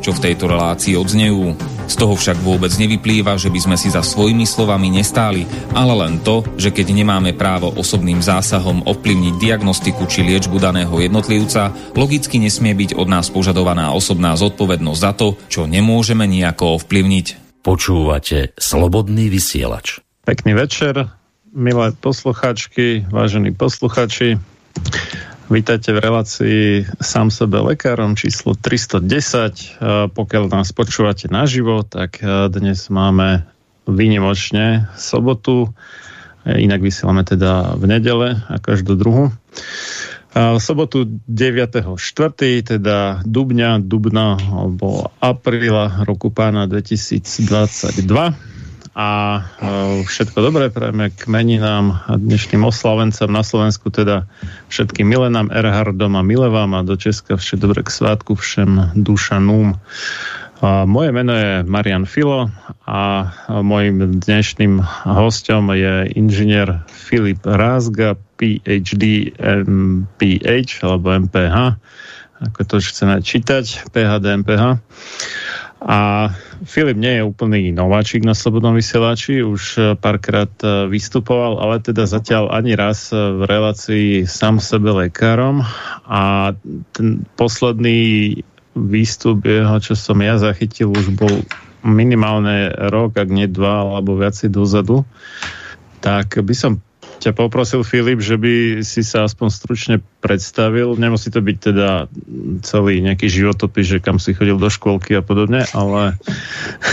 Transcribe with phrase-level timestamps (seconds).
[0.00, 1.54] čo v tejto relácii odznejú.
[1.86, 5.44] Z toho však vôbec nevyplýva, že by sme si za svojimi slovami nestáli,
[5.76, 11.70] ale len to, že keď nemáme právo osobným zásahom ovplyvniť diagnostiku či liečbu daného jednotlivca,
[11.94, 17.60] logicky nesmie byť od nás požadovaná osobná zodpovednosť za to, čo nemôžeme nejako ovplyvniť.
[17.60, 20.00] Počúvate Slobodný vysielač.
[20.24, 21.12] Pekný večer,
[21.52, 24.40] milé poslucháčky, vážení posluchači.
[25.50, 29.82] Vítajte v relácii sám sebe lekárom číslo 310.
[30.14, 32.22] Pokiaľ nás počúvate naživo, tak
[32.54, 33.42] dnes máme
[33.82, 35.74] výnimočne sobotu,
[36.46, 39.34] inak vysielame teda v nedele a každú druhu.
[40.38, 41.98] V sobotu 9.4.,
[42.62, 48.49] teda dubňa, dubna alebo apríla roku pána 2022
[48.94, 49.08] a
[49.38, 49.40] e,
[50.02, 54.26] všetko dobré prajeme k meninám a dnešným oslavencom na Slovensku, teda
[54.66, 59.78] všetkým Milenám, Erhardom a Milevám a do Česka všetko dobré k svátku všem dušanúm.
[60.60, 62.52] Moje meno je Marian Filo
[62.84, 71.80] a môjim dnešným hostom je inžinier Filip Rázga, PhD MPH alebo MPH,
[72.44, 74.84] ako to chceme čítať, PHD MPH.
[75.80, 76.28] A
[76.68, 82.04] Filip nie je úplný nováčik na Slobodnom vysielači, už e, párkrát e, vystupoval, ale teda
[82.04, 85.64] zatiaľ ani raz e, v relácii sám sebe lekárom
[86.04, 86.52] a
[86.92, 88.36] ten posledný
[88.76, 91.32] výstup jeho, čo som ja zachytil, už bol
[91.80, 95.08] minimálne rok, ak nie dva, alebo viacej dozadu.
[96.04, 96.84] Tak by som
[97.20, 100.96] ťa poprosil, Filip, že by si sa aspoň stručne predstavil.
[100.96, 102.08] Nemusí to byť teda
[102.64, 106.16] celý nejaký životopis, že kam si chodil do škôlky a podobne, ale,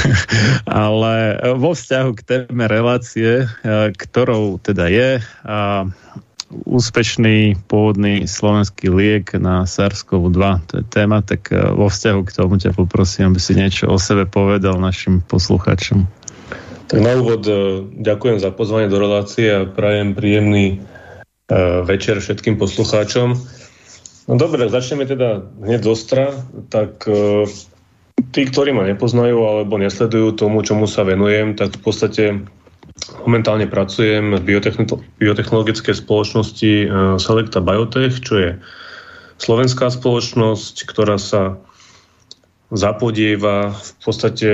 [0.67, 1.13] ale
[1.55, 3.47] vo vzťahu k téme relácie,
[3.95, 5.87] ktorou teda je a
[6.47, 12.71] úspešný pôvodný slovenský liek na SARS-CoV-2, to je téma, tak vo vzťahu k tomu ťa
[12.71, 16.07] poprosím, aby si niečo o sebe povedal našim poslucháčom.
[16.87, 20.75] Tak na úvod e, ďakujem za pozvanie do relácie a prajem príjemný e,
[21.83, 23.35] večer všetkým poslucháčom.
[24.27, 26.25] No dobre, začneme teda hneď z ostra.
[26.71, 27.43] Tak e,
[28.31, 32.23] tí, ktorí ma nepoznajú alebo nesledujú tomu, čomu sa venujem, tak v podstate
[33.27, 34.63] momentálne pracujem v
[35.19, 36.71] biotechnologickej spoločnosti
[37.19, 38.49] Selecta Biotech, čo je
[39.37, 41.61] slovenská spoločnosť, ktorá sa
[42.73, 44.49] zapodieva v podstate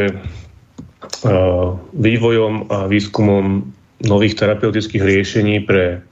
[1.93, 3.67] vývojom a výskumom
[4.03, 6.03] nových terapeutických riešení pre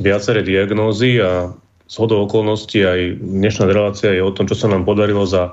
[0.00, 1.52] viaceré diagnózy a
[1.88, 5.52] z okolností aj dnešná relácia je o tom, čo sa nám podarilo za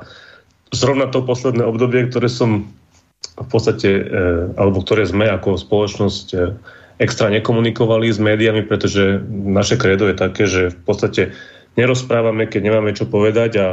[0.71, 2.71] zrovna to posledné obdobie, ktoré som
[3.35, 4.03] v podstate, e,
[4.55, 6.37] alebo ktoré sme ako spoločnosť e,
[7.03, 11.21] extra nekomunikovali s médiami, pretože naše kredo je také, že v podstate
[11.75, 13.67] nerozprávame, keď nemáme čo povedať a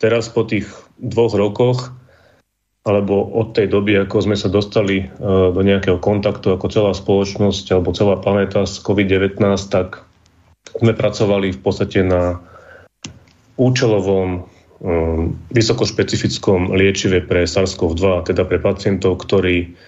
[0.00, 0.68] teraz po tých
[1.00, 1.92] dvoch rokoch
[2.82, 7.94] alebo od tej doby, ako sme sa dostali do nejakého kontaktu ako celá spoločnosť alebo
[7.94, 9.38] celá planéta s COVID-19,
[9.70, 10.02] tak
[10.82, 12.42] sme pracovali v podstate na
[13.54, 14.42] účelovom
[14.82, 19.78] um, vysokošpecifickom liečive pre SARS-CoV-2, teda pre pacientov, ktorí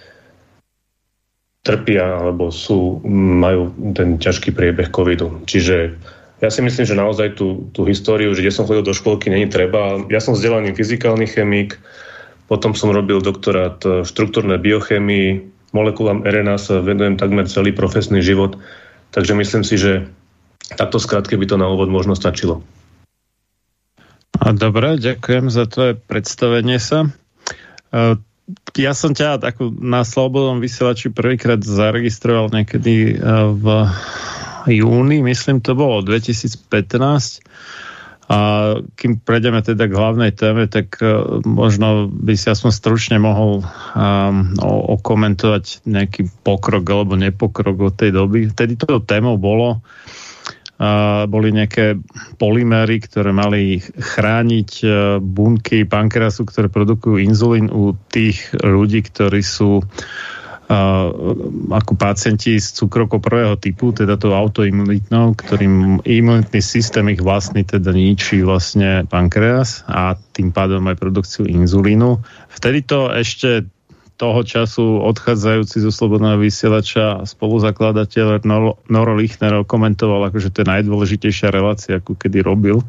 [1.65, 5.41] trpia alebo sú, majú ten ťažký priebeh covidu.
[5.49, 5.97] Čiže
[6.43, 9.49] ja si myslím, že naozaj tú, tú históriu, že kde som chodil do školky, není
[9.49, 9.97] treba.
[10.13, 11.81] Ja som vzdelaný fyzikálny chemik,
[12.45, 18.55] potom som robil doktorát v štruktúrnej biochemii, molekulám RNA sa venujem takmer celý profesný život,
[19.11, 20.07] takže myslím si, že
[20.73, 22.63] takto skrátke by to na úvod možno stačilo.
[24.35, 27.07] Dobre, ďakujem za tvoje predstavenie sa.
[27.89, 28.19] E,
[28.75, 33.25] ja som ťa ako na Slobodnom vysielači prvýkrát zaregistroval niekedy e,
[33.55, 33.65] v
[34.69, 36.65] júni, myslím to bolo 2015.
[38.25, 38.37] A
[38.97, 44.57] kým prejdeme teda k hlavnej téme, tak uh, možno by si aspoň stručne mohol um,
[44.97, 48.49] okomentovať nejaký pokrok alebo nepokrok od tej doby.
[48.49, 49.85] Vtedy to témou bolo
[51.25, 51.95] boli nejaké
[52.35, 54.87] polymery, ktoré mali chrániť e,
[55.23, 59.87] bunky pankreasu, ktoré produkujú inzulín u tých ľudí, ktorí sú
[60.65, 67.93] ako pacienti z cukrokov prvého typu, teda to autoimunitnou, ktorým imunitný systém ich vlastný teda
[67.93, 72.17] ničí vlastne pankreas a tým pádom aj produkciu inzulínu.
[72.49, 73.69] Vtedy to ešte
[74.15, 78.47] toho času odchádzajúci zo Slobodného vysielača spoluzakladateľ
[78.87, 82.79] Noro Lichner komentoval, akože to je najdôležitejšia relácia, akú kedy robil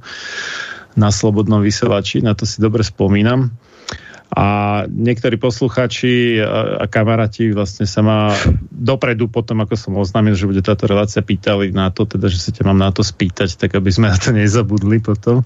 [0.97, 3.53] na Slobodnom vysielači, na to si dobre spomínam.
[4.37, 8.37] A niektorí posluchači a, a kamaráti vlastne sa ma
[8.69, 12.53] dopredu potom, ako som oznámil, že bude táto relácia, pýtali na to, teda, že sa
[12.53, 15.41] ťa mám na to spýtať, tak aby sme na to nezabudli potom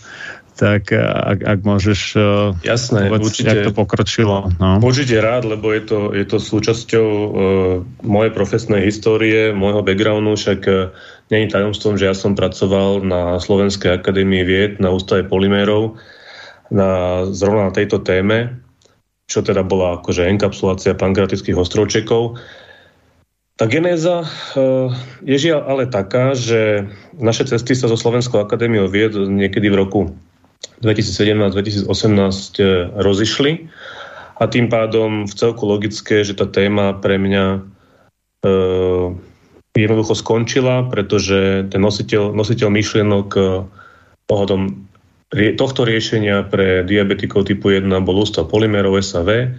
[0.60, 2.25] tak ak, ak môžeš e,
[2.69, 4.52] Jasné, povedať, určite, jak to pokročilo.
[4.60, 4.76] No.
[4.84, 7.32] Určite rád, lebo je to, je to súčasťou uh,
[8.04, 10.93] mojej profesnej histórie, môjho backgroundu, však uh,
[11.32, 15.96] není tajomstvom, že ja som pracoval na Slovenskej akadémii vied na ústave polimérov
[16.69, 18.60] na, zrovna na tejto téme,
[19.31, 22.43] čo teda bola akože enkapsulácia pankreatických ostrovčekov.
[23.55, 24.91] Tá genéza uh,
[25.23, 30.00] je žiaľ ale taká, že naše cesty sa zo Slovenskou akadémiou vied niekedy v roku
[30.81, 31.88] 2017-2018
[32.56, 32.65] e,
[32.97, 33.53] rozišli
[34.41, 37.44] a tým pádom v celku logické, že tá téma pre mňa
[38.44, 38.51] e,
[39.77, 43.41] jednoducho skončila, pretože ten nositeľ, nositeľ myšlienok e,
[44.32, 44.89] ohľadom
[45.31, 49.55] tohto riešenia pre diabetikov typu 1 bol ústav polymerov SAV.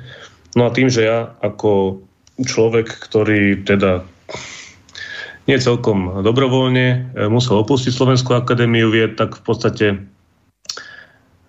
[0.60, 2.04] No a tým, že ja ako
[2.44, 4.04] človek, ktorý teda
[5.50, 6.98] nie celkom dobrovoľne e,
[7.32, 9.86] musel opustiť Slovenskú akadémiu vied, tak v podstate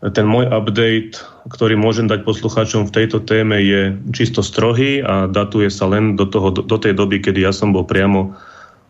[0.02, 5.71] ten môj update, ktorý môžem dať poslucháčom v tejto téme, je čisto strohý a datuje
[5.71, 8.35] sa len do, toho, do tej doby, kedy ja som bol priamo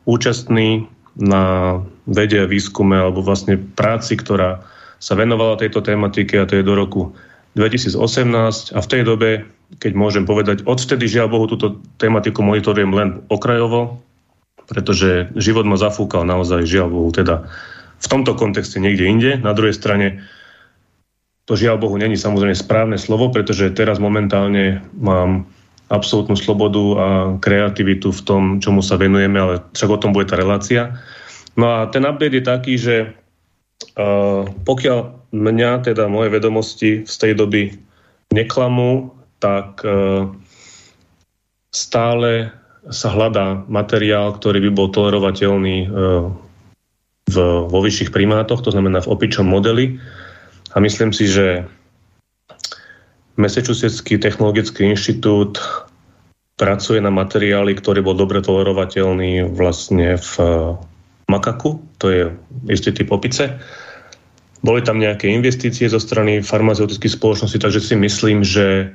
[0.09, 1.77] účastný na
[2.09, 4.65] vede a výskume alebo vlastne práci, ktorá
[5.03, 7.11] sa venovala tejto tematike a to je do roku
[7.59, 7.99] 2018
[8.71, 9.31] a v tej dobe,
[9.83, 13.99] keď môžem povedať, odvtedy žiaľ Bohu túto tematiku monitorujem len okrajovo,
[14.71, 17.51] pretože život ma zafúkal naozaj žiaľ Bohu teda
[17.99, 19.31] v tomto kontexte niekde inde.
[19.43, 20.23] Na druhej strane
[21.51, 25.51] to žiaľ Bohu není samozrejme správne slovo, pretože teraz momentálne mám
[25.91, 30.41] absolútnu slobodu a kreativitu v tom, čomu sa venujeme, ale však o tom bude tá
[30.41, 30.97] relácia.
[31.59, 32.95] No a ten update je taký, že
[34.65, 34.99] pokiaľ
[35.33, 37.63] mňa, teda moje vedomosti z tej doby
[38.33, 39.13] neklamú,
[39.43, 40.31] tak uh,
[41.75, 42.53] stále
[42.91, 46.31] sa hľadá materiál, ktorý by bol tolerovateľný uh,
[47.27, 47.37] v,
[47.69, 49.99] vo vyšších primátoch, to znamená v opičom modeli.
[50.73, 51.69] A myslím si, že
[53.37, 55.57] Massachusettský technologický inštitút
[56.61, 60.49] pracuje na materiáli, ktorý bol dobre tolerovateľný vlastne v eh,
[61.33, 62.23] makaku, to je
[62.69, 63.57] istý typ opice.
[64.61, 68.93] Boli tam nejaké investície zo strany farmaceutických spoločností, takže si myslím, že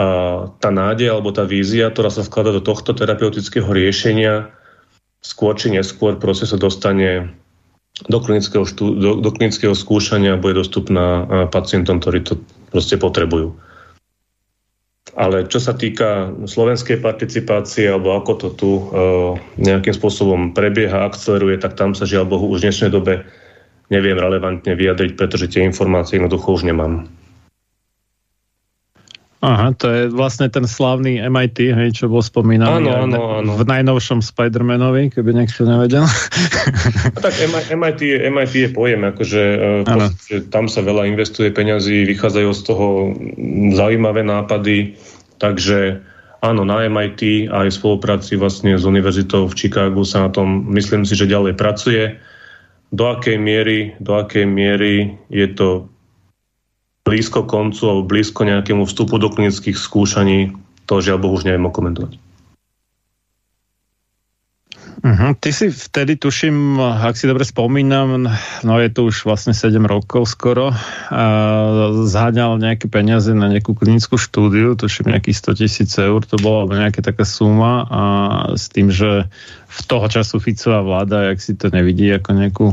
[0.00, 4.48] a, tá nádej alebo tá vízia, ktorá sa vklada do tohto terapeutického riešenia,
[5.20, 7.36] skôr či neskôr proste sa dostane
[8.08, 12.40] do klinického, štú, do, do klinického skúšania bude dostupná pacientom, ktorí to
[12.72, 13.52] proste potrebujú.
[15.18, 18.82] Ale čo sa týka slovenskej participácie, alebo ako to tu e,
[19.58, 23.26] nejakým spôsobom prebieha, akceleruje, tak tam sa žiaľ Bohu už v dnešnej dobe
[23.90, 27.10] neviem relevantne vyjadriť, pretože tie informácie jednoducho už nemám.
[29.40, 33.52] Aha, to je vlastne ten slavný MIT, hej, čo bol spomínaný áno, áno, áno.
[33.56, 36.04] v najnovšom Spider-Manovi, keby niekto nevedel.
[37.16, 37.40] A tak
[37.72, 39.42] MIT, je, MIT je pojem, akože
[40.28, 43.16] že tam sa veľa investuje peňazí, vychádzajú z toho
[43.72, 45.00] zaujímavé nápady,
[45.40, 46.04] takže
[46.44, 51.08] áno, na MIT aj v spolupráci vlastne s univerzitou v Chicagu sa na tom, myslím
[51.08, 52.20] si, že ďalej pracuje.
[52.92, 55.88] Do akej miery, do akej miery je to
[57.10, 60.54] blízko koncu alebo blízko nejakému vstupu do klinických skúšaní,
[60.86, 62.22] to žiaľ Bohu už neviem okomentovať.
[65.00, 65.32] Uh-huh.
[65.32, 68.28] Ty si vtedy, tuším, ak si dobre spomínam,
[68.60, 70.76] no je to už vlastne 7 rokov skoro,
[71.08, 71.24] a
[72.04, 77.00] zháňal nejaké peniaze na nejakú klinickú štúdiu, tuším nejakých 100 tisíc eur, to bola nejaká
[77.00, 78.02] taká suma a
[78.60, 79.24] s tým, že
[79.72, 82.66] v toho času Ficová vláda, jak si to nevidí ako nejakú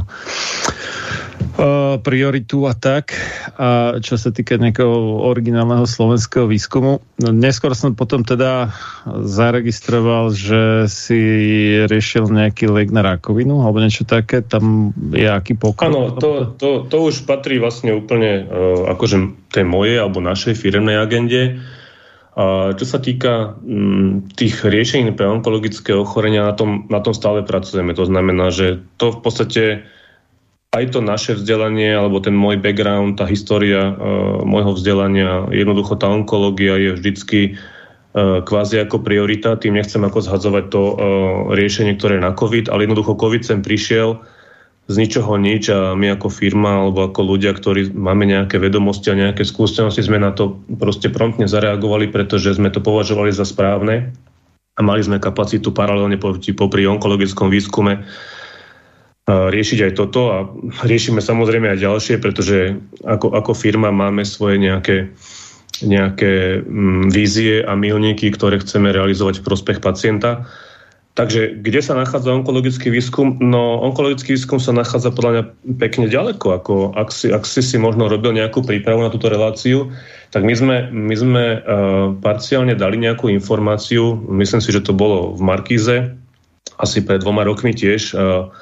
[2.02, 3.18] prioritu a tak.
[3.58, 7.02] A čo sa týka nejakého originálneho slovenského výskumu.
[7.18, 8.74] No, neskôr som potom teda
[9.10, 11.20] zaregistroval, že si
[11.90, 14.46] riešil nejaký liek na rakovinu alebo niečo také.
[14.46, 15.90] Tam je aký pokrok?
[15.90, 21.02] Áno, to, to, to už patrí vlastne úplne uh, akože tej mojej alebo našej firmnej
[21.02, 21.62] agende.
[22.38, 27.42] A čo sa týka m, tých riešení pre onkologické ochorenia, na tom, na tom stále
[27.42, 27.98] pracujeme.
[27.98, 29.64] To znamená, že to v podstate
[30.76, 36.12] aj to naše vzdelanie, alebo ten môj background, tá história uh, môjho vzdelania, jednoducho tá
[36.12, 39.56] onkológia je vždycky uh, kvázi ako priorita.
[39.56, 40.96] Tým nechcem ako zhadzovať to uh,
[41.56, 44.20] riešenie, ktoré je na COVID, ale jednoducho COVID sem prišiel
[44.88, 49.20] z ničoho nič a my ako firma alebo ako ľudia, ktorí máme nejaké vedomosti a
[49.20, 54.16] nejaké skúsenosti, sme na to proste promptne zareagovali, pretože sme to považovali za správne
[54.78, 56.16] a mali sme kapacitu paralelne
[56.56, 58.08] popri onkologickom výskume
[59.28, 60.38] riešiť aj toto a
[60.88, 65.12] riešime samozrejme aj ďalšie, pretože ako, ako firma máme svoje nejaké,
[65.84, 70.48] nejaké mm, vízie a milníky, ktoré chceme realizovať v prospech pacienta.
[71.18, 73.42] Takže kde sa nachádza onkologický výskum?
[73.42, 75.44] No, onkologický výskum sa nachádza podľa mňa
[75.82, 76.62] pekne ďaleko.
[76.62, 79.90] Ako ak, si, ak si si možno robil nejakú prípravu na túto reláciu,
[80.30, 85.34] tak my sme, my sme uh, parciálne dali nejakú informáciu, myslím si, že to bolo
[85.34, 86.14] v Markíze,
[86.78, 88.54] asi pred dvoma rokmi tiež, uh,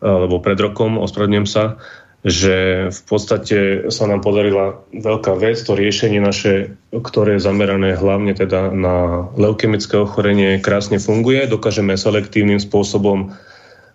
[0.00, 1.76] alebo pred rokom, ospravedlňujem sa,
[2.20, 8.36] že v podstate sa nám podarila veľká vec, to riešenie naše, ktoré je zamerané hlavne
[8.36, 11.48] teda na leukemické ochorenie, krásne funguje.
[11.48, 13.32] Dokážeme selektívnym spôsobom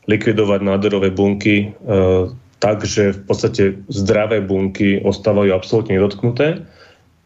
[0.10, 1.94] likvidovať nádorové bunky e,
[2.58, 6.66] tak, že v podstate zdravé bunky ostávajú absolútne nedotknuté,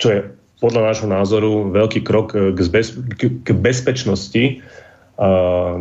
[0.03, 0.19] čo je
[0.59, 4.59] podľa nášho názoru veľký krok k, bez, k, k bezpečnosti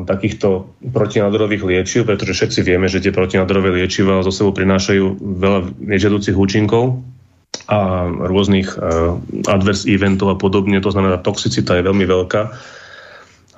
[0.02, 6.34] takýchto protinádorových liečiv, pretože všetci vieme, že tie protinádorové liečiva zo sebou prinášajú veľa nežiaducich
[6.34, 6.98] účinkov
[7.70, 9.14] a rôznych uh,
[9.46, 12.42] adverse eventov a podobne, to znamená, toxicita je veľmi veľká.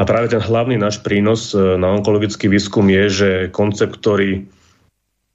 [0.00, 4.44] A práve ten hlavný náš prínos uh, na onkologický výskum je, že koncept, ktorý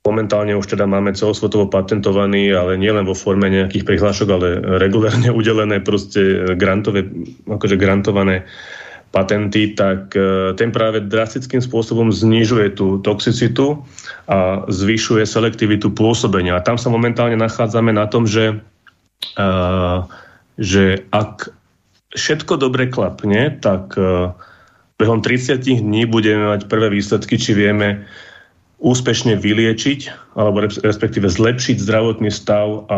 [0.06, 4.48] momentálne už teda máme celosvetovo patentovaný, ale nielen vo forme nejakých prihlášok, ale
[4.78, 7.10] regulárne udelené proste grantové,
[7.50, 8.46] akože grantované
[9.16, 13.80] patenty, tak e, ten práve drastickým spôsobom znižuje tú toxicitu
[14.28, 16.60] a zvyšuje selektivitu pôsobenia.
[16.60, 18.60] A tam sa momentálne nachádzame na tom, že,
[19.40, 19.46] e,
[20.60, 21.48] že ak
[22.12, 24.36] všetko dobre klapne, tak e,
[25.00, 28.04] behom 30 dní budeme mať prvé výsledky, či vieme
[28.80, 32.98] úspešne vyliečiť alebo respektíve zlepšiť zdravotný stav a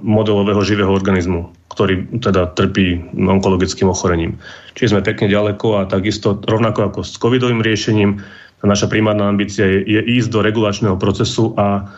[0.00, 4.40] modelového živého organizmu, ktorý teda trpí onkologickým ochorením.
[4.72, 8.24] Čiže sme pekne ďaleko a takisto rovnako ako s covidovým riešením,
[8.64, 11.92] naša primárna ambícia je, je ísť do regulačného procesu a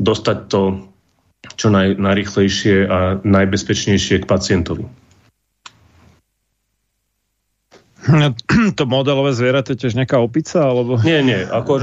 [0.00, 0.90] dostať to
[1.56, 4.84] čo naj, najrychlejšie a najbezpečnejšie k pacientovi.
[8.78, 10.64] To modelové zviera to je tiež nejaká opica?
[10.64, 10.96] Alebo...
[11.02, 11.40] Nie, nie.
[11.44, 11.82] Ako, uh,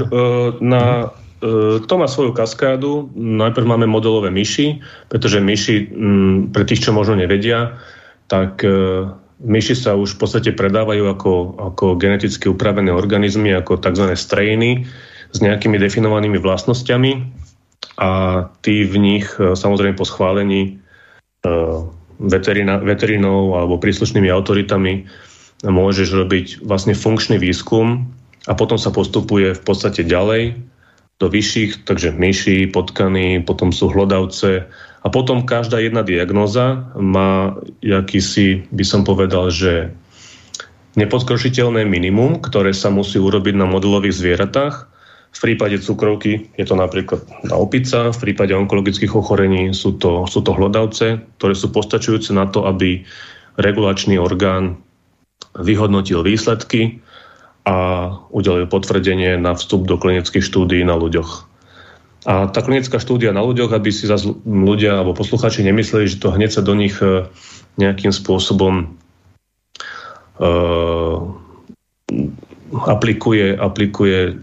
[0.58, 3.10] na, uh, to má svoju kaskádu.
[3.14, 7.78] Najprv máme modelové myši, pretože myši, um, pre tých, čo možno nevedia,
[8.26, 11.32] tak uh, myši sa už v podstate predávajú ako,
[11.72, 14.12] ako geneticky upravené organizmy, ako tzv.
[14.18, 14.84] strejny
[15.28, 17.12] s nejakými definovanými vlastnosťami
[18.00, 18.10] a
[18.64, 20.80] tí v nich samozrejme po schválení
[22.18, 25.06] veterina, veterinov alebo príslušnými autoritami
[25.66, 28.06] môžeš robiť vlastne funkčný výskum
[28.46, 30.54] a potom sa postupuje v podstate ďalej
[31.18, 34.70] do vyšších, takže myši, potkany, potom sú hlodavce
[35.02, 39.90] a potom každá jedna diagnoza má jakýsi, by som povedal, že
[40.94, 44.74] nepodkročiteľné minimum, ktoré sa musí urobiť na modelových zvieratách.
[45.28, 50.42] V prípade cukrovky je to napríklad na opica, v prípade onkologických ochorení sú to, sú
[50.42, 53.04] to hlodavce, ktoré sú postačujúce na to, aby
[53.58, 54.80] regulačný orgán
[55.56, 57.00] vyhodnotil výsledky
[57.68, 61.48] a udelil potvrdenie na vstup do klinických štúdií na ľuďoch.
[62.28, 66.34] A tá klinická štúdia na ľuďoch, aby si zase ľudia alebo posluchači nemysleli, že to
[66.34, 67.24] hneď sa do nich e,
[67.78, 68.98] nejakým spôsobom
[70.42, 71.18] uh,
[72.74, 74.34] aplikuje, aplikuje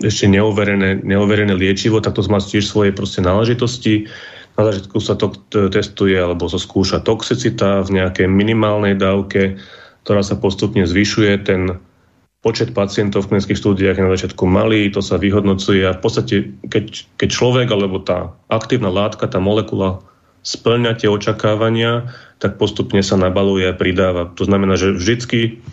[0.00, 4.06] ešte neoverené, neoverené liečivo, tak to má tiež svoje proste náležitosti.
[4.54, 9.58] Na začiatku sa to testuje alebo sa skúša toxicita v nejakej minimálnej dávke,
[10.04, 11.32] ktorá sa postupne zvyšuje.
[11.48, 11.80] Ten
[12.44, 16.36] počet pacientov v klinických štúdiách je na začiatku malý, to sa vyhodnocuje a v podstate,
[16.68, 20.04] keď, keď človek alebo tá aktívna látka, tá molekula
[20.44, 24.28] splňa tie očakávania, tak postupne sa nabaluje a pridáva.
[24.36, 25.64] To znamená, že vždycky,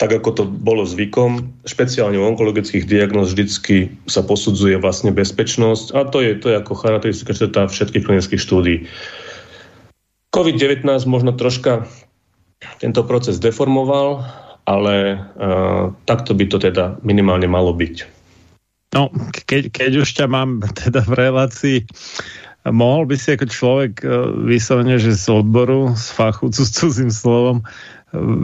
[0.00, 6.08] tak ako to bolo zvykom, špeciálne u onkologických diagnóz vždycky sa posudzuje vlastne bezpečnosť a
[6.08, 7.36] to je, to je ako charakteristika
[7.68, 8.88] všetkých klinických štúdí.
[10.32, 11.84] COVID-19 možno troška
[12.80, 14.24] tento proces deformoval,
[14.66, 17.96] ale uh, takto by to teda minimálne malo byť.
[18.94, 19.12] No,
[19.46, 21.78] keď, keď už ťa mám teda v relácii,
[22.66, 27.62] mohol by si ako človek uh, vyslovene, že z odboru, z fachu, s cudzím slovom,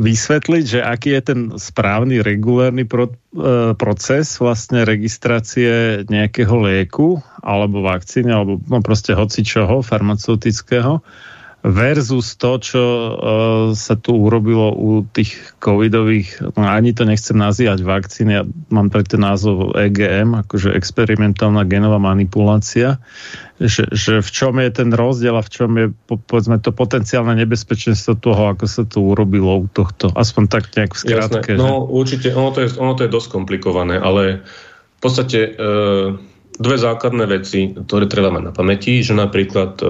[0.03, 7.81] vysvetliť, že aký je ten správny regulárny pro, uh, proces vlastne registrácie nejakého lieku alebo
[7.81, 11.01] vakcíny, alebo no proste hoci čoho farmaceutického,
[11.63, 13.15] versus to, čo uh,
[13.79, 18.43] sa tu urobilo u tých covidových, no ani to nechcem nazývať vakcíny, ja
[18.75, 22.99] mám pre ten názov EGM, akože experimentálna genová manipulácia,
[23.63, 27.39] že, že v čom je ten rozdiel a v čom je po, povedzme to potenciálne
[27.39, 30.11] nebezpečenstvo toho, ako sa to urobilo u tohto.
[30.19, 31.55] Aspoň tak nejak v skratke.
[31.55, 31.63] Jasné.
[31.63, 31.95] No že...
[31.95, 35.51] určite, ono to, je, ono to je dosť komplikované, ale v podstate e,
[36.59, 39.87] dve základné veci, ktoré treba mať na pamäti, že napríklad e,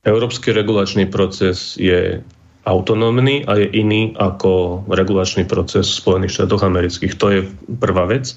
[0.00, 2.24] Európsky regulačný proces je
[2.64, 7.16] autonómny a je iný ako regulačný proces v Spojených štátoch amerických.
[7.20, 7.40] To je
[7.80, 8.32] prvá vec.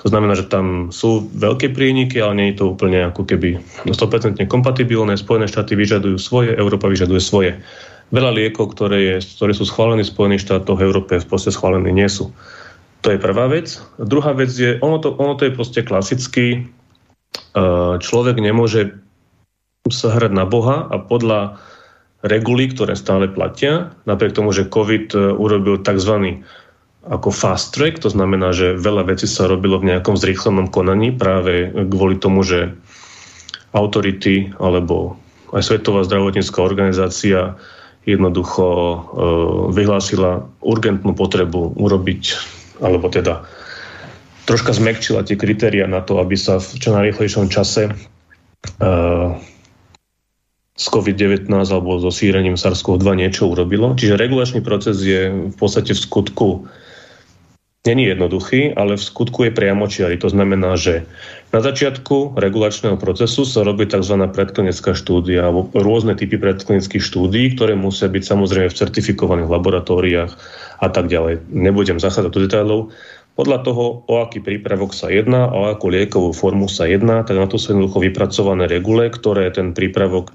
[0.00, 4.40] To znamená, že tam sú veľké príniky, ale nie je to úplne ako keby 100%
[4.48, 5.20] kompatibilné.
[5.20, 7.60] Spojené štáty vyžadujú svoje, Európa vyžaduje svoje.
[8.08, 11.92] Veľa liekov, ktoré, je, ktoré sú schválené v Spojených štátoch, v Európe v podstate schválené
[11.92, 12.32] nie sú.
[13.04, 13.76] To je prvá vec.
[14.00, 16.64] Druhá vec je, ono to, ono to je proste klasický.
[18.00, 19.00] Človek nemôže
[19.88, 21.56] sa hrať na Boha a podľa
[22.20, 26.44] regulí, ktoré stále platia, napriek tomu, že COVID e, urobil tzv.
[27.08, 31.72] ako fast track, to znamená, že veľa vecí sa robilo v nejakom zrýchlenom konaní práve
[31.72, 32.76] kvôli tomu, že
[33.72, 35.16] autority alebo
[35.56, 37.56] aj Svetová zdravotnícká organizácia
[38.04, 38.96] jednoducho e,
[39.72, 42.22] vyhlásila urgentnú potrebu urobiť,
[42.84, 43.48] alebo teda
[44.44, 47.92] troška zmekčila tie kritéria na to, aby sa v čo najrýchlejšom čase e,
[50.76, 53.92] s COVID-19 alebo so sírením SARS-CoV-2 niečo urobilo.
[53.94, 56.70] Čiže regulačný proces je v podstate v skutku
[57.88, 60.20] není jednoduchý, ale v skutku je priamočiary.
[60.20, 61.08] To znamená, že
[61.50, 64.20] na začiatku regulačného procesu sa robí tzv.
[64.20, 70.32] predklinická štúdia alebo rôzne typy predklinických štúdií, ktoré musia byť samozrejme v certifikovaných laboratóriách
[70.84, 71.48] a tak ďalej.
[71.48, 72.80] Nebudem zachádzať do detailov.
[73.40, 77.48] Podľa toho, o aký prípravok sa jedná, o akú liekovú formu sa jedná, tak na
[77.48, 80.28] to sú jednoducho vypracované regule, ktoré ten prípravok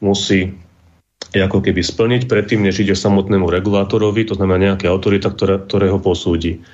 [0.00, 0.56] musí
[1.36, 6.64] ako keby splniť predtým, než ide samotnému regulátorovi, to znamená nejaká autorita, ktoré ho posúdi.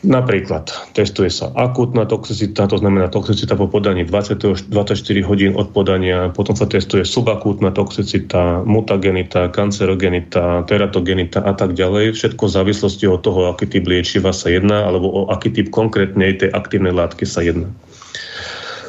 [0.00, 4.96] Napríklad testuje sa akútna toxicita, to znamená toxicita po podaní 20, 24
[5.28, 12.16] hodín od podania, potom sa testuje subakútna toxicita, mutagenita, kancerogenita, teratogenita a tak ďalej.
[12.16, 16.32] Všetko v závislosti od toho, aký typ liečiva sa jedná, alebo o aký typ konkrétnej
[16.40, 17.68] tej aktívnej látky sa jedná.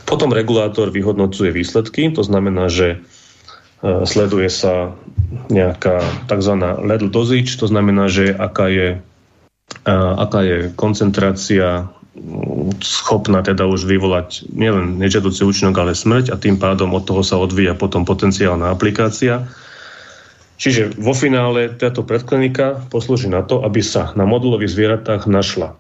[0.08, 3.04] Potom regulátor vyhodnocuje výsledky, to znamená, že
[3.84, 4.96] e, sleduje sa
[5.52, 6.00] nejaká
[6.32, 6.56] tzv.
[6.88, 8.88] level dosage, to znamená, že aká je,
[10.18, 11.90] aká je koncentrácia
[12.84, 17.40] schopná teda už vyvolať nielen nežiaducí účinok, ale smrť a tým pádom od toho sa
[17.40, 19.48] odvíja potom potenciálna aplikácia.
[20.62, 25.74] Čiže vo finále táto predklinika poslúži na to, aby sa na modulových zvieratách našla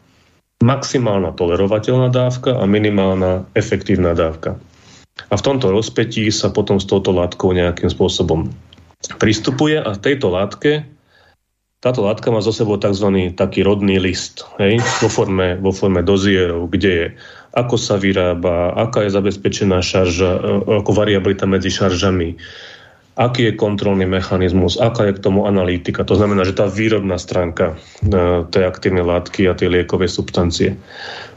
[0.61, 4.57] maximálna tolerovateľná dávka a minimálna efektívna dávka.
[5.29, 8.49] A v tomto rozpetí sa potom s touto látkou nejakým spôsobom
[9.17, 10.85] pristupuje a v tejto látke
[11.81, 13.33] táto látka má zo sebou tzv.
[13.33, 17.07] taký rodný list hej, vo, forme, vo forme dozierov, kde je
[17.51, 20.41] ako sa vyrába, aká je zabezpečená šarža, e,
[20.79, 22.39] ako variabilita medzi šaržami,
[23.19, 26.07] aký je kontrolný mechanizmus, aká je k tomu analytika.
[26.07, 28.07] To znamená, že tá výrobná stránka e,
[28.47, 30.79] tej aktívnej látky a tej liekovej substancie.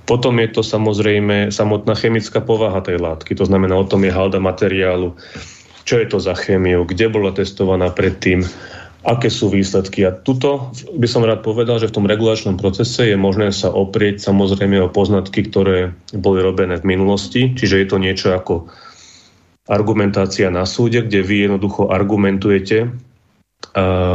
[0.06, 4.38] Potom je to samozrejme samotná chemická povaha tej látky, to znamená, o tom je halda
[4.38, 5.18] materiálu,
[5.82, 8.46] čo je to za chémiu, kde bola testovaná predtým,
[9.04, 10.08] aké sú výsledky.
[10.08, 14.24] A tuto by som rád povedal, že v tom regulačnom procese je možné sa oprieť
[14.24, 18.72] samozrejme o poznatky, ktoré boli robené v minulosti, čiže je to niečo ako
[19.68, 22.92] argumentácia na súde, kde vy jednoducho argumentujete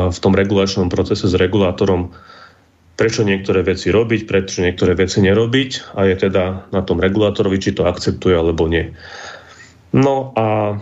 [0.09, 2.13] v tom regulačnom procese s regulátorom,
[2.93, 7.73] prečo niektoré veci robiť, prečo niektoré veci nerobiť a je teda na tom regulátorovi, či
[7.73, 8.93] to akceptuje alebo nie.
[9.89, 10.77] No a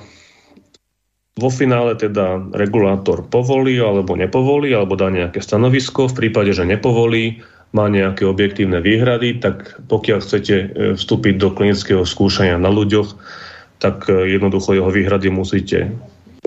[1.37, 6.09] vo finále teda regulátor povolí alebo nepovolí, alebo dá nejaké stanovisko.
[6.09, 7.45] V prípade, že nepovolí,
[7.75, 13.13] má nejaké objektívne výhrady, tak pokiaľ chcete e, vstúpiť do klinického skúšania na ľuďoch,
[13.83, 15.91] tak e, jednoducho jeho výhrady musíte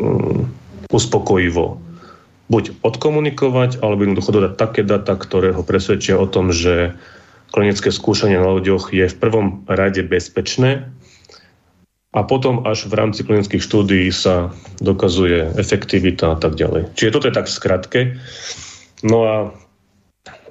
[0.00, 0.48] um,
[0.88, 1.78] uspokojivo
[2.50, 6.98] buď odkomunikovať, alebo jednoducho dodať také data, ktoré ho presvedčia o tom, že
[7.54, 10.90] klinické skúšanie na ľuďoch je v prvom rade bezpečné
[12.10, 14.50] a potom až v rámci klinických štúdií sa
[14.82, 16.90] dokazuje efektivita a tak ďalej.
[16.98, 18.18] Čiže toto je tak skratke.
[19.06, 19.34] No a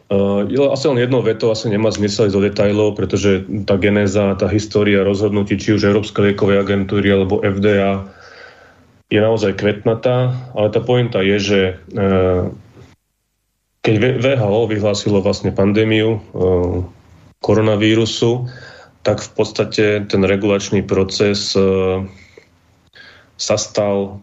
[0.08, 4.48] uh, asi len jednou vetou asi nemá zmysel ísť do detajlov, pretože tá genéza, tá
[4.48, 8.08] história rozhodnutí, či už Európskej liekovej agentúry alebo FDA
[9.10, 12.48] je naozaj kvetnatá, ale tá pointa je, že uh,
[13.84, 16.88] keď VHO vyhlásilo vlastne pandémiu uh,
[17.44, 18.48] koronavírusu,
[19.04, 21.62] tak v podstate ten regulačný proces e,
[23.40, 24.20] sa stal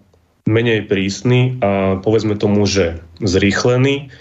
[0.47, 4.13] menej prísny a povedzme tomu, že zrýchlený.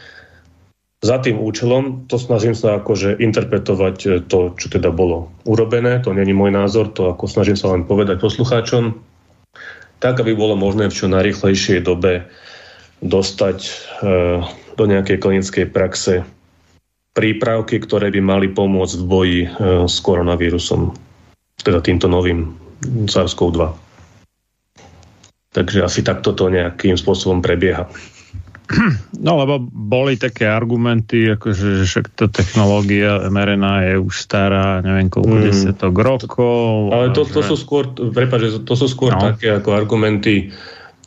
[1.06, 6.15] Za tým účelom, to snažím sa akože interpretovať e, to, čo teda bolo urobené, to
[6.15, 8.98] není môj názor, to ako snažím sa len povedať poslucháčom,
[10.00, 12.26] tak, aby bolo možné v čo najrychlejšej dobe
[13.04, 13.72] dostať e,
[14.76, 16.26] do nejakej klinickej praxe
[17.15, 19.49] prípravky, ktoré by mali pomôcť v boji e,
[19.88, 20.91] s koronavírusom,
[21.63, 22.51] teda týmto novým
[23.08, 23.63] SARS-CoV-2.
[25.56, 27.88] Takže asi takto to nejakým spôsobom prebieha.
[29.15, 35.08] No lebo boli také argumenty, akože, že však tá technológia mRNA je už stará, neviem
[35.08, 35.43] koľko mm.
[35.45, 36.91] desiatok rokov.
[36.91, 37.54] Ale to, to že...
[37.54, 39.21] sú skôr, prepáč, to sú skôr no.
[39.21, 40.51] také ako argumenty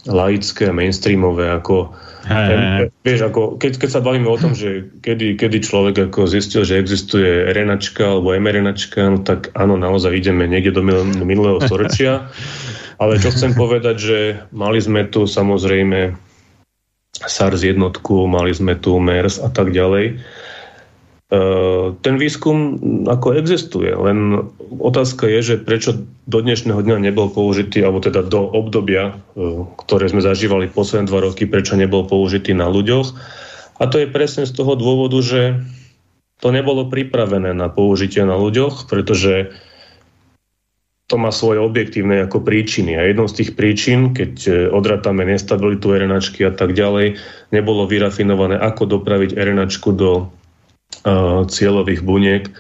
[0.07, 1.97] laické, mainstreamové, ako
[2.29, 2.93] Hey.
[3.09, 6.77] Vieš, ako, keď, keď sa bavíme o tom, že kedy, kedy človek ako zistil, že
[6.77, 10.85] existuje renačka alebo mRNAčka, no tak áno, naozaj ideme niekde do
[11.25, 12.29] minulého storočia.
[13.01, 14.19] Ale čo chcem povedať, že
[14.53, 16.19] mali sme tu samozrejme
[17.17, 20.21] SARS jednotku, mali sme tu MERS a tak ďalej.
[21.29, 24.49] Uh, ten výskum ako existuje, len
[24.81, 30.09] otázka je, že prečo do dnešného dňa nebol použitý, alebo teda do obdobia, uh, ktoré
[30.09, 33.13] sme zažívali posledné dva roky, prečo nebol použitý na ľuďoch.
[33.77, 35.61] A to je presne z toho dôvodu, že
[36.41, 39.53] to nebolo pripravené na použitie na ľuďoch, pretože
[41.09, 42.95] to má svoje objektívne ako príčiny.
[42.95, 47.17] A jednou z tých príčin, keď e, odratame nestabilitu RNAčky a tak ďalej,
[47.49, 50.29] nebolo vyrafinované, ako dopraviť RNAčku do
[51.49, 52.51] cieľových buniek.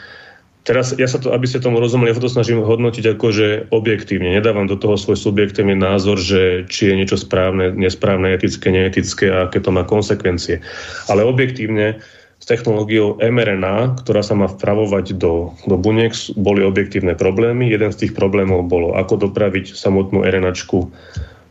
[0.68, 4.36] Teraz, ja sa to, aby ste tomu rozumeli, ja to snažím hodnotiť akože objektívne.
[4.36, 9.48] Nedávam do toho svoj subjektívny názor, že či je niečo správne, nesprávne, etické, neetické a
[9.48, 10.60] aké to má konsekvencie.
[11.08, 12.04] Ale objektívne
[12.36, 17.72] s technológiou mRNA, ktorá sa má vpravovať do, do buniek, boli objektívne problémy.
[17.72, 20.78] Jeden z tých problémov bolo, ako dopraviť samotnú RNAčku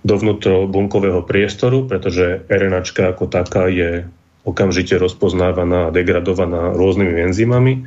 [0.05, 4.05] do vnútrobunkového priestoru, pretože RNAčka ako taká je
[4.47, 7.83] okamžite rozpoznávaná a degradovaná rôznymi enzymami.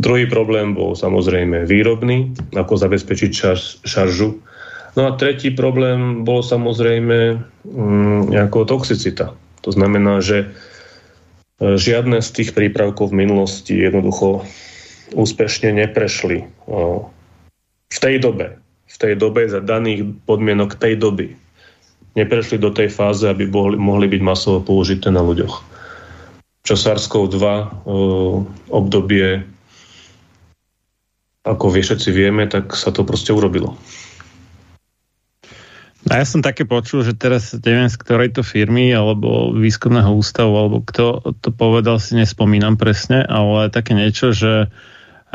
[0.00, 3.30] Druhý problém bol samozrejme výrobný, ako zabezpečiť
[3.84, 4.40] šaržu.
[4.96, 7.44] No a tretí problém bol samozrejme
[8.32, 9.36] ako toxicita.
[9.60, 10.48] To znamená, že
[11.60, 14.48] e, žiadne z tých prípravkov v minulosti jednoducho
[15.12, 16.48] úspešne neprešli
[17.90, 18.56] v tej dobe.
[18.88, 21.36] V tej dobe za daných podmienok tej doby
[22.16, 25.69] neprešli do tej fáze, aby mohli byť masovo použité na ľuďoch
[26.60, 28.36] čo SARS-CoV-2 uh,
[28.68, 29.44] obdobie,
[31.40, 33.74] ako vie všetci vieme, tak sa to proste urobilo.
[36.08, 40.56] A ja som také počul, že teraz neviem z ktorej to firmy alebo výskumného ústavu,
[40.56, 44.68] alebo kto to povedal, si nespomínam presne, ale také niečo, že e,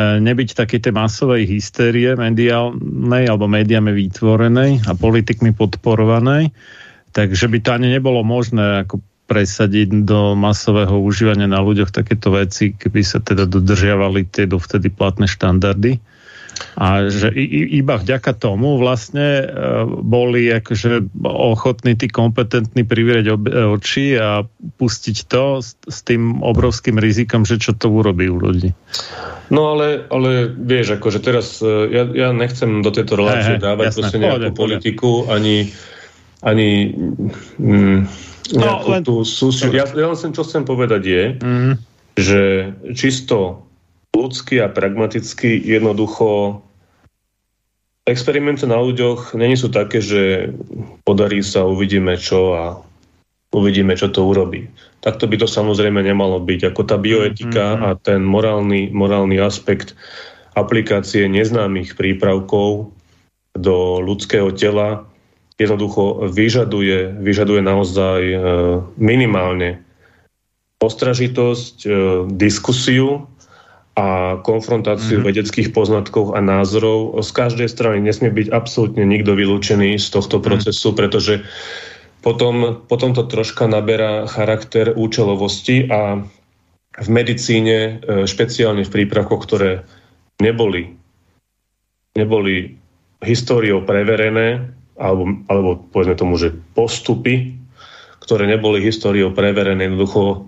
[0.01, 6.49] nebyť také tej masovej hystérie mediálnej alebo médiami vytvorenej a politikmi podporovanej,
[7.13, 12.77] takže by to ani nebolo možné ako presadiť do masového užívania na ľuďoch takéto veci,
[12.77, 15.97] keby sa teda dodržiavali tie dovtedy platné štandardy.
[16.79, 17.35] A že
[17.75, 19.45] iba vďaka tomu vlastne e,
[19.87, 23.35] boli akože ochotní tí kompetentní privrieť
[23.75, 24.47] oči a
[24.79, 28.71] pustiť to s, tým obrovským rizikom, že čo to urobí u ľudí.
[29.51, 33.99] No ale, ale vieš, akože teraz e, ja, ja nechcem do tejto relácie dávať jasné,
[33.99, 35.75] proste nejakú pohode, politiku, ani
[36.45, 36.93] ani
[37.57, 37.99] mm,
[38.53, 39.01] no, len...
[39.01, 39.73] tú súsiu.
[39.73, 41.73] Ja, ja len čo chcem povedať je, mm.
[42.15, 42.41] že
[42.93, 43.65] čisto
[44.13, 46.61] ľudský a pragmaticky jednoducho
[48.05, 50.53] experimenty na ľuďoch není sú také, že
[51.01, 52.63] podarí sa, uvidíme čo a
[53.49, 54.69] uvidíme, čo to urobí.
[55.01, 56.69] Takto by to samozrejme nemalo byť.
[56.69, 57.85] Ako tá bioetika mm-hmm.
[57.85, 59.97] a ten morálny, morálny aspekt
[60.55, 62.93] aplikácie neznámych prípravkov
[63.55, 65.07] do ľudského tela
[65.55, 68.37] jednoducho vyžaduje, vyžaduje naozaj e,
[68.99, 69.79] minimálne
[70.83, 71.89] ostražitosť, e,
[72.35, 73.31] diskusiu
[73.95, 75.29] a konfrontáciu mm-hmm.
[75.31, 77.15] vedeckých poznatkov a názorov.
[77.23, 80.47] Z každej strany nesmie byť absolútne nikto vylúčený z tohto mm-hmm.
[80.51, 81.33] procesu, pretože
[82.19, 86.19] potom, potom to troška naberá charakter účelovosti a
[86.95, 89.71] v medicíne, e, špeciálne v prípravkoch, ktoré
[90.43, 90.91] neboli,
[92.19, 92.75] neboli
[93.23, 97.55] históriou preverené, alebo, alebo povedzme tomu, že postupy,
[98.23, 100.47] ktoré neboli históriou preverené, jednoducho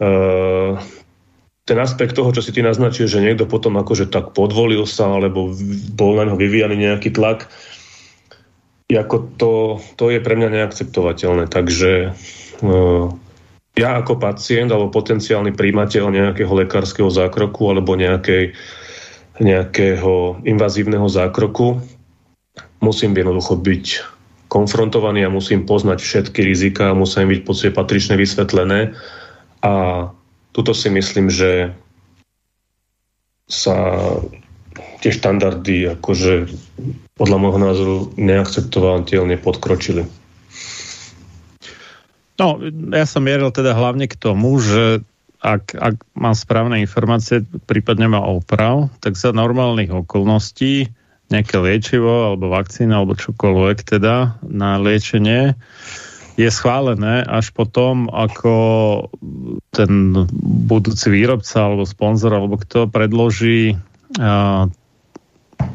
[0.00, 0.78] uh,
[1.66, 5.54] ten aspekt toho, čo si ty naznačil, že niekto potom akože tak podvolil sa, alebo
[5.94, 7.50] bol na ňo vyvíjaný nejaký tlak,
[8.90, 9.52] ako to,
[9.94, 11.46] to je pre mňa neakceptovateľné.
[11.46, 12.16] Takže
[12.66, 13.06] uh,
[13.78, 18.50] ja ako pacient alebo potenciálny príjimateľ nejakého lekárskeho zákroku alebo nejakej,
[19.38, 21.99] nejakého invazívneho zákroku
[22.80, 23.86] musím jednoducho byť
[24.50, 28.98] konfrontovaný a musím poznať všetky rizika, musím byť podstate patrične vysvetlené
[29.62, 29.72] a
[30.50, 31.70] tuto si myslím, že
[33.46, 33.76] sa
[35.00, 36.50] tie štandardy akože
[37.14, 40.06] podľa môjho názoru neakceptovateľne podkročili.
[42.40, 42.56] No,
[42.96, 45.04] ja som mieril teda hlavne k tomu, že
[45.40, 50.88] ak, ak mám správne informácie, prípadne má oprav, tak za normálnych okolností
[51.30, 55.54] nejaké liečivo alebo vakcína alebo čokoľvek teda na liečenie
[56.34, 58.54] je schválené až potom, ako
[59.70, 60.24] ten
[60.66, 64.64] budúci výrobca alebo sponzor alebo kto predloží uh,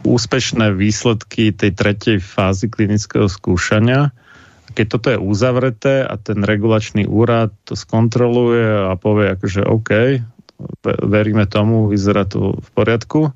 [0.05, 4.09] úspešné výsledky tej tretej fázy klinického skúšania.
[4.73, 10.19] Keď toto je uzavreté a ten regulačný úrad to skontroluje a povie akože OK,
[10.83, 13.31] veríme tomu, vyzerá to v poriadku,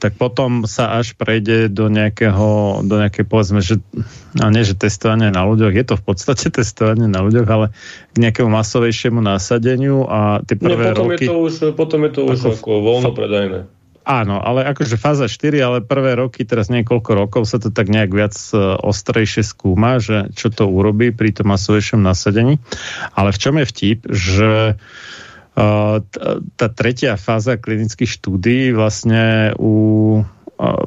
[0.00, 3.84] tak potom sa až prejde do nejakého, do nejaké povedzme, že,
[4.32, 7.66] no nie, že testovanie na ľuďoch, je to v podstate testovanie na ľuďoch, ale
[8.10, 11.24] k nejakému masovejšiemu násadeniu a tie prvé nie, potom roky...
[11.24, 13.60] Je to už, potom je to už ako, ako voľnopredajné.
[14.00, 18.10] Áno, ale akože fáza 4, ale prvé roky, teraz niekoľko rokov sa to tak nejak
[18.10, 22.58] viac e, ostrejšie skúma, že čo to urobí pri tom masovejšom nasadení.
[23.12, 25.20] Ale v čom je vtip, že uh,
[26.56, 30.24] tá tretia fáza klinických štúdí vlastne u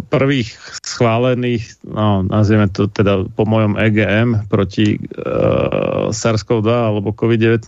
[0.09, 0.53] prvých
[0.86, 7.65] schválených, no, nazvieme to teda po mojom EGM proti uh, SARS-CoV-2 alebo COVID-19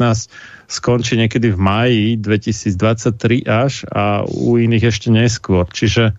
[0.69, 5.65] skončí niekedy v máji 2023 až a u iných ešte neskôr.
[5.65, 6.13] Čiže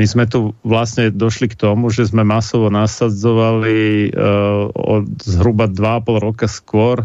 [0.00, 6.24] my sme tu vlastne došli k tomu, že sme masovo nasadzovali uh, od zhruba 2,5
[6.24, 7.04] roka skôr,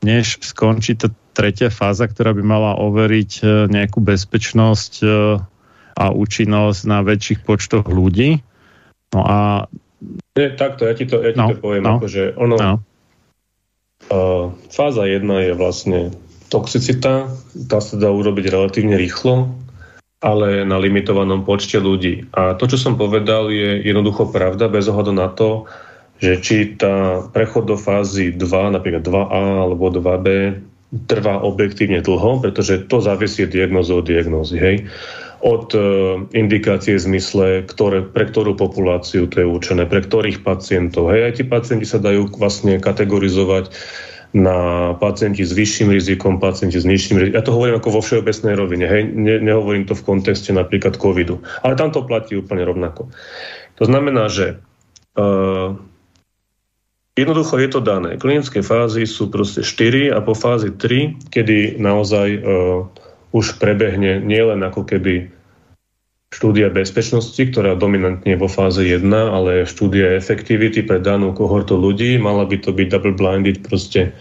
[0.00, 5.06] než skončí tá tretia fáza, ktorá by mala overiť e, nejakú bezpečnosť e,
[5.94, 8.42] a účinnosť na väčších počtoch ľudí.
[9.14, 9.38] No a...
[10.34, 12.54] Nie, takto, ja ti to, ja ti no, to poviem, no, akože ono...
[12.58, 12.74] No.
[14.08, 16.00] Uh, fáza 1 je vlastne
[16.48, 17.28] toxicita,
[17.66, 19.52] tá sa dá urobiť relatívne rýchlo,
[20.22, 22.30] ale na limitovanom počte ľudí.
[22.30, 25.66] A to, čo som povedal, je jednoducho pravda, bez ohľadu na to,
[26.18, 30.26] že či tá prechod do fázy 2, napríklad 2A alebo 2B,
[30.88, 34.56] trvá objektívne dlho, pretože to závisí od diagnozy od diagnózy.
[34.56, 34.76] Hej?
[35.44, 35.80] Od e,
[36.32, 41.12] indikácie v zmysle, ktoré, pre ktorú populáciu to je určené, pre ktorých pacientov.
[41.12, 43.70] Hej, aj tí pacienti sa dajú vlastne kategorizovať
[44.36, 47.38] na pacienti s vyšším rizikom, pacienti s nižším rizikom.
[47.38, 49.08] Ja to hovorím ako vo všeobecnej rovine, hej?
[49.08, 51.40] Ne, nehovorím to v kontexte napríklad covidu.
[51.64, 53.08] Ale tam to platí úplne rovnako.
[53.80, 54.60] To znamená, že
[55.16, 55.80] uh,
[57.18, 58.14] Jednoducho je to dané.
[58.14, 62.86] Klinické fázy sú proste 4 a po fázi 3, kedy naozaj uh,
[63.34, 65.26] už prebehne nielen ako keby
[66.28, 72.20] štúdia bezpečnosti, ktorá dominantne je vo fáze 1, ale štúdia efektivity pre danú kohortu ľudí.
[72.20, 74.12] Mala by to byť double-blinded proste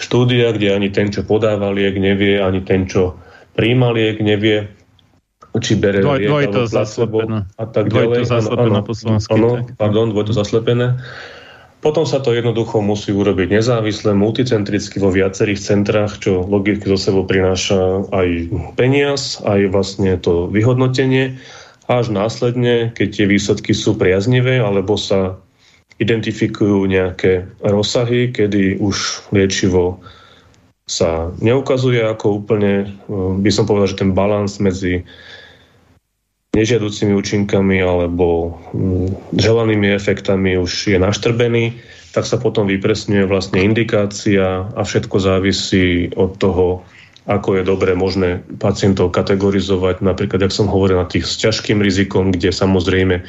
[0.00, 3.20] štúdia, kde ani ten, čo podáva liek, nevie, ani ten, čo
[3.54, 4.66] príjma liek, nevie,
[5.60, 7.16] či bere Dvoj, liek alebo placebo
[7.60, 8.24] a tak ďalej.
[8.24, 9.32] Dvojto zaslepené po slovensky.
[9.36, 10.96] Áno, pardon, dvojto zaslepené.
[11.82, 17.26] Potom sa to jednoducho musí urobiť nezávisle, multicentricky vo viacerých centrách, čo logicky zo sebou
[17.26, 18.28] prináša aj
[18.78, 21.42] peniaz, aj vlastne to vyhodnotenie.
[21.90, 25.42] Až následne, keď tie výsledky sú priaznivé, alebo sa
[25.98, 29.98] identifikujú nejaké rozsahy, kedy už liečivo
[30.86, 32.94] sa neukazuje ako úplne,
[33.42, 35.02] by som povedal, že ten balans medzi
[36.52, 41.80] nežiaducimi účinkami alebo mm, želanými efektami už je naštrbený,
[42.12, 46.84] tak sa potom vypresňuje vlastne indikácia a všetko závisí od toho,
[47.24, 50.04] ako je dobre možné pacientov kategorizovať.
[50.04, 53.24] Napríklad, ak som hovoril na tých s ťažkým rizikom, kde samozrejme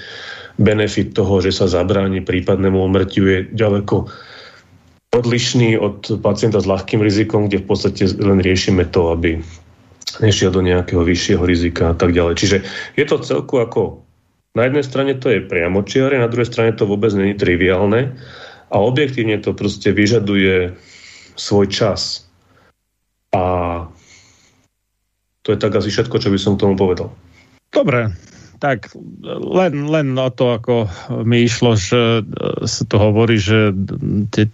[0.59, 4.12] benefit toho, že sa zabráni prípadnému umrtiu je ďaleko
[5.15, 9.39] odlišný od pacienta s ľahkým rizikom, kde v podstate len riešime to, aby
[10.21, 12.36] nešiel do nejakého vyššieho rizika a tak ďalej.
[12.38, 12.58] Čiže
[12.99, 14.04] je to celku ako
[14.54, 18.13] na jednej strane to je priamočiare, na druhej strane to vôbec není triviálne
[18.69, 20.78] a objektívne to proste vyžaduje
[21.34, 22.30] svoj čas.
[23.34, 23.41] A
[25.41, 27.10] to je tak asi všetko, čo by som k tomu povedal.
[27.73, 28.13] Dobre,
[28.63, 28.95] tak
[29.28, 30.88] len, len o to, ako
[31.28, 32.23] mi išlo, že
[32.63, 33.76] sa to hovorí, že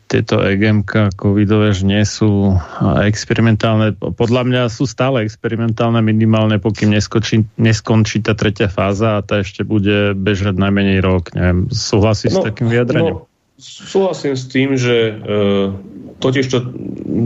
[0.10, 2.58] tieto EGMK covidové nie sú
[3.06, 3.94] experimentálne.
[3.94, 9.62] Podľa mňa sú stále experimentálne minimálne, pokým neskončí, neskončí tá tretia fáza a tá ešte
[9.62, 11.30] bude bežať najmenej rok.
[11.38, 13.14] Neviem, súhlasí no, s takým vyjadrením?
[13.14, 13.29] No,
[13.60, 15.14] súhlasím s tým, že e,
[16.24, 16.60] totiž to,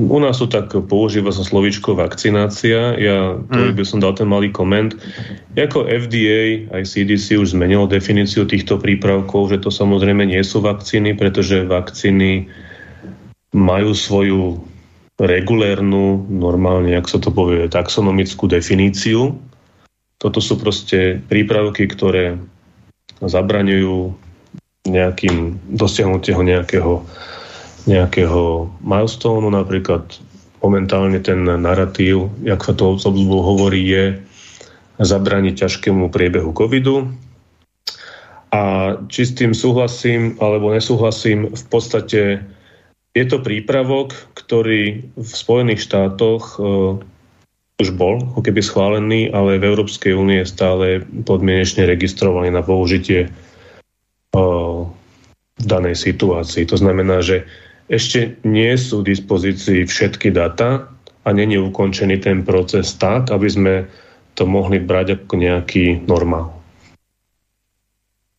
[0.09, 2.97] u nás to tak používa sa slovíčko vakcinácia.
[2.97, 3.77] Ja to mm.
[3.77, 4.97] by som dal ten malý koment.
[5.53, 11.13] Ako FDA aj CDC už zmenilo definíciu týchto prípravkov, že to samozrejme nie sú vakcíny,
[11.13, 12.49] pretože vakcíny
[13.53, 14.57] majú svoju
[15.21, 19.37] regulérnu, normálne, ak sa to povie, taxonomickú definíciu.
[20.17, 22.41] Toto sú proste prípravky, ktoré
[23.21, 24.17] zabraňujú
[24.83, 27.03] nejakým dosiahnutieho nejakého
[27.83, 30.07] nejakého milestoneu, napríklad
[30.63, 34.03] momentálne ten narratív, jak sa to obzvuk hovorí, je
[35.03, 37.11] zabraniť ťažkému priebehu covidu.
[38.55, 42.39] A či s tým súhlasím alebo nesúhlasím, v podstate
[43.11, 46.95] je to prípravok, ktorý v Spojených štátoch uh,
[47.81, 53.27] už bol ako keby schválený, ale v Európskej únie stále podmienečne registrovaný na použitie
[54.33, 54.89] v
[55.61, 56.65] danej situácii.
[56.67, 57.45] To znamená, že
[57.87, 60.89] ešte nie sú v dispozícii všetky data
[61.23, 63.73] a není ukončený ten proces tak, aby sme
[64.33, 66.49] to mohli brať ako nejaký normál.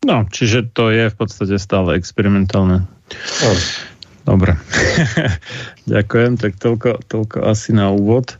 [0.04, 2.85] No, čiže to je v podstate stále experimentálne.
[3.40, 3.50] No.
[4.24, 4.57] Dobre.
[5.92, 8.37] Ďakujem, tak toľko, toľko asi na úvod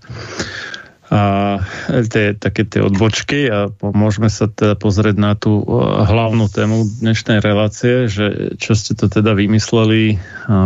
[1.14, 1.62] a
[2.11, 5.62] tie, také tie odbočky a môžeme sa teda pozrieť na tú
[6.11, 10.18] hlavnú tému dnešnej relácie, že čo ste to teda vymysleli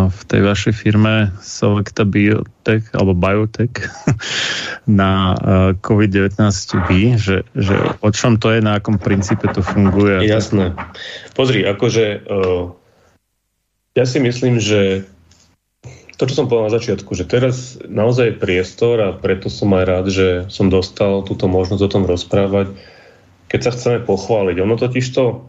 [0.08, 3.76] v tej vašej firme Selecta Biotech alebo Biotech
[4.88, 5.36] na
[5.84, 10.24] COVID-19B, že, že o čom to je, na akom princípe to funguje.
[10.24, 10.72] Jasné.
[11.36, 12.24] Pozri, akože
[13.92, 15.04] ja si myslím, že
[16.18, 19.84] to, čo som povedal na začiatku, že teraz naozaj je priestor a preto som aj
[19.86, 22.74] rád, že som dostal túto možnosť o tom rozprávať,
[23.46, 24.56] keď sa chceme pochváliť.
[24.58, 25.46] Ono totiž to,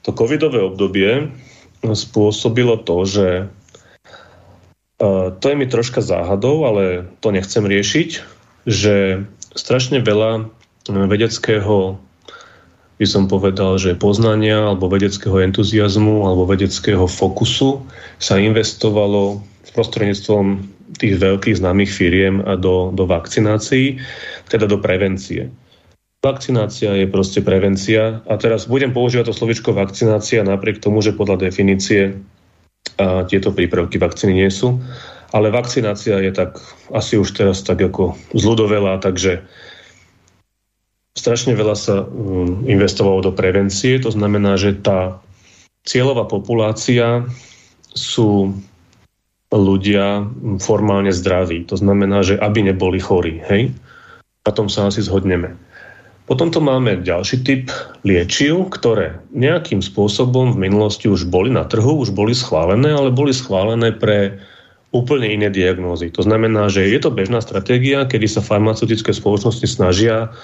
[0.00, 1.28] to covidové obdobie
[1.84, 3.28] spôsobilo to, že
[5.36, 8.08] to je mi troška záhadou, ale to nechcem riešiť,
[8.64, 10.48] že strašne veľa
[10.88, 12.00] vedeckého
[12.96, 17.84] by som povedal, že poznania alebo vedeckého entuziasmu alebo vedeckého fokusu
[18.16, 19.44] sa investovalo
[19.74, 20.44] prostredníctvom
[21.00, 23.98] tých veľkých známych firiem a do, do vakcinácií,
[24.46, 25.50] teda do prevencie.
[26.24, 28.24] Vakcinácia je proste prevencia.
[28.26, 32.18] A teraz budem používať to slovičko vakcinácia napriek tomu, že podľa definície
[32.96, 34.80] a tieto prípravky vakcíny nie sú,
[35.34, 36.56] ale vakcinácia je tak
[36.94, 39.44] asi už teraz tak ako zľudovela, takže
[41.12, 45.20] strašne veľa sa um, investovalo do prevencie, to znamená, že tá
[45.84, 47.26] cieľová populácia
[47.92, 48.56] sú
[49.54, 50.26] ľudia
[50.58, 51.66] formálne zdraví.
[51.70, 53.38] To znamená, že aby neboli chorí.
[53.46, 53.70] Hej?
[54.42, 55.54] Na tom sa asi zhodneme.
[56.26, 57.70] Potom to máme ďalší typ
[58.02, 63.30] liečiv, ktoré nejakým spôsobom v minulosti už boli na trhu, už boli schválené, ale boli
[63.30, 64.42] schválené pre
[64.90, 66.10] úplne iné diagnózy.
[66.18, 70.34] To znamená, že je to bežná stratégia, kedy sa farmaceutické spoločnosti snažia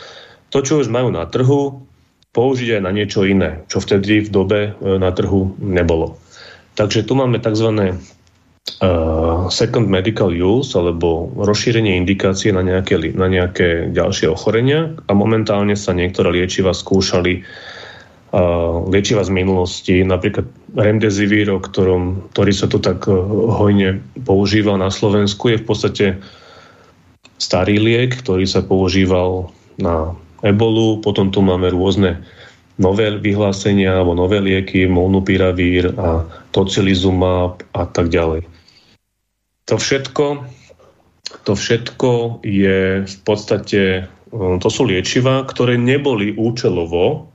[0.54, 1.82] to, čo už majú na trhu,
[2.30, 4.70] použiť aj na niečo iné, čo vtedy v dobe e,
[5.02, 6.16] na trhu nebolo.
[6.78, 7.98] Takže tu máme tzv.
[8.82, 15.74] Uh, second medical use alebo rozšírenie indikácie na nejaké, na nejaké ďalšie ochorenia a momentálne
[15.74, 20.46] sa niektoré liečiva skúšali uh, liečiva z minulosti, napríklad
[20.78, 23.18] Remdesivir, o ktorom, ktorý sa tu tak uh,
[23.50, 26.06] hojne používal na Slovensku, je v podstate
[27.42, 29.50] starý liek, ktorý sa používal
[29.82, 30.14] na
[30.46, 32.22] ebolu, potom tu máme rôzne
[32.78, 38.51] nové vyhlásenia alebo nové lieky, molnupiravír a tocilizumab a tak ďalej.
[39.72, 40.44] To všetko,
[41.48, 44.04] to všetko je v podstate,
[44.36, 47.32] to sú liečiva, ktoré neboli účelovo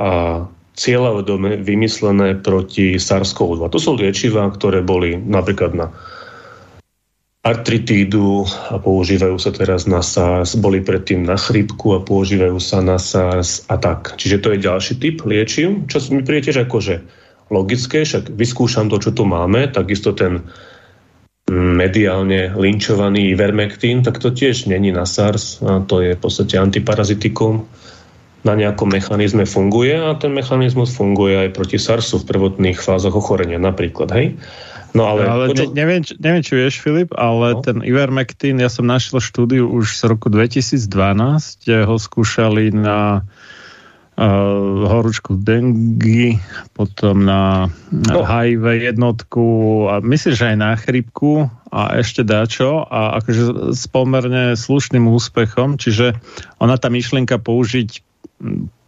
[0.00, 3.68] a cieľavedome vymyslené proti SARS-CoV-2.
[3.68, 5.92] To sú liečiva, ktoré boli napríklad na
[7.44, 12.96] artritídu a používajú sa teraz na SARS, boli predtým na chrípku a používajú sa na
[12.96, 14.16] SARS a tak.
[14.16, 17.04] Čiže to je ďalší typ liečiv, čo mi príde tiež akože
[17.52, 20.48] logické, však vyskúšam to, čo tu máme, takisto ten
[21.52, 27.68] mediálne linčovaný Ivermectin, tak to tiež není na SARS, a to je v podstate antiparazitikum,
[28.42, 33.62] na nejakom mechanizme funguje a ten mechanizmus funguje aj proti SARSu v prvotných fázach ochorenia
[33.62, 34.34] napríklad, hej?
[34.92, 35.24] No ale...
[35.24, 37.64] ale ne, neviem, neviem, či vieš, Filip, ale no.
[37.64, 40.84] ten Ivermectin, ja som našiel štúdiu už z roku 2012,
[41.64, 43.24] kde ho skúšali na
[44.86, 46.38] horúčku dengy,
[46.76, 48.22] potom na, no.
[48.22, 49.44] HIV jednotku
[49.90, 55.80] a myslím, že aj na chrypku a ešte dáčo a akože s pomerne slušným úspechom,
[55.80, 56.14] čiže
[56.62, 57.88] ona tá myšlienka použiť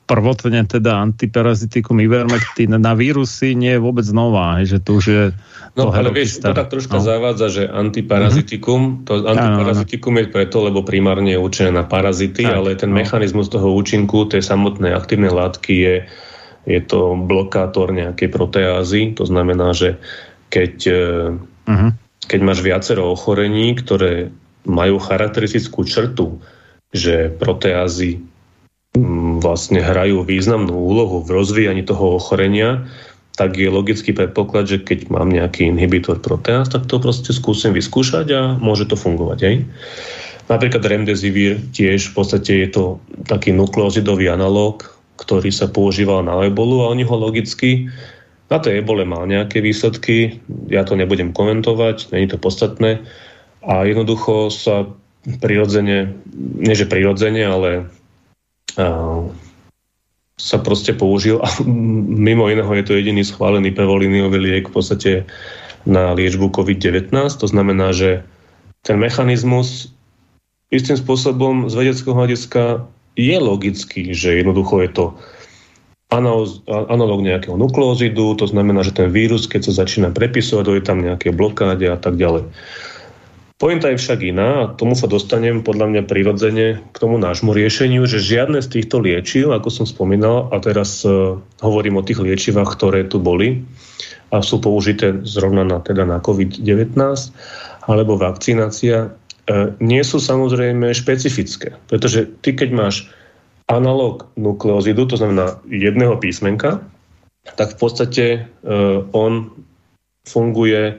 [0.04, 5.24] prvotne teda antiparazitikum ivermectin na vírusy nie je vôbec nová, že to už je
[5.74, 7.02] No ale vieš, to tak troška no.
[7.02, 9.06] zavádza, že antiparazitikum, mm-hmm.
[9.10, 13.02] to antiparazitikum je preto, lebo primárne je určené na parazity, tak, ale ten no.
[13.02, 15.96] mechanizmus toho účinku tej samotnej aktívnej látky je,
[16.70, 19.98] je to blokátor nejakej proteázy, to znamená, že
[20.46, 20.74] keď,
[21.66, 21.90] mm-hmm.
[22.30, 24.30] keď máš viacero ochorení, ktoré
[24.62, 26.38] majú charakteristickú črtu,
[26.94, 28.22] že proteázy
[29.42, 32.86] vlastne hrajú významnú úlohu v rozvíjaní toho ochorenia,
[33.34, 38.26] tak je logický predpoklad, že keď mám nejaký inhibitor proteáz, tak to proste skúsim vyskúšať
[38.30, 39.38] a môže to fungovať.
[39.42, 39.56] Aj?
[40.46, 42.84] Napríklad remdesivir tiež v podstate je to
[43.26, 44.86] taký nukleozidový analóg,
[45.18, 47.90] ktorý sa používal na ebolu a oni ho logicky
[48.52, 50.38] na tej ebole mal nejaké výsledky,
[50.68, 53.02] ja to nebudem komentovať, není to podstatné
[53.64, 54.86] a jednoducho sa
[55.40, 56.12] prirodzene,
[56.60, 57.88] nie že prirodzene, ale
[60.34, 61.48] sa proste použil a
[62.28, 65.10] mimo iného je to jediný schválený prvolíniový liek v podstate
[65.84, 67.12] na liečbu COVID-19.
[67.12, 68.24] To znamená, že
[68.84, 69.92] ten mechanizmus
[70.72, 75.04] istým spôsobom z vedeckého hľadiska je logický, že jednoducho je to
[76.90, 81.34] analóg nejakého nukleozidu, to znamená, že ten vírus, keď sa začína prepisovať, je tam nejaké
[81.34, 82.50] blokáde a tak ďalej.
[83.54, 88.02] Pointa je však iná a tomu sa dostanem podľa mňa prirodzene k tomu nášmu riešeniu,
[88.02, 92.74] že žiadne z týchto liečiv, ako som spomínal, a teraz uh, hovorím o tých liečivách,
[92.74, 93.62] ktoré tu boli
[94.34, 96.98] a sú použité zrovna na, teda na COVID-19
[97.86, 101.78] alebo vakcinácia, uh, nie sú samozrejme špecifické.
[101.86, 103.06] Pretože ty, keď máš
[103.70, 106.82] analóg nukleozidu, to znamená jedného písmenka,
[107.54, 108.24] tak v podstate
[108.66, 109.54] uh, on
[110.26, 110.98] funguje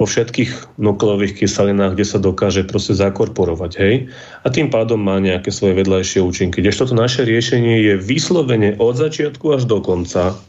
[0.00, 4.08] vo všetkých nukleových kyselinách, kde sa dokáže proste zakorporovať, hej?
[4.40, 6.64] A tým pádom má nejaké svoje vedľajšie účinky.
[6.64, 10.40] Kdežto to naše riešenie je vyslovene od začiatku až do konca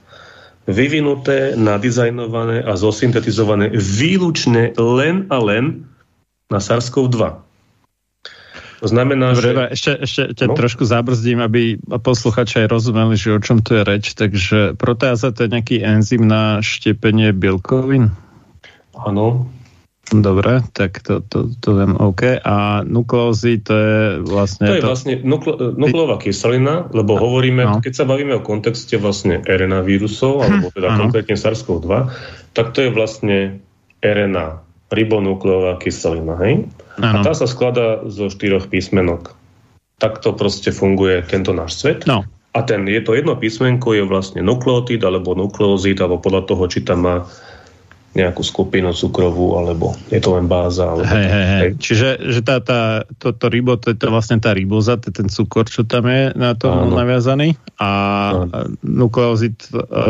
[0.72, 5.84] vyvinuté, nadizajnované a zosyntetizované výlučne len a len
[6.48, 7.52] na SARS-CoV-2.
[8.82, 9.78] To znamená, Dobre, že...
[9.78, 10.54] Ešte, ešte ťa no?
[10.58, 14.18] trošku zabrzdím, aby posluchači aj rozumeli, že o čom tu je reč.
[14.18, 18.16] Takže proteáza to je nejaký enzym na štepenie bielkovín?
[19.06, 19.50] Áno.
[20.12, 22.44] Dobre, tak to, to, to viem, OK.
[22.44, 23.98] A nukleózy, to je
[24.28, 24.68] vlastne...
[24.68, 24.90] To je to...
[24.92, 27.20] vlastne nukle, nukleová kyselina, lebo no.
[27.24, 27.80] hovoríme, no.
[27.80, 31.08] keď sa bavíme o kontexte vlastne RNA vírusov, alebo teda no.
[31.08, 32.12] konkrétne SARS-CoV-2,
[32.52, 33.64] tak to je vlastne
[34.04, 34.60] RNA,
[34.92, 36.68] ribonukleová kyselina, hej?
[37.00, 37.24] Ano.
[37.24, 39.32] A tá sa skladá zo štyroch písmenok.
[39.96, 42.04] Takto proste funguje tento náš svet.
[42.04, 42.28] No.
[42.52, 46.84] A ten, je to jedno písmenko je vlastne nukleotid alebo nukleozid, alebo podľa toho, či
[46.84, 47.16] tam má
[48.12, 50.84] nejakú skupinu cukrovú, alebo je to len báza.
[50.84, 51.70] Alebo hej, hej, hej.
[51.80, 55.24] Čiže že tá, tá, to, to ribo, to je to vlastne tá riboza, to je
[55.24, 56.92] ten cukor, čo tam je na to áno.
[56.92, 57.90] naviazaný a
[58.36, 58.76] áno.
[58.84, 59.56] nukleozid,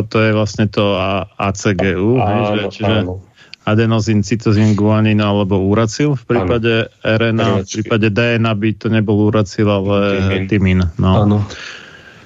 [0.09, 0.97] to je vlastne to
[1.37, 3.21] ACGU, áno, hej, že, čiže áno.
[3.69, 6.17] adenozín, cytozín, guanín alebo uracil.
[6.17, 7.17] V prípade áno.
[7.21, 9.97] RNA, v prípade DNA by to nebol uracil, ale
[10.49, 10.89] tymín.
[10.97, 11.21] No.
[11.21, 11.45] Áno.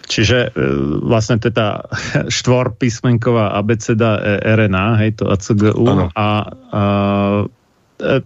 [0.06, 0.64] Čiže e,
[1.02, 1.90] vlastne teda
[2.38, 4.22] štvor písmenková abeceda e,
[4.56, 6.06] RNA, hej, to ACGU ano.
[6.14, 6.28] a, a
[7.98, 8.22] e,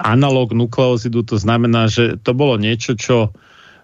[0.00, 3.34] analóg nukleozidu, to znamená, že to bolo niečo, čo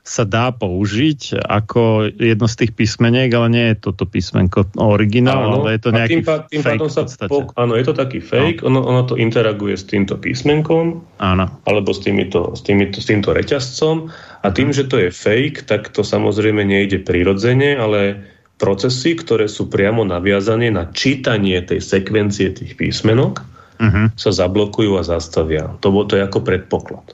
[0.02, 5.62] sa dá použiť ako jedno z tých písmeniek, ale nie je toto písmenko originál, áno,
[5.62, 8.66] ale je to nejaký tým, pá, tým fake sa po, Áno, je to taký fake,
[8.66, 8.74] no.
[8.74, 11.46] ono, ono to interaguje s týmto písmenkom, áno.
[11.70, 14.10] alebo s, týmito, s, týmito, s týmto reťazcom
[14.42, 18.26] a tým, že to je fake, tak to samozrejme nejde prirodzene, ale
[18.58, 23.42] procesy, ktoré sú priamo naviazané na čítanie tej sekvencie tých písmenok,
[23.78, 24.10] uh-huh.
[24.18, 25.78] sa zablokujú a zastavia.
[25.82, 27.06] To, bolo to je ako predpoklad.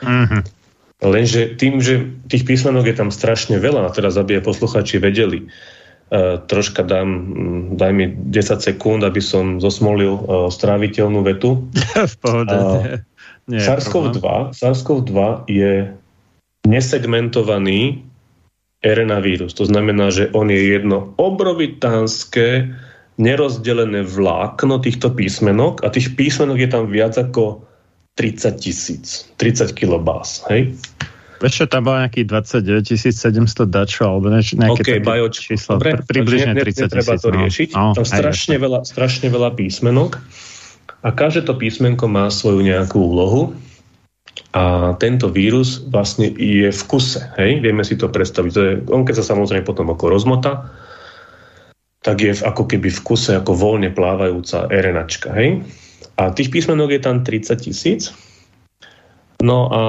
[0.00, 0.40] Uh-huh.
[1.04, 5.48] Lenže tým, že tých písmenok je tam strašne veľa, a teraz aby aj posluchači vedeli,
[5.48, 7.08] uh, troška dám,
[7.76, 11.68] daj mi 10 sekúnd, aby som zosmolil uh, stráviteľnú vetu.
[12.12, 12.52] v pohode.
[12.52, 13.00] Uh,
[13.48, 15.18] SARS-CoV-2, SARS-CoV-2
[15.50, 16.00] je
[16.66, 18.02] nesegmentovaný
[18.82, 19.54] RNA vírus.
[19.54, 22.74] To znamená, že on je jedno obrovitánske
[23.20, 27.62] nerozdelené vlákno týchto písmenok a tých písmenok je tam viac ako
[28.18, 30.42] 30 tisíc, 30 kilobás.
[30.50, 30.74] Hej?
[31.42, 36.54] Vieš čo, tam bolo nejakých 29 700 dačo, alebo nejaké okay, také číslo, Dobre, približne
[36.54, 37.18] 30 tisíc.
[37.18, 37.38] to no.
[37.42, 37.68] riešiť.
[37.74, 40.22] No, tam strašne veľa, strašne veľa písmenok
[41.02, 43.58] a každé to písmenko má svoju nejakú úlohu
[44.52, 47.24] a tento vírus vlastne je v kuse.
[47.40, 47.64] Hej?
[47.64, 48.50] Vieme si to predstaviť.
[48.52, 50.68] To je, on keď sa samozrejme potom ako rozmota,
[52.04, 55.32] tak je ako keby v kuse ako voľne plávajúca RNAčka.
[55.32, 55.64] Hej?
[56.20, 58.12] A tých písmenok je tam 30 tisíc.
[59.40, 59.82] No a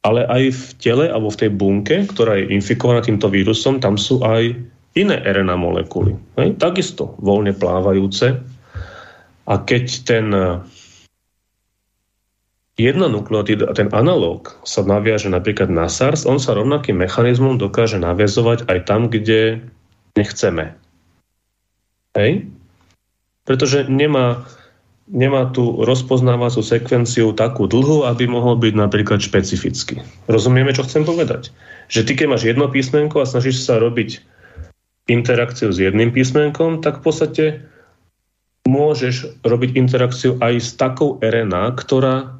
[0.00, 4.24] ale aj v tele alebo v tej bunke, ktorá je infikovaná týmto vírusom, tam sú
[4.24, 4.56] aj
[4.96, 6.16] iné RNA molekuly.
[6.40, 6.56] Hej?
[6.56, 8.40] Takisto voľne plávajúce.
[9.44, 10.26] A keď ten
[12.80, 18.64] jednonukleotid a ten analóg sa naviaže napríklad na SARS, on sa rovnakým mechanizmom dokáže naviazovať
[18.72, 19.60] aj tam, kde
[20.16, 20.72] nechceme.
[22.16, 22.48] Hej?
[23.44, 24.48] Pretože nemá,
[25.06, 30.00] nemá tú rozpoznávacú sekvenciu takú dlhú, aby mohol byť napríklad špecifický.
[30.26, 31.52] Rozumieme, čo chcem povedať?
[31.92, 34.22] Že ty, keď máš jedno písmenko a snažíš sa robiť
[35.10, 37.44] interakciu s jedným písmenkom, tak v podstate
[38.64, 42.39] môžeš robiť interakciu aj s takou RNA, ktorá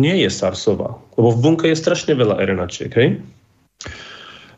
[0.00, 0.96] nie je SARSová.
[1.20, 3.20] Lebo v bunke je strašne veľa RNAčiek, hej?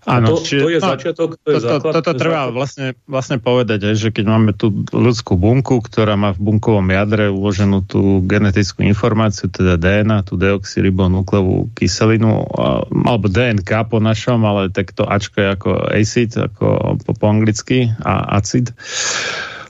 [0.02, 1.92] Áno, to, čiže, to je no, začiatok, to je to, základ.
[1.94, 2.58] Toto to treba základ.
[2.58, 7.86] vlastne, vlastne povedať, že keď máme tú ľudskú bunku, ktorá má v bunkovom jadre uloženú
[7.86, 12.50] tú genetickú informáciu, teda DNA, tú deoxyribonukleovú kyselinu,
[12.90, 17.94] alebo DNK po našom, ale tak to Ačko je ako acid, ako po, po anglicky,
[18.02, 18.74] a acid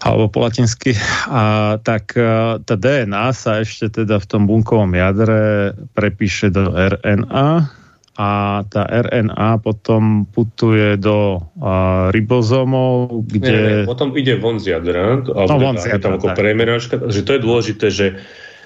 [0.03, 0.99] alebo po latinsky,
[1.31, 6.75] a tak a, e, tá DNA sa ešte teda v tom bunkovom jadre prepíše do
[6.75, 7.71] RNA
[8.13, 8.29] a
[8.69, 13.53] tá RNA potom putuje do a, ribozomov, kde...
[13.55, 16.95] Nie, nie, potom ide von z jadra, alebo no, von z jadra, tam ako premeračka,
[17.09, 18.07] že to je dôležité, že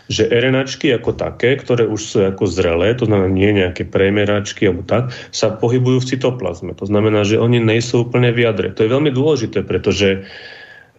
[0.07, 4.87] že RNAčky ako také, ktoré už sú ako zrelé, to znamená nie nejaké premeračky alebo
[4.87, 6.79] tak, sa pohybujú v cytoplazme.
[6.79, 8.71] To znamená, že oni nejsú úplne v jadre.
[8.71, 10.23] To je veľmi dôležité, pretože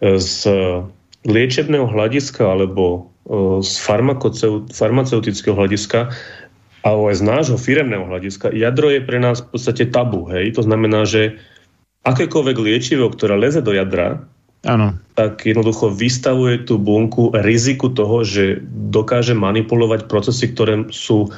[0.02, 0.38] z
[1.26, 3.72] liečebného hľadiska alebo e, z
[4.70, 6.14] farmaceutického hľadiska
[6.86, 10.30] alebo aj z nášho firemného hľadiska, jadro je pre nás v podstate tabu.
[10.30, 10.54] Hej?
[10.56, 11.36] To znamená, že
[12.06, 14.24] akékoľvek liečivo, ktoré leze do jadra,
[14.62, 14.94] Áno.
[15.18, 21.30] tak jednoducho vystavuje tú bunku riziku toho, že dokáže manipulovať procesy, ktoré sú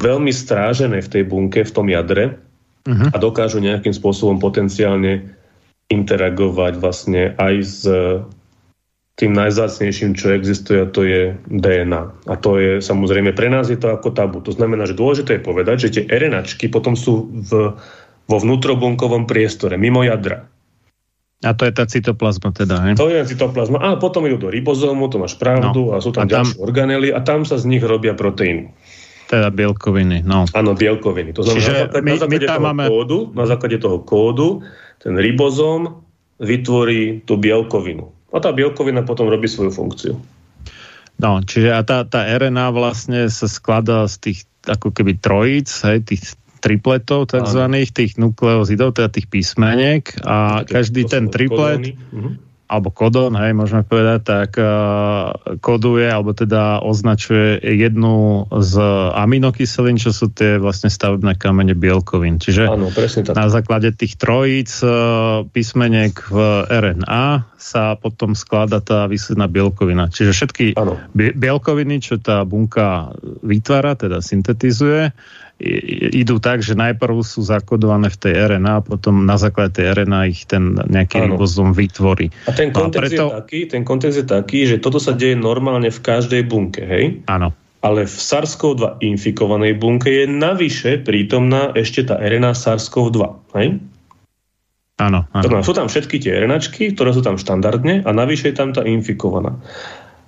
[0.00, 2.36] veľmi strážené v tej bunke, v tom jadre
[2.88, 3.08] uh-huh.
[3.12, 5.32] a dokážu nejakým spôsobom potenciálne
[5.92, 7.80] interagovať vlastne aj s
[9.12, 12.02] tým najzácnejším, čo existuje, a to je DNA.
[12.26, 14.40] A to je samozrejme, pre nás je to ako tabu.
[14.40, 17.76] To znamená, že dôležité je povedať, že tie RNAčky potom sú v,
[18.26, 20.48] vo vnútrobunkovom priestore, mimo jadra.
[21.42, 22.90] A to je tá cytoplazma teda, he?
[22.94, 23.82] To je cytoplazma.
[23.82, 25.98] A potom idú do ribozómu, to máš pravdu, no.
[25.98, 28.70] a sú tam, tam ďalšie organely a tam sa z nich robia proteíny.
[29.26, 30.46] Teda bielkoviny, no.
[30.54, 31.34] Áno, bielkoviny.
[31.34, 32.84] To znamená, Čiže na základe, my, na základe my toho máme...
[32.86, 34.48] kódu, na základe toho kódu
[35.02, 36.06] ten ribozóm
[36.38, 38.14] vytvorí tú bielkovinu.
[38.32, 40.14] A tá bielkovina potom robí svoju funkciu.
[41.20, 46.06] No, čiže a tá, tá RNA vlastne sa skladá z tých ako keby trojíc, hej,
[46.06, 51.98] tých tripletov takzvaných, tých nukleozidov, teda tých písmeniek a každý ten triplet,
[52.72, 58.80] alebo kodón, hej, môžeme povedať, tak uh, koduje, alebo teda označuje jednu z
[59.12, 62.40] aminokyselín, čo sú tie vlastne stavebné kamene bielkovín.
[62.40, 63.36] Čiže Áno, tak.
[63.36, 70.08] na základe tých trojíc uh, písmeniek v RNA sa potom sklada tá výsledná bielkovina.
[70.08, 70.66] Čiže všetky
[71.14, 73.12] bielkoviny, čo tá bunka
[73.44, 75.12] vytvára, teda syntetizuje,
[76.12, 80.20] idú tak, že najprv sú zakodované v tej RNA a potom na základe tej RNA
[80.34, 82.34] ich ten nejaký ribozom vytvorí.
[82.50, 83.24] A ten kontext, a preto...
[83.24, 87.22] je taký, ten kontext je taký, že toto sa deje normálne v každej bunke, hej?
[87.30, 87.54] Áno.
[87.82, 93.22] Ale v SARS-CoV-2 infikovanej bunke je navyše prítomná ešte tá RNA SARS-CoV-2,
[93.58, 93.68] hej?
[95.02, 95.66] Áno, áno.
[95.66, 99.58] Sú tam všetky tie RNAčky, ktoré sú tam štandardne a navyše je tam tá infikovaná.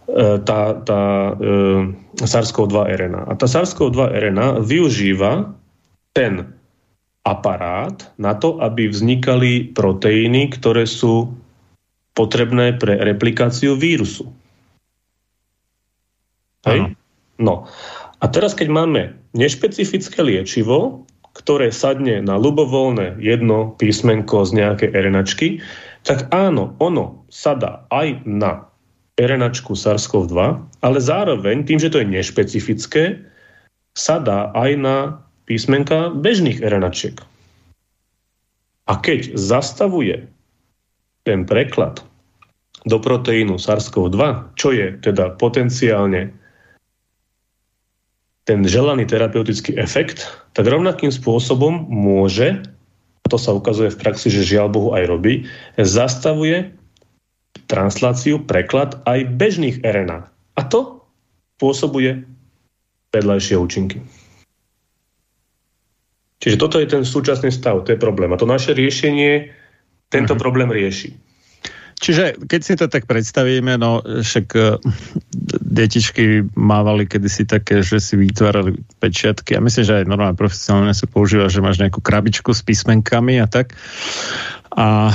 [0.05, 1.03] E, tá, tá
[1.33, 3.23] e, SARS-CoV-2 RNA.
[3.25, 5.57] A tá SARS-CoV-2 RNA využíva
[6.13, 6.53] ten
[7.25, 11.33] aparát na to, aby vznikali proteíny, ktoré sú
[12.13, 14.29] potrebné pre replikáciu vírusu.
[16.69, 16.95] Hej?
[17.41, 17.65] No.
[18.21, 19.03] A teraz, keď máme
[19.33, 25.49] nešpecifické liečivo, ktoré sadne na ľubovoľné jedno písmenko z nejakej RNAčky,
[26.07, 28.71] tak áno, ono sadá aj na
[29.15, 30.39] RNAčku SARS-CoV-2,
[30.83, 33.23] ale zároveň tým, že to je nešpecifické,
[33.95, 34.97] sadá aj na
[35.47, 37.23] písmenka bežných RNAčiek.
[38.91, 40.27] A keď zastavuje
[41.25, 42.03] ten preklad
[42.85, 44.21] do proteínu SARS-CoV-2,
[44.61, 46.35] čo je teda potenciálne
[48.45, 52.61] ten želaný terapeutický efekt, tak rovnakým spôsobom môže,
[53.25, 55.49] a to sa ukazuje v praxi, že žiaľ Bohu aj robí,
[55.81, 56.77] zastavuje
[57.67, 60.29] transláciu, preklad aj bežných RNA.
[60.55, 61.05] A to
[61.59, 62.27] pôsobuje
[63.15, 63.99] vedľajšie účinky.
[66.43, 68.29] Čiže toto je ten súčasný stav, to je problém.
[68.35, 69.49] A to naše riešenie
[70.13, 70.43] tento uh-huh.
[70.45, 71.17] problém rieši.
[71.95, 74.77] Čiže keď si to tak predstavíme, no však uh,
[75.63, 81.09] detičky mávali kedysi také, že si vytvárali pečiatky a myslím, že aj normálne profesionálne sa
[81.09, 83.79] používa, že máš nejakú krabičku s písmenkami a tak
[84.75, 85.15] a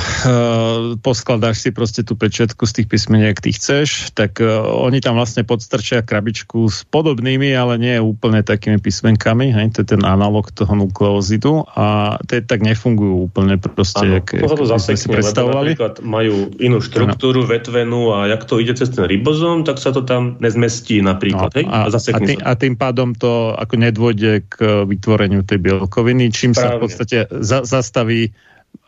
[1.04, 5.44] poskladáš si proste tú pečiatku z tých písmeniek, ty chceš, tak e, oni tam vlastne
[5.44, 10.72] podstrčia krabičku s podobnými, ale nie úplne takými písmenkami, hej, to je ten analog toho
[10.72, 15.76] nukleozidu a tie tak nefungujú úplne proste, ano, jak, to zase si predstavovali.
[16.00, 17.52] Majú inú štruktúru, ano.
[17.52, 21.52] vetvenú a jak to ide cez ten ribozom, tak sa to tam nezmestí napríklad.
[21.52, 25.60] No, hej, a, a, a, tým, a tým pádom to ako nedôjde k vytvoreniu tej
[25.60, 26.64] bielkoviny, čím Správne.
[26.64, 28.32] sa v podstate za, zastaví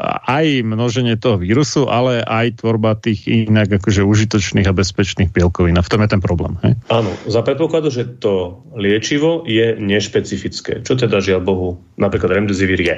[0.03, 5.79] aj množenie toho vírusu, ale aj tvorba tých inak akože užitočných a bezpečných bielkovín.
[5.79, 6.59] A v tom je ten problém.
[6.67, 6.75] Hej?
[6.91, 10.83] Áno, za predpokladu, že to liečivo je nešpecifické.
[10.83, 12.97] Čo teda žiaľ Bohu napríklad remdesivir je?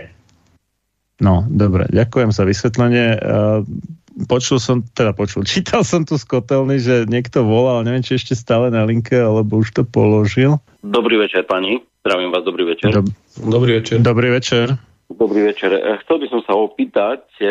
[1.21, 3.21] No, dobre, ďakujem za vysvetlenie.
[4.25, 8.33] Počul som, teda počul, čítal som tu z kotelny, že niekto volal, neviem, či ešte
[8.33, 10.57] stále na linke, alebo už to položil.
[10.81, 11.85] Dobrý večer, pani.
[12.05, 12.93] Zdravím vás, dobrý večer.
[12.93, 13.97] Dob- dobrý večer.
[14.01, 14.94] Dobrý večer.
[15.15, 15.71] Dobrý večer.
[15.71, 17.47] E, chcel by som sa opýtať e,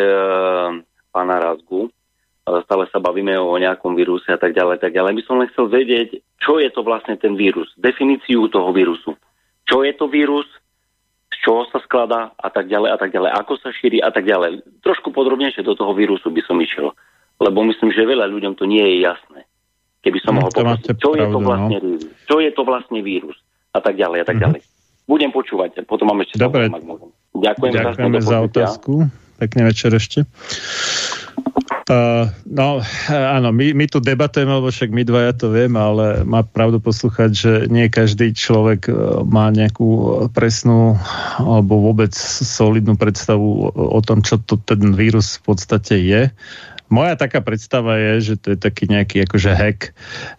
[1.08, 1.90] pána Razgu, e,
[2.68, 5.16] stále sa bavíme o nejakom víruse a tak ďalej, tak ďalej.
[5.16, 9.16] By som len chcel vedieť, čo je to vlastne ten vírus, definíciu toho vírusu.
[9.64, 10.44] Čo je to vírus,
[11.32, 14.28] z čoho sa skladá a tak ďalej a tak ďalej, ako sa šíri a tak
[14.28, 14.60] ďalej.
[14.84, 16.92] Trošku podrobnejšie do toho vírusu by som išiel,
[17.40, 19.48] lebo myslím, že veľa ľuďom to nie je jasné.
[20.04, 21.88] Keby som no, mohol povedať, čo pravdu, je to vlastne no.
[22.28, 23.40] čo je to vlastne vírus
[23.72, 24.52] a tak ďalej a tak mm-hmm.
[24.52, 24.60] ďalej.
[25.08, 26.68] Budem počúvať, potom mám ešte Dobre.
[27.34, 28.92] Ďakujem Ďakujeme za otázku.
[29.42, 30.22] Pekný večer ešte.
[31.84, 32.80] Uh, no,
[33.12, 37.30] áno, my, my tu debatujeme, lebo však my dvaja to vieme, ale má pravdu poslúchať,
[37.36, 40.96] že nie každý človek uh, má nejakú presnú
[41.36, 46.22] alebo vôbec solidnú predstavu o tom, čo to ten vírus v podstate je
[46.92, 49.80] moja taká predstava je, že to je taký nejaký akože hack,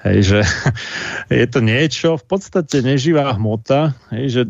[0.06, 0.40] hej, že
[1.42, 4.42] je to niečo, v podstate neživá hmota, hej, že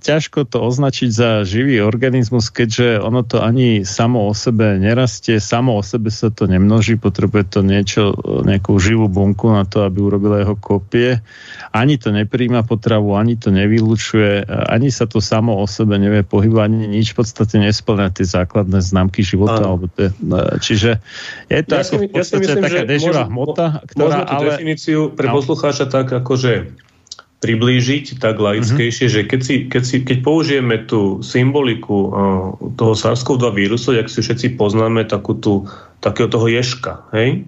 [0.00, 5.76] ťažko to označiť za živý organizmus, keďže ono to ani samo o sebe nerastie, samo
[5.78, 8.02] o sebe sa to nemnoží, potrebuje to niečo,
[8.42, 11.20] nejakú živú bunku na to, aby urobila jeho kopie.
[11.72, 16.64] Ani to nepríjma potravu, ani to nevylučuje, ani sa to samo o sebe nevie pohybovať,
[16.64, 19.64] ani nič v podstate nesplňa tie základné známky života.
[19.68, 20.12] Alebo tie,
[20.60, 21.00] čiže
[21.52, 24.00] je to ja ako si, v ja myslím, taká deživá hmota, ktorá...
[24.00, 24.46] Môžeme tú ale...
[24.48, 25.34] definíciu pre no.
[25.36, 26.52] poslucháča tak akože
[27.42, 29.26] priblížiť tak laickejšie, mm-hmm.
[29.26, 32.10] že keď, si, keď, si, keď použijeme tú symboliku uh,
[32.78, 35.66] toho SARS-CoV-2 vírusu, jak si všetci poznáme takú tú,
[35.98, 37.42] takého toho ješka, hej?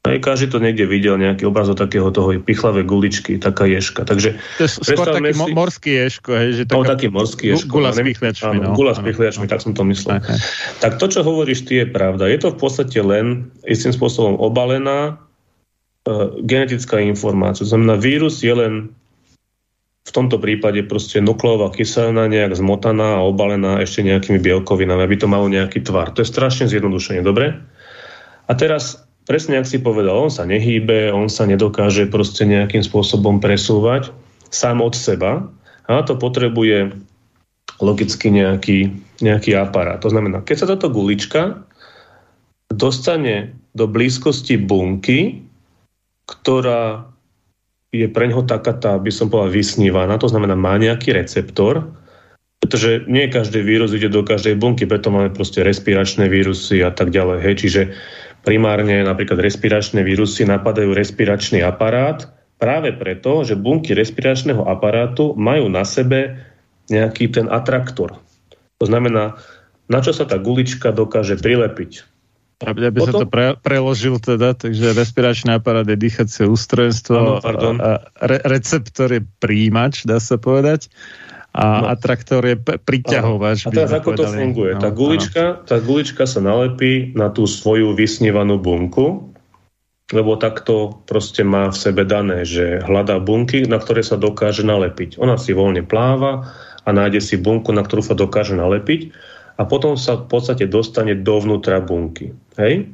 [0.00, 4.08] Aj každý to niekde videl, nejaký obraz o takého toho pichlavé guličky, taká ješka.
[4.08, 5.52] Takže to je skôr taký si...
[5.52, 6.76] morský ješko, hej, že taká...
[6.80, 7.68] No, taký morský ješko.
[7.68, 8.56] Gula s pichliačmi.
[8.64, 10.24] No, gula s pichliačmi, tak som to myslel.
[10.24, 10.40] Okay.
[10.80, 12.32] Tak to, čo hovoríš ty, je pravda.
[12.32, 15.20] Je to v podstate len istým spôsobom obalená
[16.08, 17.68] uh, genetická informácia.
[17.68, 18.96] Znamená, vírus je len
[20.08, 25.28] v tomto prípade proste nukleová kyselina nejak zmotaná a obalená ešte nejakými bielkovinami, aby to
[25.28, 26.08] malo nejaký tvar.
[26.16, 27.60] To je strašne zjednodušenie, dobre?
[28.48, 33.38] A teraz presne, ak si povedal, on sa nehýbe, on sa nedokáže proste nejakým spôsobom
[33.38, 34.12] presúvať
[34.50, 35.46] sám od seba
[35.86, 36.94] a to potrebuje
[37.80, 38.92] logicky nejaký,
[39.24, 39.98] nejaký aparát.
[40.04, 41.64] To znamená, keď sa táto gulička
[42.70, 45.42] dostane do blízkosti bunky,
[46.26, 47.10] ktorá
[47.90, 51.90] je pre ňoho taká tá, by som povedal, vysnívaná, to znamená, má nejaký receptor,
[52.62, 57.10] pretože nie každý vírus ide do každej bunky, preto máme proste respiračné vírusy a tak
[57.10, 57.38] ďalej.
[57.42, 57.54] Hej.
[57.66, 57.82] Čiže
[58.44, 62.28] primárne napríklad respiračné vírusy napadajú respiračný aparát
[62.60, 66.40] práve preto, že bunky respiračného aparátu majú na sebe
[66.92, 68.20] nejaký ten atraktor.
[68.80, 69.40] To znamená,
[69.88, 71.92] na čo sa tá gulička dokáže prilepiť.
[72.60, 73.08] Ja by, by Potom...
[73.08, 79.08] sa to pre, preložil teda, takže respiračný aparát je dýchacie ústrojenstvo, ano, a re, receptor
[79.16, 80.92] je príjimač, dá sa povedať,
[81.50, 81.86] a no.
[81.90, 83.66] atraktor je priťahovač.
[83.66, 84.22] A teraz ako povedali.
[84.22, 84.72] to funguje?
[84.78, 89.34] No, tá, gulička, tá gulička sa nalepí na tú svoju vysnívanú bunku,
[90.14, 95.18] lebo takto proste má v sebe dané, že hľadá bunky, na ktoré sa dokáže nalepiť.
[95.18, 96.46] Ona si voľne pláva
[96.86, 99.10] a nájde si bunku, na ktorú sa dokáže nalepiť
[99.58, 102.30] a potom sa v podstate dostane dovnútra bunky.
[102.56, 102.90] Hej?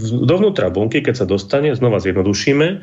[0.00, 2.82] Dovnútra bunky, keď sa dostane, znova zjednodušíme,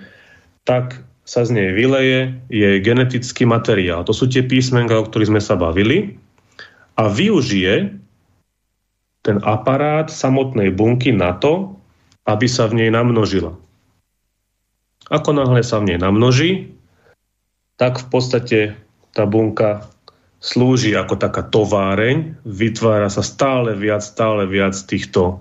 [0.63, 4.03] tak sa z nej vyleje, je genetický materiál.
[4.03, 6.19] To sú tie písmenka, o ktorých sme sa bavili.
[6.99, 7.95] A využije
[9.23, 11.79] ten aparát samotnej bunky na to,
[12.27, 13.55] aby sa v nej namnožila.
[15.07, 16.75] Ako náhle sa v nej namnoží,
[17.79, 18.59] tak v podstate
[19.15, 19.87] tá bunka
[20.43, 25.39] slúži ako taká továreň, vytvára sa stále viac, stále viac týchto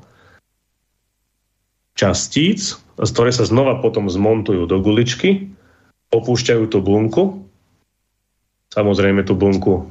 [1.98, 5.49] častíc, z ktoré sa znova potom zmontujú do guličky,
[6.10, 7.46] opúšťajú tú bunku,
[8.74, 9.82] samozrejme tú bunku e,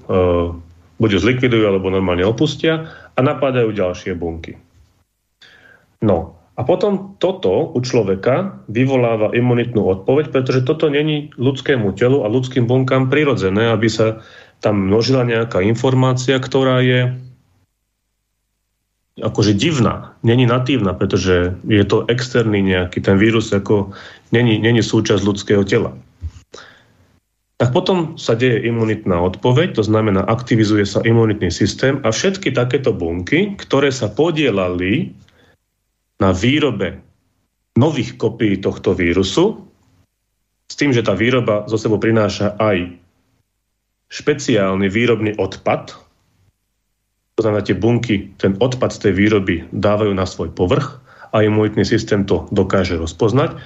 [1.00, 4.60] buď zlikvidujú, alebo normálne opustia a napadajú ďalšie bunky.
[6.04, 12.32] No a potom toto u človeka vyvoláva imunitnú odpoveď, pretože toto není ľudskému telu a
[12.32, 14.20] ľudským bunkám prirodzené, aby sa
[14.60, 17.16] tam množila nejaká informácia, ktorá je
[19.24, 23.92] akože divná, není natívna, pretože je to externý nejaký, ten vírus ako
[24.32, 25.96] není, není súčasť ľudského tela.
[27.60, 32.96] Tak potom sa deje imunitná odpoveď, to znamená aktivizuje sa imunitný systém a všetky takéto
[32.96, 35.12] bunky, ktoré sa podielali
[36.24, 37.04] na výrobe
[37.76, 39.68] nových kopií tohto vírusu,
[40.70, 42.96] s tým, že tá výroba zo sebou prináša aj
[44.08, 46.00] špeciálny výrobný odpad,
[47.36, 51.00] to znamená, tie bunky ten odpad z tej výroby dávajú na svoj povrch
[51.36, 53.58] a imunitný systém to dokáže rozpoznať, e,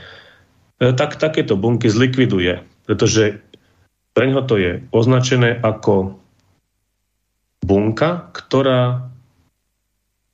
[0.94, 3.42] tak takéto bunky zlikviduje, pretože
[4.14, 6.18] pre ňoho to je označené ako
[7.66, 9.10] bunka, ktorá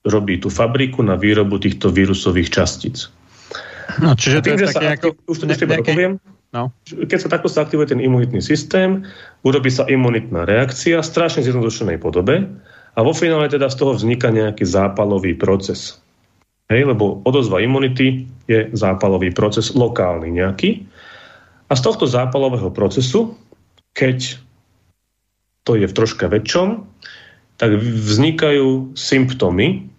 [0.03, 3.11] robí tú fabriku na výrobu týchto vírusových častíc.
[3.99, 5.07] No, čiže to je také ako...
[5.27, 5.91] Už to ne, nejaké...
[5.91, 6.21] poviem.
[6.49, 6.73] No.
[6.85, 9.05] Keď sa takto sa aktivuje ten imunitný systém,
[9.45, 12.41] urobí sa imunitná reakcia v strašne zjednodušenej podobe
[12.97, 16.01] a vo finále teda z toho vzniká nejaký zápalový proces.
[16.69, 20.85] Hej, lebo odozva imunity je zápalový proces lokálny nejaký.
[21.69, 23.37] A z tohto zápalového procesu,
[23.93, 24.37] keď
[25.63, 26.87] to je v troška väčšom,
[27.59, 29.89] tak vznikajú symptómy,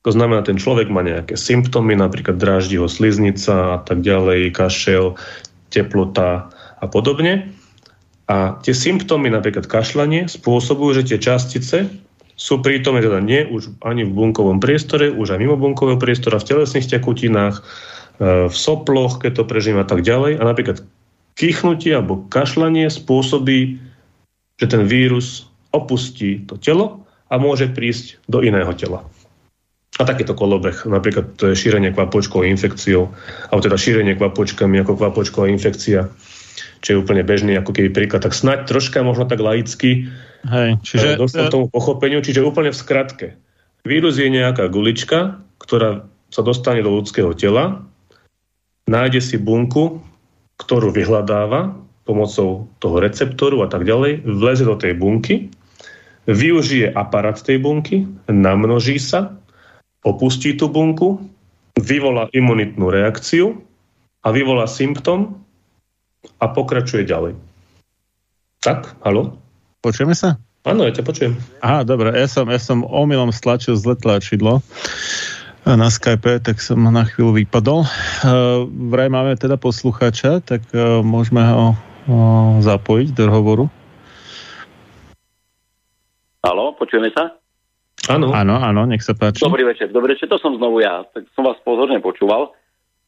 [0.00, 5.20] to znamená, ten človek má nejaké symptómy, napríklad dráždi ho sliznica a tak ďalej, kašel,
[5.68, 6.48] teplota
[6.80, 7.52] a podobne.
[8.24, 11.90] A tie symptómy, napríklad kašľanie, spôsobujú, že tie častice
[12.40, 16.48] sú prítomné teda nie už ani v bunkovom priestore, už aj mimo bunkového priestora, v
[16.48, 17.62] telesných tekutinách, e,
[18.48, 20.40] v soploch, keď to prežím a tak ďalej.
[20.40, 20.80] A napríklad
[21.34, 23.78] kýchnutie alebo kašľanie spôsobí,
[24.60, 29.06] že ten vírus opustí to telo a môže prísť do iného tela.
[30.00, 33.12] A takýto kolobeh, napríklad to je šírenie kvapočkovou infekciou,
[33.52, 36.08] alebo teda šírenie kvapočkami ako kvapočková infekcia,
[36.80, 38.24] čo je úplne bežný ako keby príklad.
[38.24, 40.08] Tak snáď troška možno tak laicky
[40.48, 41.20] Hej, čiže...
[41.20, 43.26] dostal tomu pochopeniu, čiže úplne v skratke.
[43.84, 47.84] Vírus je nejaká gulička, ktorá sa dostane do ľudského tela,
[48.88, 50.00] nájde si bunku,
[50.60, 51.72] ktorú vyhľadáva
[52.04, 55.48] pomocou toho receptoru a tak ďalej, vleze do tej bunky,
[56.28, 59.40] využije aparát tej bunky, namnoží sa
[60.04, 61.24] opustí tú bunku,
[61.80, 63.64] vyvolá imunitnú reakciu
[64.20, 65.40] a vyvolá symptom
[66.36, 67.36] a pokračuje ďalej.
[68.60, 69.40] Tak, halo?
[69.80, 70.36] Počujeme sa?
[70.60, 71.32] Áno, ja ťa počujem.
[71.64, 74.60] Aha, dobre, ja som, ja som omylom stlačil zle tlačidlo
[75.66, 77.84] na Skype, tak som na chvíľu vypadol.
[77.84, 83.64] Uh, vraj máme teda poslucháča, tak uh, môžeme ho uh, zapojiť do hovoru.
[86.40, 87.36] Halo, počujeme sa?
[88.08, 88.32] Áno.
[88.32, 89.44] Áno, áno, nech sa páči.
[89.44, 91.04] Dobrý večer, dobrý večer, to som znovu ja.
[91.12, 92.56] Tak som vás pozorne počúval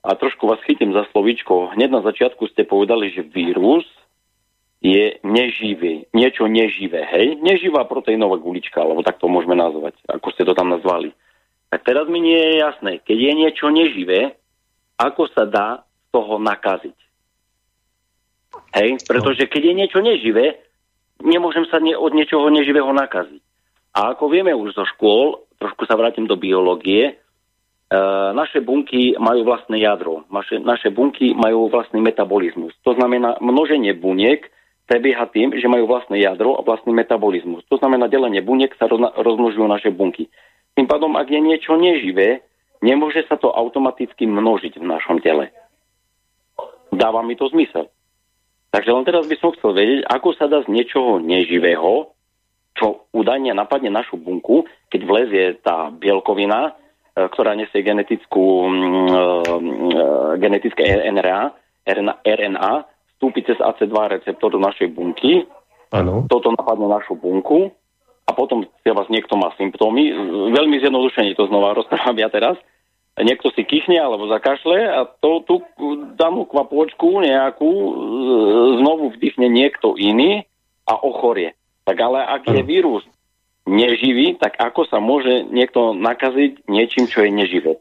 [0.04, 1.72] a trošku vás chytím za slovíčko.
[1.72, 3.88] Hneď na začiatku ste povedali, že vírus
[4.82, 7.38] je neživý, niečo neživé, hej?
[7.38, 11.14] Neživá proteínová gulička, alebo tak to môžeme nazvať, ako ste to tam nazvali.
[11.72, 14.36] Tak teraz mi nie je jasné, keď je niečo neživé,
[15.00, 16.98] ako sa dá z toho nakaziť.
[18.76, 19.00] Hej?
[19.08, 20.60] Pretože keď je niečo neživé,
[21.24, 23.40] nemôžem sa od niečoho neživého nakaziť.
[23.96, 27.14] A ako vieme už zo škôl, trošku sa vrátim do biológie, e,
[28.36, 32.76] naše bunky majú vlastné jadro, naše, naše bunky majú vlastný metabolizmus.
[32.84, 34.44] To znamená, množenie buniek
[34.84, 37.64] prebieha tým, že majú vlastné jadro a vlastný metabolizmus.
[37.72, 40.28] To znamená, delenie buniek sa rozmnožujú naše bunky.
[40.72, 42.40] Tým pádom, ak je niečo neživé,
[42.80, 45.52] nemôže sa to automaticky množiť v našom tele.
[46.92, 47.88] Dáva mi to zmysel.
[48.72, 52.16] Takže len teraz by som chcel vedieť, ako sa dá z niečoho neživého,
[52.72, 56.72] čo údajne napadne našu bunku, keď vlezie tá bielkovina,
[57.12, 60.04] e, ktorá nesie genetickú, mm, e,
[60.40, 61.52] genetické RNA,
[61.84, 62.72] RNA, RNA,
[63.12, 65.44] vstúpi cez AC2 receptor do našej bunky,
[65.92, 66.24] ano.
[66.32, 67.68] toto napadne našu bunku
[68.26, 70.14] a potom vás niekto má symptómy.
[70.54, 72.56] Veľmi zjednodušene to znova rozprávam ja teraz
[73.20, 75.60] niekto si kýchne alebo zakašle a to, tú
[76.16, 77.92] danú kvapôčku nejakú e,
[78.80, 80.48] znovu vdychne niekto iný
[80.88, 81.52] a ochorie.
[81.84, 83.04] Tak ale ak je vírus
[83.68, 87.76] neživý, tak ako sa môže niekto nakaziť niečím, čo je neživé?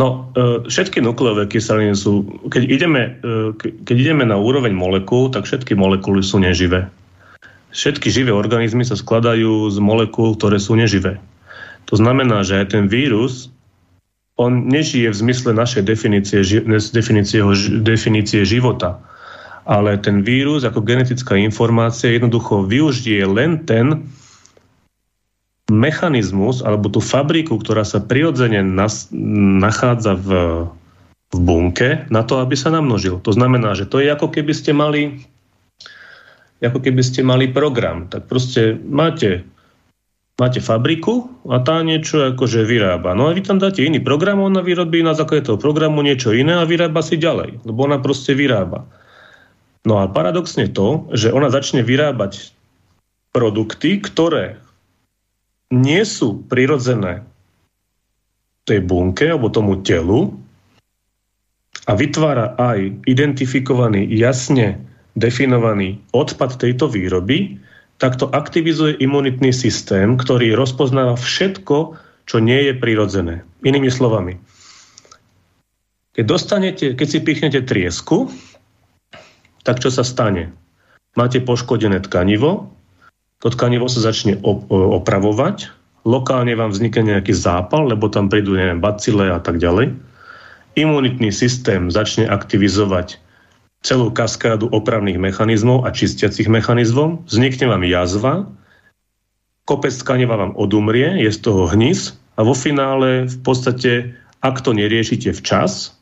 [0.00, 5.44] No, e, všetky nukleové kyseliny sú, keď ideme, e, keď ideme na úroveň molekúl, tak
[5.44, 6.88] všetky molekuly sú neživé.
[7.74, 11.18] Všetky živé organizmy sa skladajú z molekúl, ktoré sú neživé.
[11.90, 13.50] To znamená, že aj ten vírus
[14.38, 16.42] on nežije v zmysle našej definície,
[16.94, 17.42] definície,
[17.82, 19.02] definície života.
[19.66, 24.06] Ale ten vírus ako genetická informácia jednoducho využije len ten
[25.66, 29.08] mechanizmus alebo tú fabriku, ktorá sa prirodzene nas,
[29.64, 30.28] nachádza v,
[31.32, 33.18] v bunke na to, aby sa namnožil.
[33.24, 35.24] To znamená, že to je ako keby ste mali
[36.64, 38.08] ako keby ste mali program.
[38.08, 39.44] Tak proste máte
[40.34, 43.14] máte fabriku a tá niečo akože vyrába.
[43.14, 46.58] No a vy tam dáte iný program, ona vyrobí na základe toho programu niečo iné
[46.58, 48.82] a vyrába si ďalej, lebo ona proste vyrába.
[49.86, 52.50] No a paradoxne to, že ona začne vyrábať
[53.30, 54.58] produkty, ktoré
[55.70, 57.26] nie sú prirodzené
[58.64, 60.34] tej bunke alebo tomu telu
[61.84, 64.80] a vytvára aj identifikovaný, jasne
[65.14, 67.58] definovaný odpad tejto výroby,
[68.02, 71.94] tak to aktivizuje imunitný systém, ktorý rozpoznáva všetko,
[72.26, 73.46] čo nie je prirodzené.
[73.62, 74.36] Inými slovami,
[76.14, 78.30] keď, dostanete, keď si pichnete triesku,
[79.66, 80.54] tak čo sa stane?
[81.14, 82.70] Máte poškodené tkanivo,
[83.42, 85.70] to tkanivo sa začne opravovať,
[86.06, 89.94] lokálne vám vznikne nejaký zápal, lebo tam prídu neviem, bacile a tak ďalej.
[90.74, 93.22] Imunitný systém začne aktivizovať
[93.84, 98.48] celú kaskádu opravných mechanizmov a čistiacich mechanizmov, vznikne vám jazva,
[99.68, 104.72] kopec tkaniva vám odumrie, je z toho hnis a vo finále v podstate, ak to
[104.72, 105.92] neriešite včas,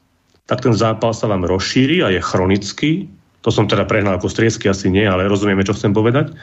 [0.46, 3.10] tak ten zápal sa vám rozšíri a je chronický.
[3.42, 6.34] To som teda prehnal ako striesky, asi nie, ale rozumieme, čo chcem povedať.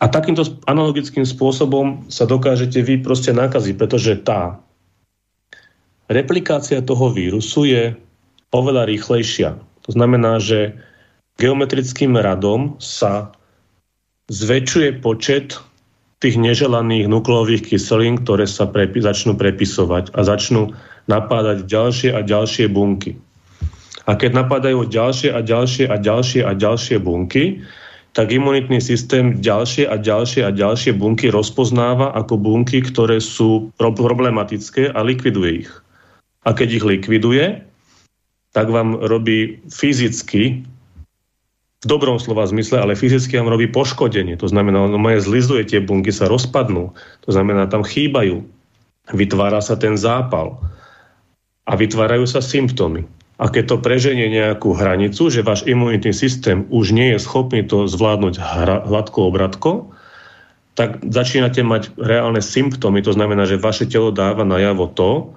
[0.00, 4.56] A takýmto analogickým spôsobom sa dokážete vy proste nakaziť, pretože tá
[6.08, 7.92] replikácia toho vírusu je
[8.50, 9.58] oveľa rýchlejšia.
[9.58, 10.76] To znamená, že
[11.40, 13.32] geometrickým radom sa
[14.30, 15.58] zväčšuje počet
[16.20, 20.76] tých neželaných nukleových kyselín, ktoré sa prepi- začnú prepisovať a začnú
[21.08, 23.16] napádať ďalšie a ďalšie bunky.
[24.04, 27.64] A keď napadajú ďalšie a ďalšie a ďalšie a ďalšie bunky,
[28.12, 34.90] tak imunitný systém ďalšie a ďalšie a ďalšie bunky rozpoznáva ako bunky, ktoré sú problematické
[34.92, 35.72] a likviduje ich.
[36.42, 37.69] A keď ich likviduje,
[38.50, 40.66] tak vám robí fyzicky,
[41.80, 44.36] v dobrom slova zmysle, ale fyzicky vám robí poškodenie.
[44.36, 46.92] To znamená, ono moje zlizuje, tie bunky sa rozpadnú.
[47.24, 48.44] To znamená, tam chýbajú.
[49.16, 50.60] Vytvára sa ten zápal.
[51.64, 53.08] A vytvárajú sa symptómy.
[53.40, 57.88] A keď to preženie nejakú hranicu, že váš imunitný systém už nie je schopný to
[57.88, 58.36] zvládnuť
[58.84, 59.88] hladko obratko,
[60.76, 63.00] tak začínate mať reálne symptómy.
[63.00, 65.32] To znamená, že vaše telo dáva najavo to,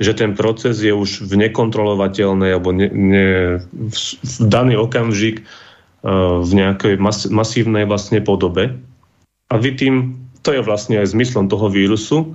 [0.00, 3.26] že ten proces je už v nekontrolovateľnej alebo ne, ne,
[3.60, 8.76] v, v daný okamžik uh, v nejakej mas, masívnej vlastne podobe.
[9.52, 12.34] A vy tým, to je vlastne aj zmyslom toho vírusu,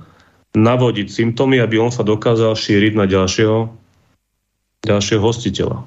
[0.56, 3.68] navodiť symptómy, aby on sa dokázal šíriť na ďalšieho,
[4.86, 5.84] ďalšieho hostiteľa.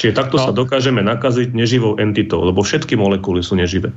[0.00, 0.44] Čiže takto no.
[0.48, 3.92] sa dokážeme nakaziť neživou entitou, lebo všetky molekuly sú neživé.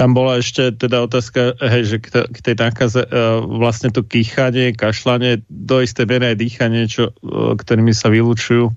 [0.00, 5.44] Tam bola ešte teda otázka, hej, že k tej nákaze uh, vlastne to kýchanie, kašľanie,
[5.52, 8.72] do isté miery aj dýchanie, čo, uh, ktorými sa vylúčujú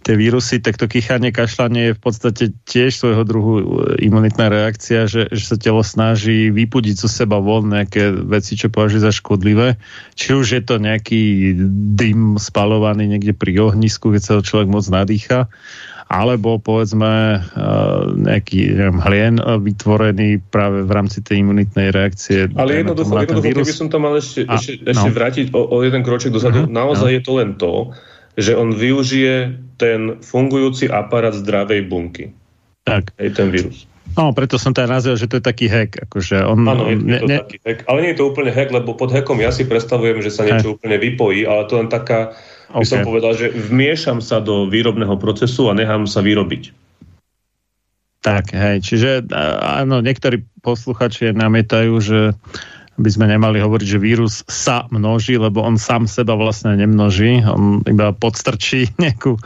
[0.00, 3.64] tie vírusy, tak to kýchanie, kašľanie je v podstate tiež svojho druhu e,
[4.08, 9.04] imunitná reakcia, že, že sa telo snaží vypudiť zo seba von nejaké veci, čo považuje
[9.04, 9.76] za škodlivé.
[10.16, 11.52] Či už je to nejaký
[12.00, 15.52] dym spalovaný niekde pri ohnisku, keď sa človek moc nadýcha,
[16.10, 22.50] alebo povedzme eh, nejaký neviem, hlien eh, vytvorený práve v rámci tej imunitnej reakcie.
[22.58, 25.14] Ale jednoducho, jednoducho keby som to mal ešte, a, ešte, ešte no.
[25.14, 27.14] vrátiť o, o jeden kroček dozadu, uh-huh, naozaj no.
[27.14, 27.74] je to len to,
[28.34, 32.34] že on využije ten fungujúci aparát zdravej bunky.
[32.82, 33.14] Tak.
[33.22, 33.86] Hej, ten vírus.
[34.18, 36.10] No, preto som teda nazval, že to je taký hack.
[36.10, 37.78] Akože on, Áno, je, je to ne, taký hack.
[37.86, 40.74] Ale nie je to úplne hack, lebo pod hackom ja si predstavujem, že sa niečo
[40.74, 42.34] úplne vypojí, ale to len taká,
[42.70, 43.08] by som Okay.
[43.08, 46.70] povedal, že vmiešam sa do výrobného procesu a nechám sa vyrobiť.
[48.20, 49.32] Tak, hej, čiže
[49.64, 52.20] áno, niektorí posluchači namietajú, že
[53.00, 57.80] by sme nemali hovoriť, že vírus sa množí, lebo on sám seba vlastne nemnoží, on
[57.88, 59.40] iba podstrčí nejakú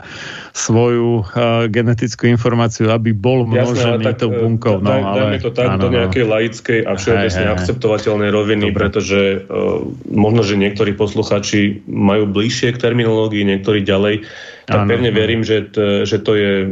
[0.51, 4.83] svoju uh, genetickú informáciu, aby bol množený tou e, bunkou.
[4.83, 8.79] No, daj, ale, dajme to tak áno, do nejakej laickej a všeobecne akceptovateľnej roviny, Dobre.
[8.79, 14.27] pretože uh, možno, že niektorí posluchači majú bližšie k terminológii, niektorí ďalej.
[14.65, 15.19] Tak Áno, pevne áno.
[15.21, 16.67] verím, že, t, že to je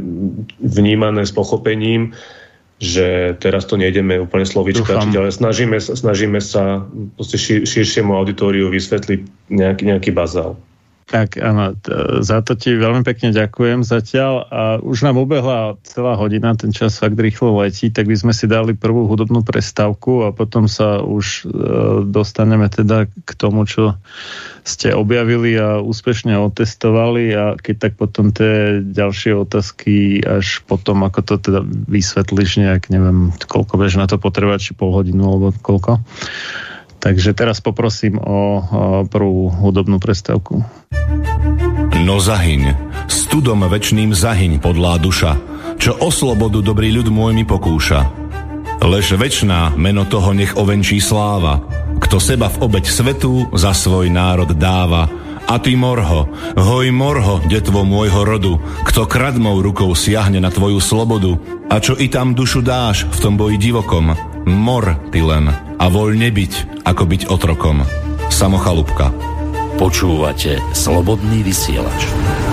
[0.59, 2.17] vnímané s pochopením,
[2.83, 5.15] že teraz to nejdeme úplne slovička, Dúfam.
[5.15, 6.83] ale snažíme, snažíme sa
[7.23, 10.59] šir, širšiemu auditóriu vysvetliť nejaký, nejaký bazál.
[11.03, 11.75] Tak áno,
[12.23, 16.95] za to ti veľmi pekne ďakujem zatiaľ a už nám ubehla celá hodina, ten čas
[16.95, 21.25] fakt rýchlo letí, tak by sme si dali prvú hudobnú prestávku a potom sa už
[21.25, 21.53] e,
[22.07, 23.99] dostaneme teda k tomu, čo
[24.63, 31.19] ste objavili a úspešne otestovali a keď tak potom tie ďalšie otázky až potom, ako
[31.19, 35.99] to teda vysvetlíš nejak, neviem, koľko budeš na to potrebovať, či pol hodinu alebo koľko.
[37.03, 38.63] Takže teraz poprosím o,
[39.11, 40.63] prvú hudobnú prestávku.
[41.99, 42.79] No zahyň,
[43.11, 45.35] studom večným zahyň podlá duša,
[45.75, 48.07] čo o slobodu dobrý ľud môj mi pokúša.
[48.79, 51.59] Lež večná meno toho nech ovenčí sláva,
[51.99, 55.11] kto seba v obeď svetu za svoj národ dáva.
[55.43, 58.53] A ty morho, hoj morho, detvo môjho rodu,
[58.87, 61.35] kto kradmou rukou siahne na tvoju slobodu,
[61.67, 66.29] a čo i tam dušu dáš v tom boji divokom, mor ty len a voľne
[66.29, 67.83] byť, ako byť otrokom.
[68.29, 69.11] Samochalúbka.
[69.77, 72.52] Počúvate Slobodný vysielač.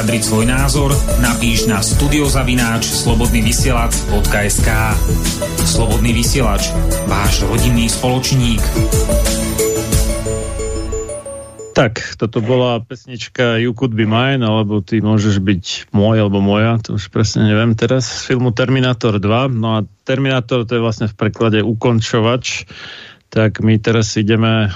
[0.00, 4.68] Vyjadriť svoj názor, napíš na studiozavináč slobodnyvysielac.sk
[5.60, 6.72] Slobodný vysielač,
[7.04, 8.64] váš rodinný spoločník.
[11.76, 16.80] Tak, toto bola pesnička You Could Be Mine, alebo Ty môžeš byť môj, alebo moja,
[16.80, 19.52] to už presne neviem teraz, z filmu Terminator 2.
[19.52, 22.64] No a Terminator to je vlastne v preklade ukončovač
[23.30, 24.74] tak my teraz ideme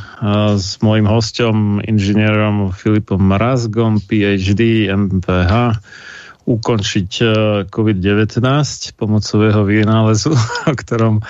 [0.55, 5.83] s môjim hostom, inžinierom Filipom Mrazgom, PhD, MPH,
[6.45, 7.27] ukončiť e,
[7.73, 8.41] COVID-19
[9.01, 10.37] pomocou jeho vynálezu,
[10.71, 11.25] o ktorom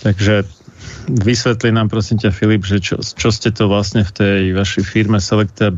[0.00, 0.48] Takže
[1.04, 5.20] vysvetli nám prosím ťa Filip, že čo, čo ste to vlastne v tej vašej firme
[5.20, 5.76] Selecta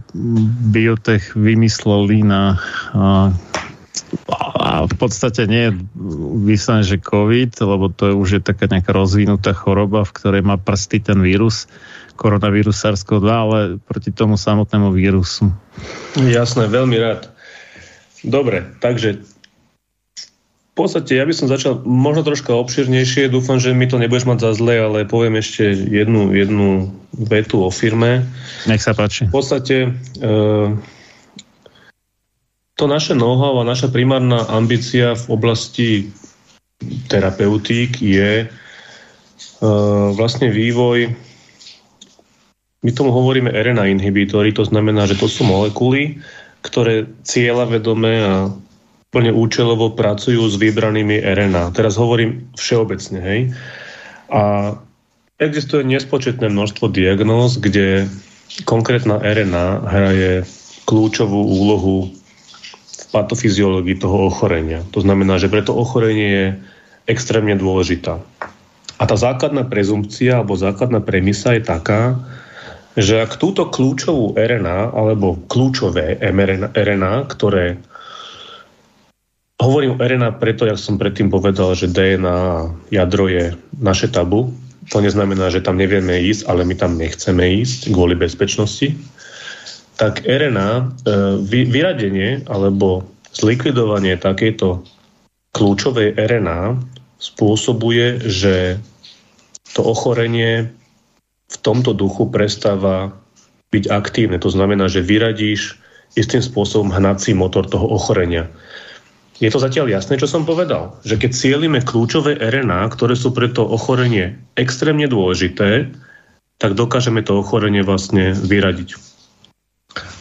[0.71, 2.63] Biotech vymysleli na
[4.59, 5.73] a v podstate nie je
[6.45, 10.57] vyslené, že COVID, lebo to je už je taká nejaká rozvinutá choroba, v ktorej má
[10.57, 11.69] prsty ten vírus,
[12.17, 15.51] koronavírus SARS-CoV-2, ale proti tomu samotnému vírusu.
[16.17, 17.31] Jasné, veľmi rád.
[18.25, 19.21] Dobre, takže
[20.75, 24.39] v podstate ja by som začal možno troška obširnejšie, dúfam, že mi to nebudeš mať
[24.43, 28.27] za zle, ale poviem ešte jednu, jednu vetu o firme.
[28.67, 29.31] Nech sa páči.
[29.31, 30.35] V podstate e,
[32.75, 35.91] to naše know-how a naša primárna ambícia v oblasti
[37.09, 41.15] terapeutík je uh, vlastne vývoj
[42.85, 46.21] my tomu hovoríme RNA inhibitory, to znamená, že to sú molekuly,
[46.61, 48.53] ktoré cieľa vedomé a
[49.09, 51.73] plne účelovo pracujú s vybranými RNA.
[51.73, 53.41] Teraz hovorím všeobecne, hej.
[54.29, 54.75] A
[55.41, 58.05] existuje nespočetné množstvo diagnóz, kde
[58.69, 60.33] konkrétna RNA hraje
[60.85, 62.13] kľúčovú úlohu
[63.15, 64.83] patofyziológii toho ochorenia.
[64.91, 66.47] To znamená, že preto ochorenie je
[67.07, 68.19] extrémne dôležitá.
[68.99, 72.19] A tá základná prezumpcia alebo základná premisa je taká,
[72.99, 76.19] že ak túto kľúčovú RNA alebo kľúčové
[76.75, 77.79] RNA, ktoré
[79.59, 84.55] hovorím o RNA preto, jak som predtým povedal, že DNA jadro je naše tabu,
[84.93, 88.93] to neznamená, že tam nevieme ísť, ale my tam nechceme ísť kvôli bezpečnosti
[89.95, 90.83] tak RNA, e,
[91.45, 94.83] vyradenie alebo zlikvidovanie takejto
[95.55, 96.83] kľúčovej RNA
[97.19, 98.83] spôsobuje, že
[99.75, 100.71] to ochorenie
[101.51, 103.15] v tomto duchu prestáva
[103.71, 104.39] byť aktívne.
[104.43, 105.79] To znamená, že vyradíš
[106.15, 108.51] istým spôsobom hnací motor toho ochorenia.
[109.43, 110.95] Je to zatiaľ jasné, čo som povedal?
[111.03, 115.91] Že keď cieľime kľúčové RNA, ktoré sú pre to ochorenie extrémne dôležité,
[116.63, 119.14] tak dokážeme to ochorenie vlastne vyradiť.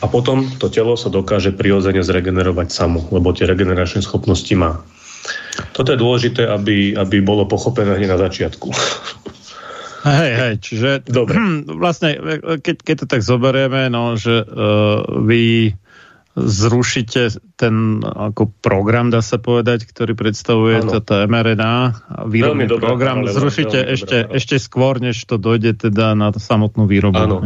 [0.04, 4.84] A potom to telo sa dokáže prirodzene zregenerovať samo, lebo tie regeneračné schopnosti má.
[5.72, 8.68] Toto je dôležité, aby, aby bolo pochopené hneď na začiatku.
[10.04, 11.40] Hej, hej, čiže Dobre.
[11.84, 12.20] vlastne,
[12.60, 15.72] keď, keď to tak zoberieme, no, že uh, vy
[16.34, 17.30] zrušíte
[17.62, 20.98] ten ako program, dá sa povedať, ktorý predstavuje ano.
[20.98, 21.76] táto mRNA,
[22.26, 24.34] výrobný dobrá, program, ale zrušíte ešte, dobrá.
[24.34, 27.22] ešte skôr, než to dojde teda na samotnú výrobu.
[27.22, 27.38] Áno.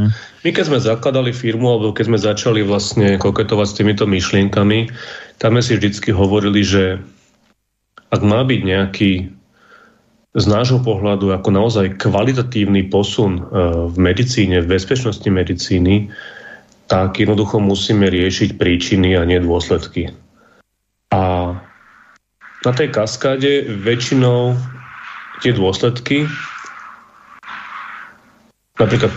[0.47, 4.87] My keď sme zakladali firmu, alebo keď sme začali vlastne koketovať s týmito myšlienkami,
[5.35, 7.03] tam sme si vždycky hovorili, že
[8.07, 9.11] ak má byť nejaký
[10.37, 13.43] z nášho pohľadu ako naozaj kvalitatívny posun eh,
[13.91, 16.07] v medicíne, v bezpečnosti medicíny,
[16.87, 20.15] tak jednoducho musíme riešiť príčiny a nie dôsledky.
[21.11, 21.53] A
[22.63, 24.55] na tej kaskáde väčšinou
[25.43, 26.25] tie dôsledky,
[28.79, 29.11] napríklad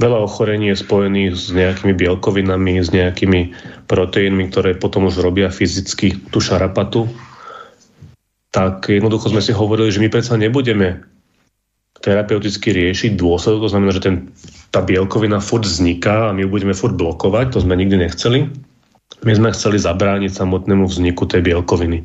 [0.00, 3.54] veľa ochorení je spojených s nejakými bielkovinami, s nejakými
[3.86, 7.06] proteínmi, ktoré potom už robia fyzicky tú šarapatu,
[8.50, 11.02] tak jednoducho sme si hovorili, že my predsa nebudeme
[12.02, 14.16] terapeuticky riešiť dôsledok, to znamená, že ten
[14.74, 18.50] tá bielkovina furt vzniká a my ju budeme furt blokovať, to sme nikdy nechceli.
[19.22, 22.02] My sme chceli zabrániť samotnému vzniku tej bielkoviny,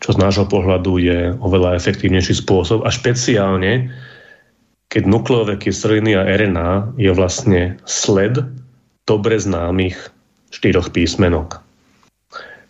[0.00, 3.92] čo z nášho pohľadu je oveľa efektívnejší spôsob a špeciálne,
[4.88, 8.40] keď nukleové kyseliny a RNA je vlastne sled
[9.04, 9.94] dobre známych
[10.50, 11.60] štyroch písmenok.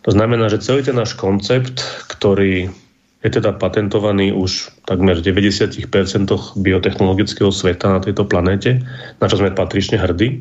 [0.05, 1.81] To znamená, že celý ten náš koncept,
[2.11, 2.69] ktorý
[3.21, 5.77] je teda patentovaný už takmer v 90%
[6.57, 8.81] biotechnologického sveta na tejto planéte,
[9.21, 10.41] na čo sme patrične hrdí,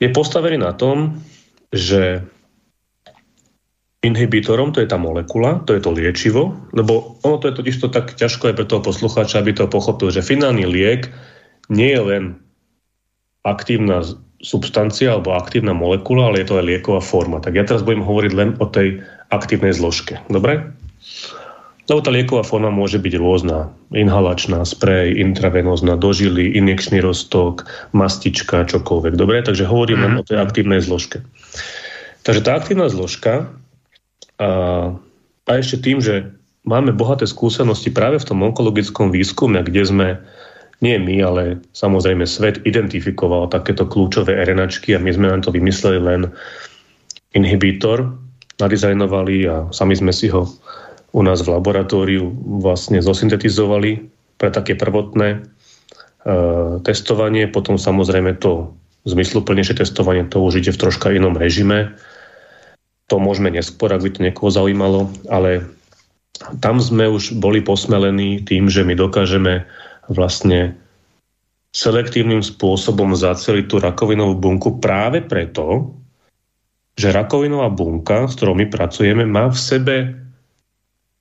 [0.00, 1.20] je postavený na tom,
[1.70, 2.24] že
[4.02, 7.88] inhibitorom, to je tá molekula, to je to liečivo, lebo ono to je totiž to
[7.92, 11.06] tak ťažko aj pre toho poslucháča, aby to pochopil, že finálny liek
[11.70, 12.24] nie je len
[13.46, 14.02] aktívna
[14.42, 17.38] substancia alebo aktívna molekula, ale je to aj lieková forma.
[17.38, 20.18] Tak ja teraz budem hovoriť len o tej aktívnej zložke.
[20.26, 20.74] Dobre?
[21.90, 23.74] Lebo tá lieková forma môže byť rôzna.
[23.90, 29.18] Inhalačná, sprej, intravenózna, dožily, injekčný roztok, mastička, čokoľvek.
[29.18, 29.42] Dobre?
[29.42, 30.04] Takže hovorím mm.
[30.06, 31.26] len o tej aktívnej zložke.
[32.22, 33.50] Takže tá aktívna zložka
[34.38, 34.50] a,
[35.44, 36.30] a ešte tým, že
[36.62, 40.08] máme bohaté skúsenosti práve v tom onkologickom výskume, kde sme
[40.82, 41.42] nie my, ale
[41.74, 46.30] samozrejme svet identifikoval takéto kľúčové RNAčky a my sme len to vymysleli len
[47.34, 48.10] inhibitor,
[48.58, 50.46] nadizajnovali a sami sme si ho
[51.12, 52.32] u nás v laboratóriu
[52.64, 54.08] vlastne zosyntetizovali
[54.40, 55.38] pre také prvotné e,
[56.80, 57.46] testovanie.
[57.52, 58.72] Potom samozrejme to
[59.04, 61.92] zmysluplnejšie testovanie to už ide v troška inom režime.
[63.12, 65.68] To môžeme neskôr, ak by to niekoho zaujímalo, ale
[66.64, 69.68] tam sme už boli posmelení tým, že my dokážeme
[70.08, 70.74] vlastne
[71.76, 75.92] selektívnym spôsobom zaceliť tú rakovinovú bunku práve preto,
[76.96, 79.96] že rakovinová bunka, s ktorou my pracujeme, má v sebe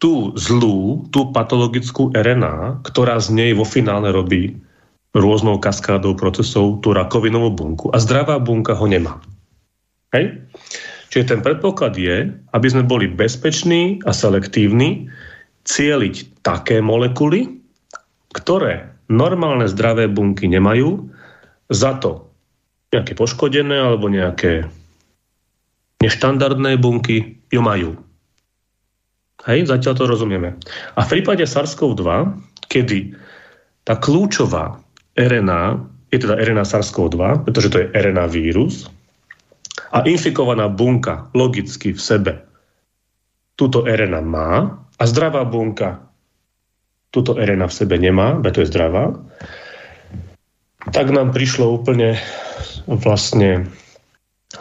[0.01, 4.57] tú zlú, tú patologickú RNA, ktorá z nej vo finále robí
[5.13, 9.21] rôznou kaskádou procesov tú rakovinovú bunku a zdravá bunka ho nemá.
[10.09, 10.41] Hej?
[11.13, 15.11] Čiže ten predpoklad je, aby sme boli bezpeční a selektívni,
[15.67, 17.61] cieliť také molekuly,
[18.33, 21.11] ktoré normálne zdravé bunky nemajú,
[21.67, 22.31] za to
[22.95, 24.65] nejaké poškodené alebo nejaké
[25.99, 27.99] neštandardné bunky ju majú.
[29.49, 30.53] Hej, zatiaľ to rozumieme.
[30.95, 32.07] A v prípade SARS-CoV-2,
[32.69, 33.17] kedy
[33.83, 34.77] tá kľúčová
[35.17, 35.81] RNA,
[36.13, 38.85] je teda RNA SARS-CoV-2, pretože to je RNA vírus,
[39.91, 42.33] a infikovaná bunka logicky v sebe
[43.59, 46.01] túto RNA má a zdravá bunka
[47.11, 49.11] túto RNA v sebe nemá, to je zdravá,
[50.95, 52.15] tak nám prišlo úplne
[52.87, 53.67] vlastne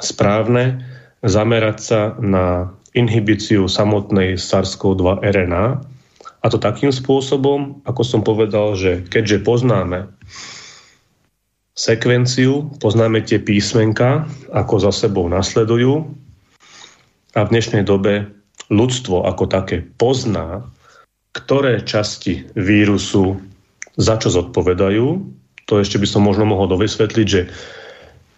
[0.02, 0.82] správne
[1.22, 5.66] zamerať sa na inhibíciu samotnej SARS-CoV-2 RNA.
[6.40, 10.08] A to takým spôsobom, ako som povedal, že keďže poznáme
[11.76, 16.08] sekvenciu, poznáme tie písmenka, ako za sebou nasledujú
[17.36, 18.26] a v dnešnej dobe
[18.72, 20.64] ľudstvo ako také pozná,
[21.36, 23.38] ktoré časti vírusu
[24.00, 25.06] za čo zodpovedajú.
[25.68, 27.52] To ešte by som možno mohol dovysvetliť, že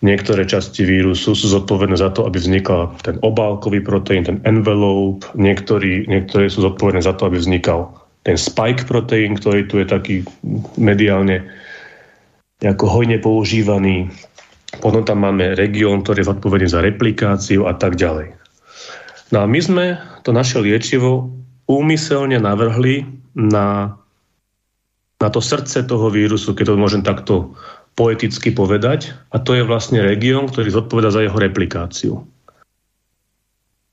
[0.03, 5.31] Niektoré časti vírusu sú zodpovedné za to, aby vznikal ten obálkový proteín, ten envelope.
[5.39, 7.95] Niektorí, niektoré sú zodpovedné za to, aby vznikal
[8.27, 10.27] ten spike proteín, ktorý tu je taký
[10.75, 11.47] mediálne
[12.63, 14.11] ako hojne používaný.
[14.83, 18.35] Potom tam máme región, ktorý je zodpovedný za replikáciu a tak ďalej.
[19.35, 19.87] No a my sme
[20.27, 21.31] to naše liečivo
[21.71, 23.99] úmyselne navrhli na,
[25.19, 27.55] na to srdce toho vírusu, keď to môžem takto
[27.93, 32.15] poeticky povedať, a to je vlastne región, ktorý zodpoveda za jeho replikáciu.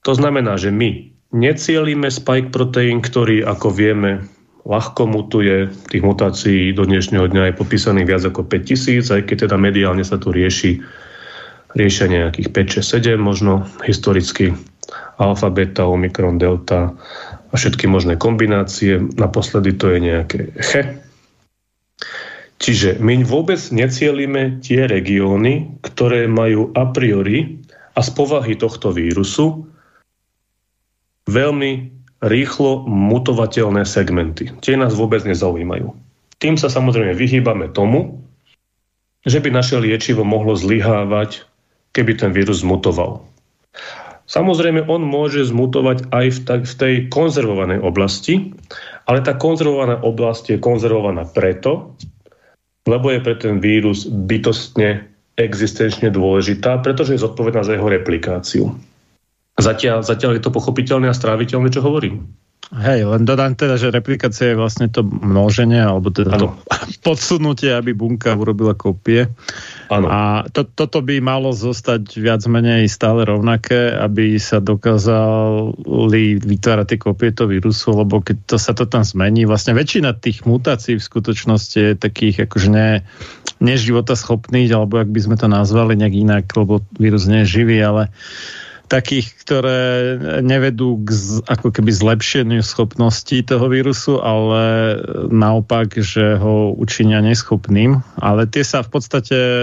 [0.08, 4.26] To znamená, že my necielíme spike proteín, ktorý, ako vieme,
[4.64, 5.68] ľahko mutuje.
[5.92, 10.16] Tých mutácií do dnešného dňa je popísaných viac ako 5000, aj keď teda mediálne sa
[10.16, 10.80] tu rieši
[11.78, 14.58] riešia nejakých 5, 6, 7 možno historicky
[15.22, 16.98] alfa, beta, omikron, delta
[17.50, 18.98] a všetky možné kombinácie.
[18.98, 20.98] Naposledy to je nejaké che,
[22.60, 27.64] Čiže my vôbec necielime tie regióny, ktoré majú a priori
[27.96, 29.64] a z povahy tohto vírusu
[31.32, 31.72] veľmi
[32.20, 34.52] rýchlo mutovateľné segmenty.
[34.60, 35.96] Tie nás vôbec nezaujímajú.
[36.44, 38.20] Tým sa samozrejme vyhýbame tomu,
[39.24, 41.48] že by naše liečivo mohlo zlyhávať,
[41.96, 43.24] keby ten vírus zmutoval.
[44.30, 48.54] Samozrejme, on môže zmutovať aj v, tej konzervovanej oblasti,
[49.10, 51.98] ale tá konzervovaná oblasť je konzervovaná preto,
[52.88, 58.66] lebo je pre ten vírus bytostne existenčne dôležitá, pretože je zodpovedná za jeho replikáciu.
[59.60, 62.32] Zatiaľ, zatiaľ je to pochopiteľné a stráviteľné, čo hovorím.
[62.70, 66.54] Hej, len dodám teda, že replikácia je vlastne to množenie, alebo teda ano.
[66.54, 66.78] to
[67.10, 69.26] podsunutie, aby bunka urobila kopie.
[69.90, 70.06] Ano.
[70.06, 77.00] A to, toto by malo zostať viac menej stále rovnaké, aby sa dokázali vytvárať tie
[77.02, 81.08] kopie toho vírusu, lebo keď to sa to tam zmení, vlastne väčšina tých mutácií v
[81.10, 83.02] skutočnosti je takých akože ne,
[83.58, 87.82] neživota schopných, alebo ak by sme to nazvali nejak inak, lebo vírus nie je živý,
[87.82, 88.14] ale
[88.90, 89.82] takých, ktoré
[90.42, 91.14] nevedú k
[91.46, 94.98] ako keby zlepšeniu schopností toho vírusu, ale
[95.30, 98.02] naopak, že ho učinia neschopným.
[98.18, 99.54] Ale tie sa v podstate e,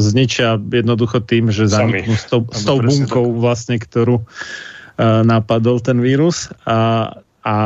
[0.00, 4.24] zničia jednoducho tým, že zaniknú s tou, s tou bunkou vlastne, ktorú e,
[5.04, 6.48] napadol ten vírus.
[6.64, 7.12] A,
[7.44, 7.56] a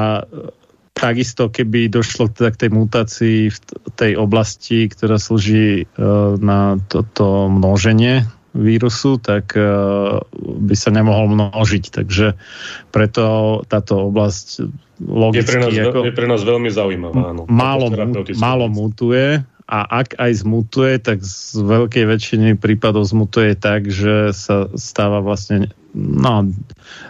[0.98, 3.59] takisto, keby došlo teda k tej mutácii v
[3.94, 6.05] tej oblasti, ktorá slúži e,
[6.43, 8.26] na toto množenie
[8.57, 9.62] vírusu, tak e,
[10.41, 11.85] by sa nemohol množiť.
[11.93, 12.35] Takže
[12.91, 13.24] preto
[13.69, 14.65] táto oblasť
[15.05, 15.45] logicky...
[15.45, 17.37] Je pre nás, ako, je pre nás veľmi zaujímavá.
[17.37, 17.93] Áno, málo,
[18.41, 24.70] málo mutuje a ak aj zmutuje, tak z veľkej väčšiny prípadov zmutuje tak, že sa
[24.78, 26.47] stáva vlastne no,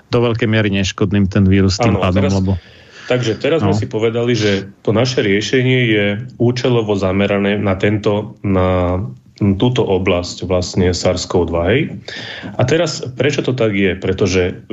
[0.08, 2.52] do veľkej miery neškodným ten vírus tým pádom, teraz, lebo...
[3.06, 3.70] Takže teraz no.
[3.70, 6.06] sme si povedali, že to naše riešenie je
[6.40, 8.98] účelovo zamerané na tento, na
[9.36, 11.56] túto oblasť vlastne SARS-CoV-2.
[12.56, 13.92] A teraz, prečo to tak je?
[13.92, 14.64] Pretože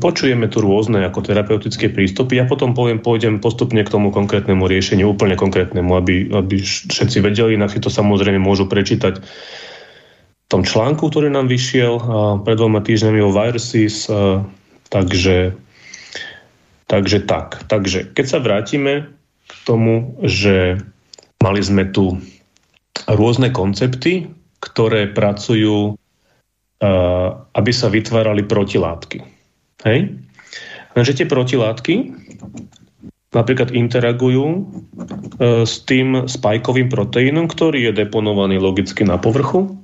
[0.00, 2.40] počujeme tu rôzne ako terapeutické prístupy.
[2.40, 7.60] Ja potom poviem, pôjdem postupne k tomu konkrétnemu riešeniu, úplne konkrétnemu, aby, aby všetci vedeli,
[7.60, 12.00] inak si to samozrejme môžu prečítať v tom článku, ktorý nám vyšiel
[12.48, 14.08] pred dvoma týždňami o viruses.
[14.88, 15.52] Takže,
[16.88, 17.68] takže tak.
[17.68, 19.12] Takže keď sa vrátime
[19.48, 20.80] k tomu, že
[21.44, 22.16] mali sme tu
[23.08, 24.30] rôzne koncepty,
[24.62, 29.18] ktoré pracujú, uh, aby sa vytvárali protilátky.
[29.82, 30.16] Hej?
[30.94, 31.94] Lenže tie protilátky
[33.32, 34.64] napríklad interagujú uh,
[35.66, 39.82] s tým spajkovým proteínom, ktorý je deponovaný logicky na povrchu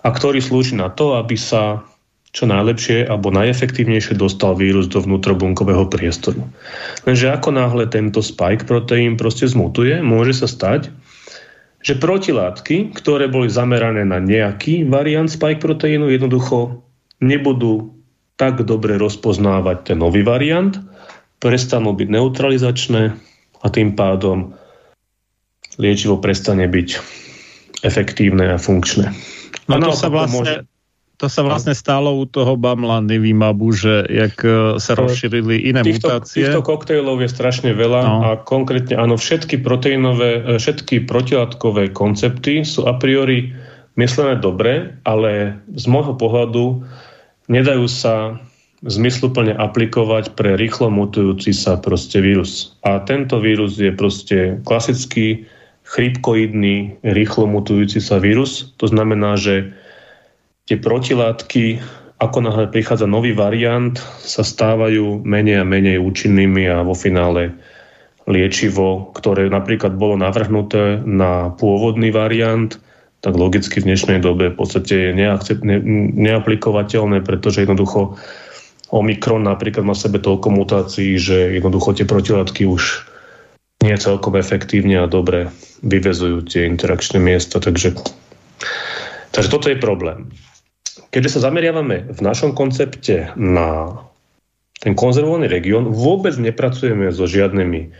[0.00, 1.84] a ktorý slúži na to, aby sa
[2.30, 6.46] čo najlepšie alebo najefektívnejšie dostal vírus do vnútrobunkového priestoru.
[7.02, 10.94] Lenže ako náhle tento spike proteín proste zmutuje, môže sa stať,
[11.80, 16.84] že protilátky, ktoré boli zamerané na nejaký variant spike proteínu, jednoducho
[17.24, 17.96] nebudú
[18.36, 20.76] tak dobre rozpoznávať ten nový variant,
[21.40, 23.02] prestanú byť neutralizačné
[23.60, 24.56] a tým pádom
[25.80, 26.88] liečivo prestane byť
[27.80, 29.12] efektívne a funkčné.
[29.68, 30.54] No a to sa vlastne, môže...
[31.20, 36.08] To sa vlastne stalo u toho Bamla Nivimabu, že jak e, sa rozšírili iné týchto,
[36.08, 36.48] mutácie.
[36.48, 38.16] Týchto koktejlov je strašne veľa no.
[38.24, 43.52] a konkrétne áno, všetky proteínové, e, všetky protilátkové koncepty sú a priori
[44.00, 46.88] myslené dobre, ale z môjho pohľadu
[47.52, 48.40] nedajú sa
[48.80, 52.80] zmysluplne aplikovať pre rýchlo mutujúci sa proste vírus.
[52.80, 55.44] A tento vírus je proste klasický
[55.84, 58.72] chrípkoidný, rýchlo mutujúci sa vírus.
[58.80, 59.76] To znamená, že
[60.70, 61.82] tie protilátky,
[62.22, 67.58] ako náhle prichádza nový variant, sa stávajú menej a menej účinnými a vo finále
[68.30, 72.70] liečivo, ktoré napríklad bolo navrhnuté na pôvodný variant,
[73.18, 75.16] tak logicky v dnešnej dobe v podstate je
[76.14, 78.14] neaplikovateľné, pretože jednoducho
[78.94, 83.10] Omikron napríklad má v sebe toľko mutácií, že jednoducho tie protilátky už
[83.82, 85.50] nie celkom efektívne a dobre
[85.82, 87.58] vyvezujú tie interakčné miesta.
[87.58, 87.96] Takže,
[89.34, 90.30] takže toto je problém.
[91.08, 93.96] Keďže sa zameriavame v našom koncepte na
[94.80, 97.92] ten konzervovaný región, vôbec nepracujeme so žiadnymi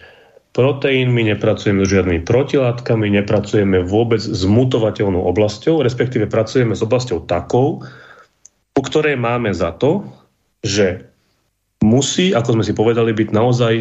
[0.56, 7.84] proteínmi, nepracujeme so žiadnymi protilátkami, nepracujeme vôbec s mutovateľnou oblasťou, respektíve pracujeme s oblasťou takou,
[8.74, 10.08] u ktorej máme za to,
[10.64, 11.04] že
[11.84, 13.74] musí, ako sme si povedali, byť naozaj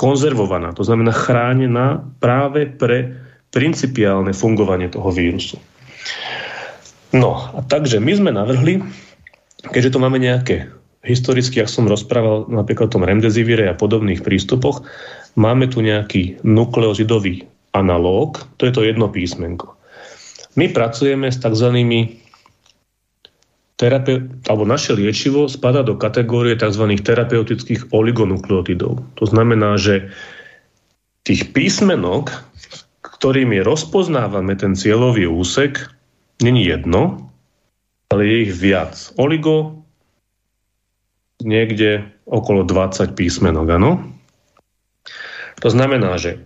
[0.00, 3.12] konzervovaná, to znamená chránená práve pre
[3.52, 5.60] principiálne fungovanie toho vírusu.
[7.12, 8.80] No, a takže my sme navrhli,
[9.68, 10.72] keďže tu máme nejaké
[11.04, 14.86] historicky, ak som rozprával napríklad o tom remdesivire a podobných prístupoch,
[15.36, 17.44] máme tu nejaký nukleozidový
[17.76, 19.76] analóg, to je to jedno písmenko.
[20.56, 21.68] My pracujeme s tzv.
[23.80, 26.86] Terape- alebo naše liečivo spada do kategórie tzv.
[27.02, 29.00] terapeutických oligonukleotidov.
[29.18, 30.12] To znamená, že
[31.26, 32.30] tých písmenok,
[33.02, 35.82] ktorými rozpoznávame ten cieľový úsek,
[36.42, 37.30] není jedno,
[38.12, 38.94] ale je ich viac.
[39.16, 39.82] Oligo
[41.40, 43.90] niekde okolo 20 písmenok, áno?
[45.62, 46.42] To znamená, že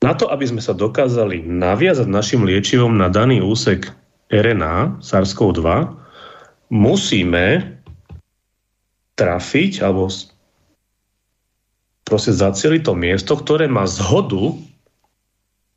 [0.00, 3.92] na to, aby sme sa dokázali naviazať našim liečivom na daný úsek
[4.32, 5.66] RNA SARS-CoV-2,
[6.72, 7.76] musíme
[9.18, 10.08] trafiť alebo
[12.06, 14.56] proste zacieli to miesto, ktoré má zhodu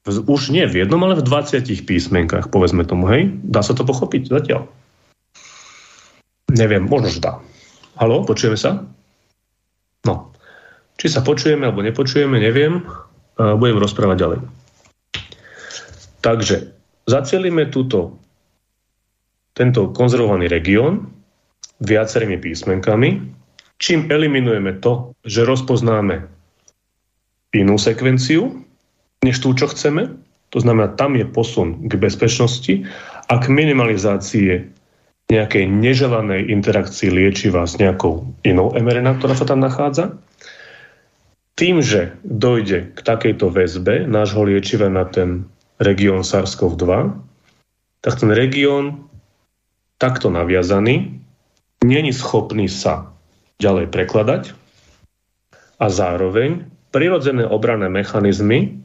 [0.04, 3.32] už nie v jednom, ale v 20 písmenkách, povedzme tomu, hej?
[3.48, 4.68] Dá sa to pochopiť zatiaľ?
[6.52, 7.40] Neviem, možno, že dá.
[7.96, 8.84] Halo, počujeme sa?
[10.04, 10.36] No.
[11.00, 12.84] Či sa počujeme alebo nepočujeme, neviem.
[13.40, 14.40] Budem rozprávať ďalej.
[16.22, 16.56] Takže
[17.10, 18.20] zacielíme túto,
[19.56, 21.10] tento konzervovaný región
[21.82, 23.24] viacerými písmenkami,
[23.82, 26.28] čím eliminujeme to, že rozpoznáme
[27.58, 28.64] inú sekvenciu,
[29.24, 30.20] než tú, čo chceme.
[30.52, 32.86] To znamená, tam je posun k bezpečnosti
[33.32, 34.70] a k minimalizácii
[35.32, 40.20] nejakej neželanej interakcii liečiva s nejakou inou mRNA, ktorá sa tam nachádza.
[41.56, 45.48] Tým, že dojde k takejto väzbe nášho liečiva na ten
[45.80, 47.14] región SARS-CoV-2,
[48.04, 49.08] tak ten región
[49.96, 51.24] takto naviazaný
[51.82, 53.16] není schopný sa
[53.64, 54.52] ďalej prekladať
[55.80, 58.83] a zároveň prirodzené obranné mechanizmy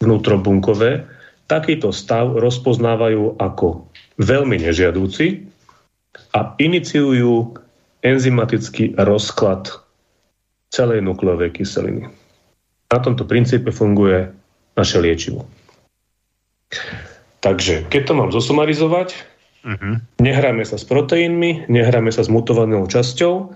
[0.00, 1.08] vnútrobunkové
[1.46, 3.86] takýto stav rozpoznávajú ako
[4.18, 5.46] veľmi nežiadúci
[6.34, 7.56] a iniciujú
[8.02, 9.70] enzymatický rozklad
[10.70, 12.10] celej nukleovej kyseliny.
[12.92, 14.30] Na tomto princípe funguje
[14.76, 15.48] naše liečivo.
[17.40, 19.14] Takže, keď to mám zosumarizovať,
[19.62, 20.02] uh-huh.
[20.18, 23.54] nehráme sa s proteínmi, nehráme sa s mutovanou časťou,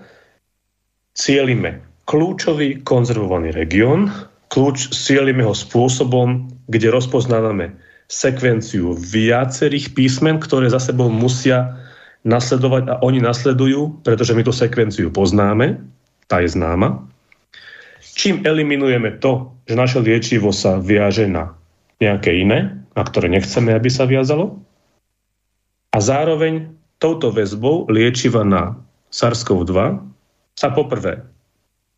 [1.11, 4.11] cielime kľúčový konzervovaný región,
[4.51, 7.79] kľúč cielime ho spôsobom, kde rozpoznávame
[8.11, 11.79] sekvenciu viacerých písmen, ktoré za sebou musia
[12.27, 15.79] nasledovať a oni nasledujú, pretože my tú sekvenciu poznáme,
[16.27, 17.07] tá je známa.
[18.03, 21.55] Čím eliminujeme to, že naše liečivo sa viaže na
[22.03, 24.59] nejaké iné, na ktoré nechceme, aby sa viazalo.
[25.95, 28.75] A zároveň touto väzbou liečiva na
[29.15, 29.75] SARS-CoV-2
[30.59, 31.23] sa poprvé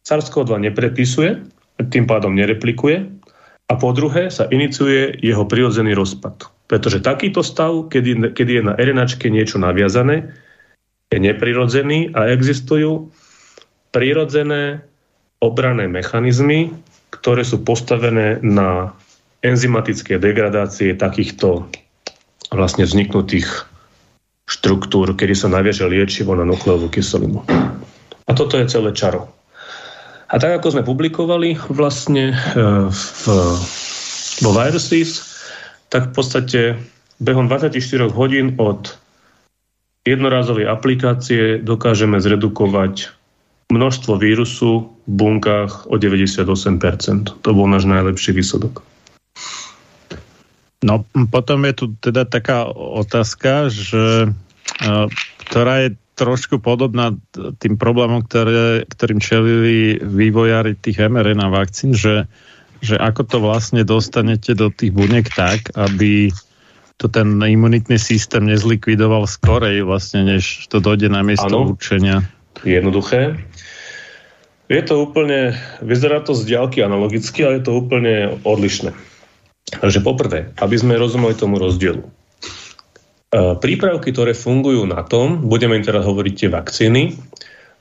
[0.06, 1.42] SARS-CoV-2 neprepisuje,
[1.90, 3.10] tým pádom nereplikuje
[3.68, 6.52] a po druhé sa iniciuje jeho prirodzený rozpad.
[6.68, 10.36] Pretože takýto stav, kedy, kedy je na RNAčke niečo naviazané,
[11.14, 13.14] je neprirodzený a existujú
[13.94, 14.82] prirodzené
[15.38, 16.74] obrané mechanizmy,
[17.14, 18.98] ktoré sú postavené na
[19.44, 21.68] enzymatické degradácie takýchto
[22.50, 23.68] vlastne vzniknutých
[24.48, 27.44] štruktúr, kedy sa naviaže liečivo na nukleovú kyselinu.
[28.24, 29.30] A toto je celé čaro.
[30.34, 32.36] A tak ako sme publikovali vlastne e,
[32.90, 33.24] v,
[34.42, 35.22] vo Viruses,
[35.94, 36.60] tak v podstate
[37.22, 38.98] behom 24 hodín od
[40.10, 43.14] jednorázovej aplikácie dokážeme zredukovať
[43.70, 46.50] množstvo vírusu v bunkách o 98%.
[47.46, 48.82] To bol náš najlepší výsledok.
[50.84, 55.08] No potom je tu teda taká otázka, že, uh,
[55.48, 62.30] ktorá je trošku podobná tým problémom, ktoré, ktorým čelili vývojári tých mRNA vakcín, že,
[62.85, 66.30] že ako to vlastne dostanete do tých buniek tak, aby
[67.02, 72.22] to ten imunitný systém nezlikvidoval skorej vlastne, než to dojde na miesto ano, určenia.
[72.61, 73.41] Jednoduché.
[74.72, 78.95] Je to úplne, vyzerá to z diálky analogicky, ale je to úplne odlišné.
[79.73, 82.06] Takže poprvé, aby sme rozumeli tomu rozdielu.
[83.34, 87.18] E, prípravky, ktoré fungujú na tom, budeme teraz hovoriť tie vakcíny,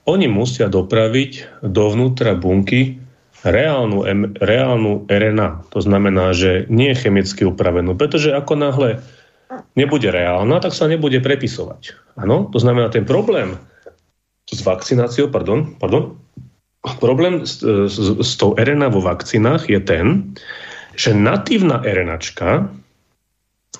[0.08, 2.96] oni musia dopraviť dovnútra bunky
[3.44, 4.08] reálnu,
[4.40, 5.68] reálnu RNA.
[5.76, 8.90] To znamená, že nie je chemicky upravenú, pretože ako náhle
[9.76, 12.16] nebude reálna, tak sa nebude prepisovať.
[12.16, 13.60] Áno, to znamená, ten problém
[14.48, 16.16] s vakcináciou, pardon, pardon,
[16.98, 20.34] problém s, s, s tou RNA vo vakcínach je ten,
[20.96, 22.72] že natívna RNAčka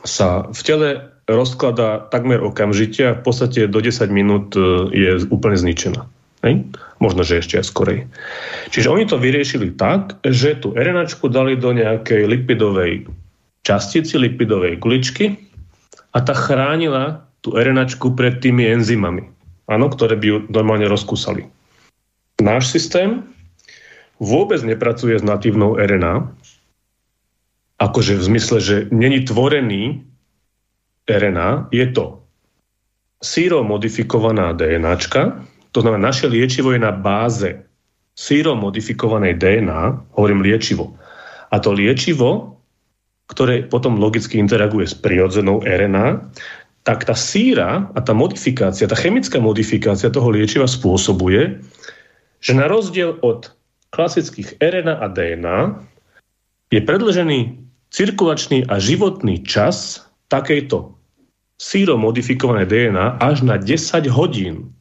[0.05, 5.55] sa v tele rozkladá takmer okamžite a v podstate do 10 minút e, je úplne
[5.55, 6.03] zničená.
[6.43, 6.67] Hej?
[6.99, 7.99] Možno, že ešte aj skorej.
[8.75, 13.07] Čiže oni to vyriešili tak, že tú RNAčku dali do nejakej lipidovej
[13.63, 15.39] častici, lipidovej guličky
[16.15, 19.27] a tá chránila tú RNAčku pred tými enzymami,
[19.71, 21.47] áno, ktoré by ju normálne rozkúsali.
[22.43, 23.23] Náš systém
[24.19, 26.31] vôbec nepracuje s natívnou RNA,
[27.83, 30.07] akože v zmysle, že není tvorený
[31.13, 32.23] RNA, je to
[33.23, 37.65] síro modifikovaná DNAčka, to znamená, naše liečivo je na báze
[38.13, 40.93] síro modifikovanej DNA, hovorím liečivo.
[41.49, 42.61] A to liečivo,
[43.31, 46.29] ktoré potom logicky interaguje s prirodzenou RNA,
[46.83, 51.63] tak tá síra a tá modifikácia, tá chemická modifikácia toho liečiva spôsobuje,
[52.43, 53.55] že na rozdiel od
[53.95, 55.59] klasických RNA a DNA
[56.75, 57.39] je predlžený
[57.95, 61.02] cirkulačný a životný čas takejto
[61.63, 64.75] síro modifikované DNA až na 10 hodín.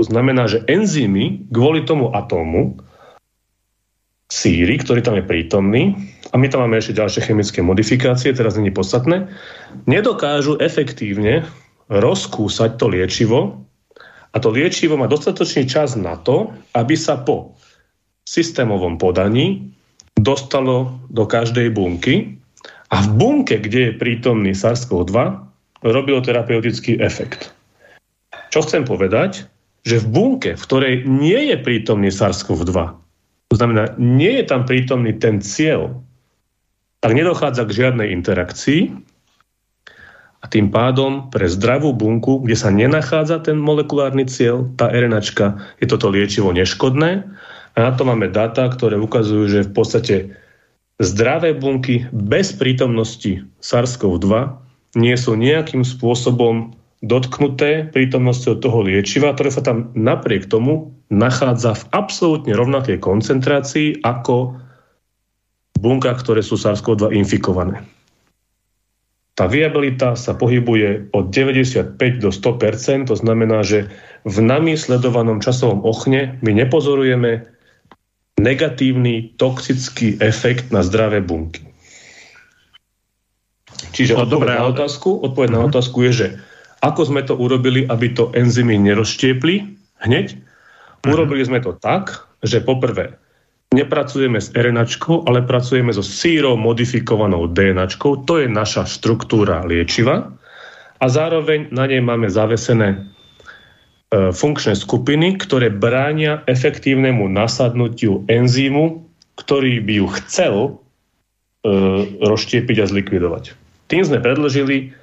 [0.00, 2.80] To znamená, že enzymy kvôli tomu atómu
[4.32, 5.82] síry, ktorý tam je prítomný,
[6.32, 9.28] a my tam máme ešte ďalšie chemické modifikácie, teraz není podstatné,
[9.84, 11.46] nedokážu efektívne
[11.92, 13.62] rozkúsať to liečivo
[14.34, 17.54] a to liečivo má dostatočný čas na to, aby sa po
[18.26, 19.70] systémovom podaní
[20.18, 22.42] dostalo do každej bunky
[22.90, 25.45] a v bunke, kde je prítomný SARS-CoV-2,
[25.84, 27.52] robilo terapeutický efekt.
[28.52, 29.44] Čo chcem povedať?
[29.86, 32.78] Že v bunke, v ktorej nie je prítomný SARS-CoV-2,
[33.46, 36.02] to znamená, nie je tam prítomný ten cieľ,
[36.98, 38.90] tak nedochádza k žiadnej interakcii
[40.42, 45.86] a tým pádom pre zdravú bunku, kde sa nenachádza ten molekulárny cieľ, tá RNAčka, je
[45.86, 47.22] toto liečivo neškodné
[47.74, 50.16] a na to máme dáta, ktoré ukazujú, že v podstate
[50.98, 54.65] zdravé bunky bez prítomnosti SARS-CoV-2
[54.96, 56.72] nie sú nejakým spôsobom
[57.04, 64.56] dotknuté prítomnosťou toho liečiva, ktoré sa tam napriek tomu nachádza v absolútne rovnakej koncentrácii ako
[65.76, 67.84] bunkách, ktoré sú SARS-CoV-2 infikované.
[69.36, 73.92] Tá viabilita sa pohybuje od 95 do 100% to znamená, že
[74.24, 77.44] v nami sledovanom časovom ochne my nepozorujeme
[78.40, 81.68] negatívny toxický efekt na zdravé bunky.
[83.92, 85.58] Čiže no, odpoveď, na otázku, odpoveď uh-huh.
[85.60, 85.70] na mhm.
[85.72, 86.26] otázku je, že
[86.84, 89.54] ako sme to urobili, aby to enzymy nerozštiepli
[90.04, 90.26] hneď?
[90.36, 91.12] Uh-huh.
[91.12, 93.16] Urobili sme to tak, že poprvé
[93.74, 94.86] nepracujeme s RNA,
[95.26, 97.98] ale pracujeme so sírou modifikovanou DNA.
[98.00, 100.30] To je naša štruktúra liečiva.
[100.96, 102.98] A zároveň na nej máme zavesené e,
[104.32, 109.04] funkčné skupiny, ktoré bránia efektívnemu nasadnutiu enzýmu,
[109.36, 110.70] ktorý by ju chcel e,
[112.24, 113.65] rozštiepiť a zlikvidovať.
[113.86, 114.94] Tým sme predložili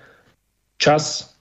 [0.80, 1.31] čas,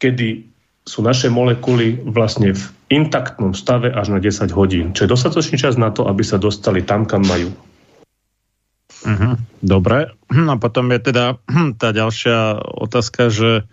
[0.00, 0.48] kedy
[0.88, 5.76] sú naše molekuly vlastne v intaktnom stave až na 10 hodín, čo je dostatočný čas
[5.76, 7.52] na to, aby sa dostali tam, kam majú.
[9.00, 9.36] Uh-huh.
[9.60, 10.12] Dobre.
[10.32, 11.36] A potom je teda
[11.80, 13.68] tá ďalšia otázka, že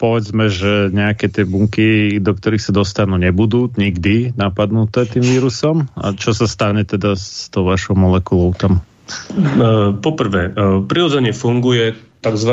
[0.00, 5.92] povedzme, že nejaké tie bunky, do ktorých sa dostanú, nebudú nikdy napadnuté tým vírusom.
[5.92, 8.80] A čo sa stane teda s tou vašou molekulou tam?
[9.10, 10.52] E, poprvé, e,
[10.86, 12.52] prirodzene funguje tzv.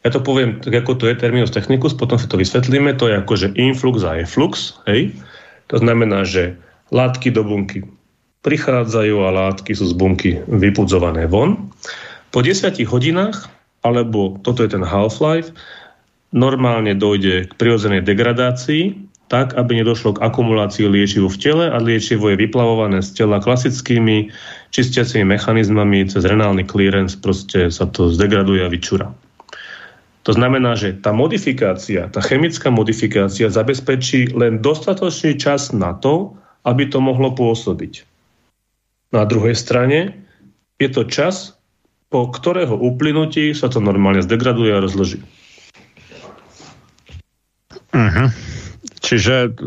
[0.00, 2.96] Ja to poviem tak, ako to je terminus technicus, potom sa to vysvetlíme.
[2.96, 4.76] To je ako, že influx a efflux.
[4.88, 5.12] Hej?
[5.68, 6.56] To znamená, že
[6.88, 7.84] látky do bunky
[8.40, 11.68] prichádzajú a látky sú z bunky vypudzované von.
[12.32, 13.52] Po 10 hodinách,
[13.84, 15.52] alebo toto je ten half-life,
[16.32, 22.34] normálne dojde k prirodzenej degradácii, tak, aby nedošlo k akumulácii liečivu v tele a liečivo
[22.34, 24.26] je vyplavované z tela klasickými
[24.74, 29.14] čistiacimi mechanizmami cez renálny clearance, proste sa to zdegraduje a vyčúra.
[30.26, 36.34] To znamená, že tá modifikácia, tá chemická modifikácia zabezpečí len dostatočný čas na to,
[36.66, 38.04] aby to mohlo pôsobiť.
[39.14, 40.26] Na druhej strane
[40.76, 41.54] je to čas,
[42.10, 45.22] po ktorého uplynutí sa to normálne zdegraduje a rozloží.
[47.94, 48.28] Uh-huh.
[49.10, 49.66] Čiže e,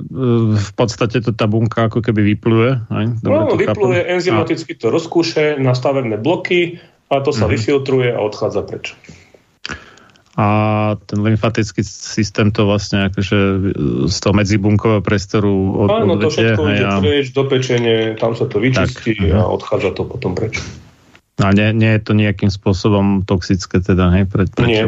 [0.56, 2.88] v podstate to tá bunka ako keby vypluje?
[2.88, 3.06] Aj?
[3.20, 4.16] Dobre, no, vypluje, chápam.
[4.16, 6.80] enzymaticky to rozkúše na stavebné bloky
[7.12, 7.60] a to sa uh-huh.
[7.60, 8.96] vyfiltruje a odchádza preč
[10.34, 10.48] a
[11.06, 13.38] ten lymfatický systém to vlastne akože
[14.10, 16.98] z toho medzibunkového priestoru od, Áno, to všetko ide a...
[16.98, 20.58] preč do pečenie, tam sa to vyčistí tak, a odchádza to potom preč.
[21.42, 24.30] A nie, nie je to nejakým spôsobom toxické teda, hej?
[24.30, 24.86] Pre, pre nie.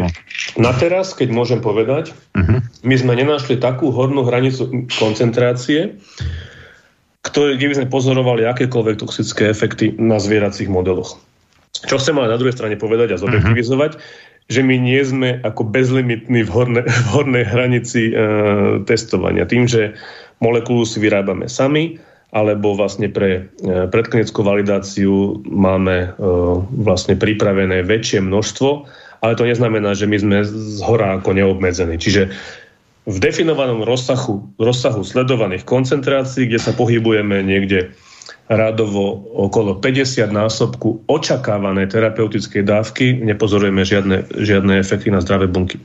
[0.62, 2.62] Na teraz, keď môžem povedať, uh-huh.
[2.86, 5.98] my sme nenašli takú hornú hranicu koncentrácie,
[7.26, 11.18] ktoré, kde by sme pozorovali akékoľvek toxické efekty na zvieracích modeloch.
[11.90, 15.66] Čo chcem ale na druhej strane povedať a zobjektivizovať, uh-huh že my nie sme ako
[15.74, 18.16] bezlimitní v, horne, v hornej hranici e,
[18.86, 19.50] testovania.
[19.50, 19.98] Tým, že
[20.38, 21.98] molekulu si vyrábame sami,
[22.34, 26.08] alebo vlastne pre e, predklinickú validáciu máme e,
[26.82, 28.70] vlastne pripravené väčšie množstvo,
[29.22, 31.98] ale to neznamená, že my sme z hora ako neobmedzení.
[31.98, 32.30] Čiže
[33.06, 37.94] v definovanom rozsahu, rozsahu sledovaných koncentrácií, kde sa pohybujeme niekde
[38.50, 45.82] radovo okolo 50 násobku očakávané terapeutickej dávky, nepozorujeme žiadne, žiadne efekty na zdravé bunky.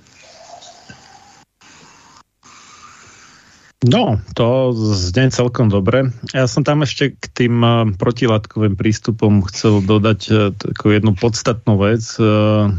[3.81, 6.12] No, to znie celkom dobre.
[6.36, 11.81] Ja som tam ešte k tým eh, protilátkovým prístupom chcel dodať eh, takú jednu podstatnú
[11.81, 12.77] vec, eh,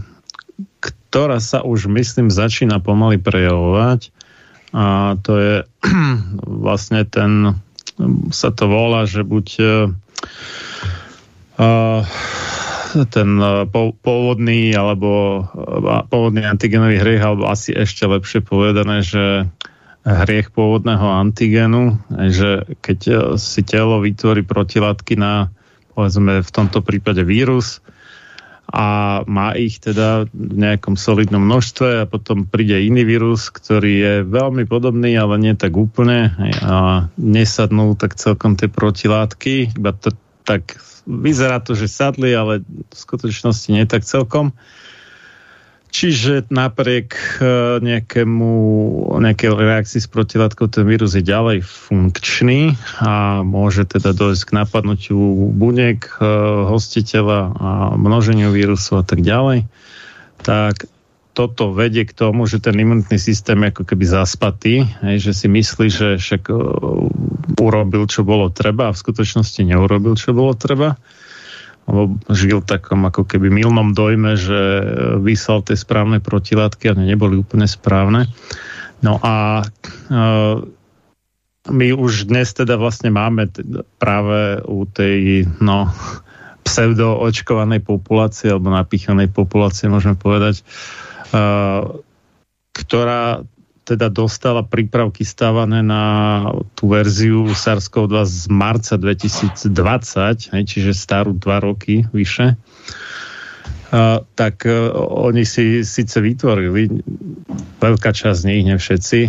[0.77, 4.13] ktorá sa už, myslím, začína pomaly prejavovať.
[4.77, 5.55] A to je
[6.69, 7.57] vlastne ten
[8.29, 9.47] sa to volá, že buď
[13.13, 13.29] ten
[14.01, 15.45] pôvodný alebo
[16.09, 19.45] pôvodný antigenový hriech, alebo asi ešte lepšie povedané, že
[20.01, 22.99] hriech pôvodného antigenu, že keď
[23.37, 25.53] si telo vytvorí protilátky na
[25.93, 27.83] povedzme v tomto prípade vírus
[28.71, 34.13] a má ich teda v nejakom solidnom množstve a potom príde iný vírus, ktorý je
[34.23, 36.31] veľmi podobný, ale nie tak úplne
[36.63, 40.15] a nesadnú tak celkom tie protilátky, iba to
[40.47, 44.55] tak vyzerá to, že sadli, ale v skutočnosti nie tak celkom.
[45.91, 47.11] Čiže napriek
[47.43, 47.43] e,
[47.83, 48.51] nejakému,
[49.19, 55.19] nejakej reakcii s protilátkou ten vírus je ďalej funkčný a môže teda dojsť k napadnutiu
[55.51, 56.23] buniek e,
[56.71, 57.69] hostiteľa a
[57.99, 59.67] množeniu vírusu a tak ďalej.
[60.47, 60.87] Tak
[61.35, 65.87] toto vedie k tomu, že ten imunitný systém je ako keby zaspatý, že si myslí,
[65.87, 67.07] že však uh,
[67.55, 70.99] urobil, čo bolo treba a v skutočnosti neurobil, čo bolo treba
[71.91, 74.59] lebo žil v takom ako keby milnom dojme, že
[75.19, 78.31] vyslal tie správne protilátky a neboli úplne správne.
[79.03, 80.55] No a uh,
[81.67, 83.51] my už dnes teda vlastne máme
[83.99, 85.91] práve u tej no,
[86.63, 90.63] pseudoočkovanej populácie alebo napíchanej populácie, môžeme povedať,
[91.35, 91.91] uh,
[92.71, 93.43] ktorá
[93.81, 96.03] teda dostala prípravky stávané na
[96.77, 104.93] tú verziu SARS-CoV-2 z marca 2020, hej, čiže starú dva roky vyše, uh, tak uh,
[105.25, 107.01] oni si síce vytvorili,
[107.81, 109.19] veľká časť z nich, ne všetci,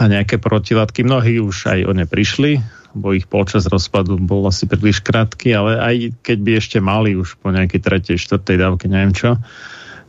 [0.00, 2.60] a nejaké protilátky, mnohí už aj o ne prišli,
[2.94, 7.40] bo ich počas rozpadu bol asi príliš krátky, ale aj keď by ešte mali už
[7.42, 9.40] po nejakej tretej, štvrtej dávke, neviem čo,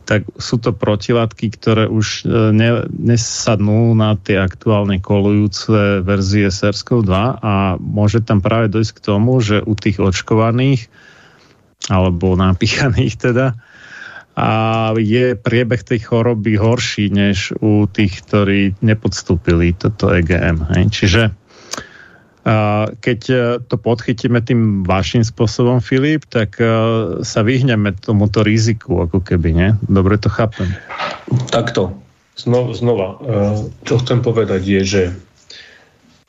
[0.06, 7.12] tak sú to protilátky, ktoré už e, ne, nesadnú na tie aktuálne kolujúce verzie SARS-CoV-2
[7.42, 10.86] a môže tam práve dojsť k tomu, že u tých očkovaných
[11.90, 13.58] alebo napíchaných teda
[14.36, 14.48] a
[15.00, 20.60] je priebeh tej choroby horší než u tých, ktorí nepodstúpili toto EGM.
[20.76, 20.84] Hej.
[20.92, 21.22] Čiže
[23.02, 23.36] keď e,
[23.66, 26.66] to podchytíme tým vašim spôsobom, Filip, tak e,
[27.26, 29.70] sa vyhneme tomuto riziku, ako keby, nie?
[29.90, 30.70] Dobre to chápem.
[31.50, 31.98] Takto.
[32.38, 33.08] Znova, znova.
[33.10, 33.16] E,
[33.82, 35.02] čo chcem povedať je, že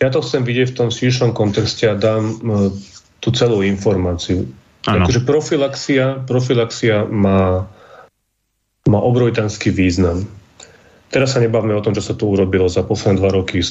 [0.02, 2.38] ja to chcem vidieť v tom širšom kontexte a dám
[3.18, 4.46] tú celú informáciu.
[4.86, 7.66] Takže profilaxia, profilaxia má,
[8.86, 10.30] má obrovitánský význam.
[11.08, 13.64] Teraz sa nebavme o tom, čo sa tu urobilo za posledné dva roky.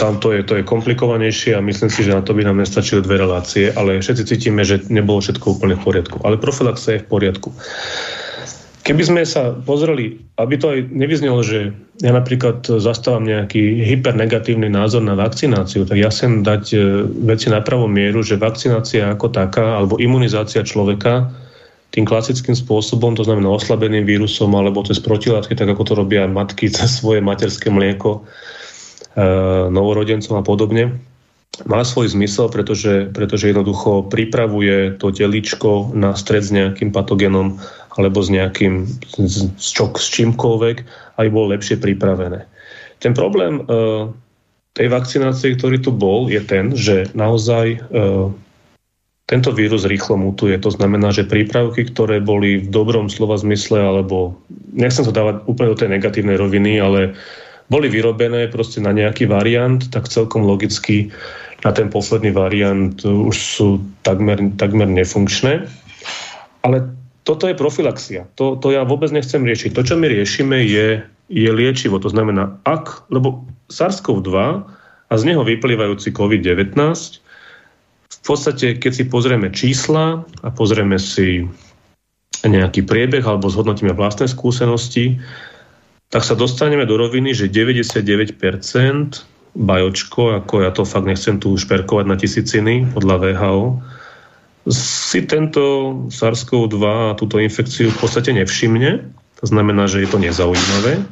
[0.00, 3.04] Tam to je, to je komplikovanejšie a myslím si, že na to by nám nestačili
[3.04, 6.24] dve relácie, ale všetci cítime, že nebolo všetko úplne v poriadku.
[6.24, 7.52] Ale profilaxia je v poriadku.
[8.82, 11.70] Keby sme sa pozreli, aby to aj nevyznelo, že
[12.02, 16.78] ja napríklad zastávam nejaký hypernegatívny názor na vakcináciu, tak ja chcem dať e,
[17.30, 21.30] veci na pravú mieru, že vakcinácia ako taká, alebo imunizácia človeka
[21.92, 26.72] tým klasickým spôsobom, to znamená oslabeným vírusom alebo cez protilátky, tak ako to robia matky
[26.72, 28.20] cez svoje materské mlieko e,
[29.68, 30.96] novorodencom a podobne,
[31.68, 37.60] má svoj zmysel, pretože, pretože jednoducho pripravuje to teličko na stred s nejakým patogenom
[37.92, 40.76] alebo s nejakým s, čok, s čímkoľvek,
[41.20, 42.48] aby bolo lepšie pripravené.
[43.04, 43.62] Ten problém e,
[44.72, 47.78] tej vakcinácie, ktorý tu bol, je ten, že naozaj e,
[49.32, 50.60] tento vírus rýchlo mutuje.
[50.60, 54.36] To znamená, že prípravky, ktoré boli v dobrom slova zmysle, alebo
[54.76, 57.16] nechcem to dávať úplne do tej negatívnej roviny, ale
[57.72, 61.08] boli vyrobené proste na nejaký variant, tak celkom logicky
[61.64, 65.64] na ten posledný variant už sú takmer, takmer nefunkčné.
[66.60, 66.92] Ale
[67.24, 68.28] toto je profilaxia.
[68.36, 69.72] To, to ja vôbec nechcem riešiť.
[69.72, 71.00] To, čo my riešime, je,
[71.32, 71.96] je liečivo.
[72.04, 74.36] To znamená, ak, lebo SARS-CoV-2
[75.08, 76.76] a z neho vyplývajúci COVID-19
[78.12, 81.48] v podstate, keď si pozrieme čísla a pozrieme si
[82.44, 85.22] nejaký priebeh alebo zhodnotíme vlastné skúsenosti,
[86.12, 88.36] tak sa dostaneme do roviny, že 99%
[89.56, 93.60] bajočko, ako ja to fakt nechcem tu šperkovať na tisíciny podľa VHO,
[94.70, 95.62] si tento
[96.12, 99.10] SARS-CoV-2 a túto infekciu v podstate nevšimne.
[99.42, 101.02] To znamená, že je to nezaujímavé.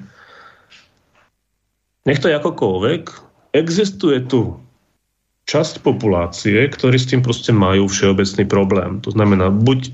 [2.07, 3.03] Nech to je akokoľvek,
[3.53, 4.57] existuje tu
[5.51, 9.03] časť populácie, ktorí s tým proste majú všeobecný problém.
[9.03, 9.91] To znamená, buď e,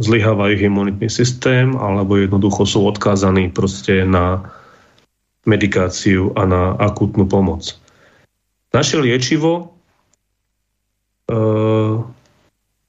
[0.00, 4.48] zlyháva ich imunitný systém, alebo jednoducho sú odkázaní proste na
[5.44, 7.76] medikáciu a na akútnu pomoc.
[8.72, 9.76] Naše liečivo
[11.28, 11.36] e,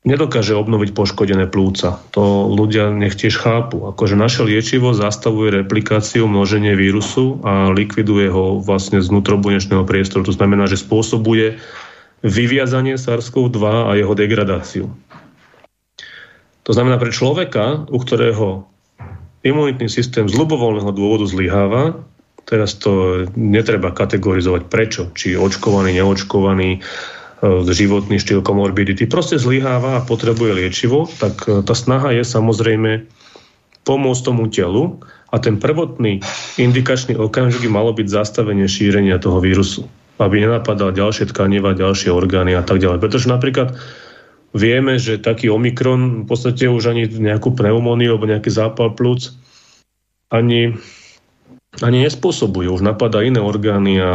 [0.07, 1.99] nedokáže obnoviť poškodené plúca.
[2.15, 3.83] To ľudia nech tiež chápu.
[3.91, 10.23] Akože naše liečivo zastavuje replikáciu, množenie vírusu a likviduje ho vlastne z vnútrobunečného priestoru.
[10.23, 11.59] To znamená, že spôsobuje
[12.25, 14.85] vyviazanie SARS-CoV-2 a jeho degradáciu.
[16.65, 18.67] To znamená pre človeka, u ktorého
[19.45, 22.03] imunitný systém z ľubovoľného dôvodu zlyháva,
[22.43, 26.83] teraz to netreba kategorizovať prečo, či očkovaný, neočkovaný,
[27.69, 33.05] životný štýl komorbidity, proste zlyháva a potrebuje liečivo, tak e, tá snaha je samozrejme
[33.85, 34.97] pomôcť tomu telu
[35.29, 36.25] a ten prvotný
[36.57, 39.85] indikačný okamžik malo byť zastavenie šírenia toho vírusu,
[40.17, 43.01] aby nenapadal ďalšie tkaniva, ďalšie orgány a tak ďalej.
[43.01, 43.77] Pretože napríklad
[44.57, 49.37] vieme, že taký Omikron v podstate už ani nejakú pneumóniu alebo nejaký zápal plúc
[50.33, 50.75] ani,
[51.79, 52.67] ani nespôsobuje.
[52.67, 54.11] Už napadá iné orgány a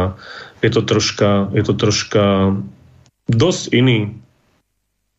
[0.59, 2.55] je to troška, je to troška
[3.31, 4.19] dosť iný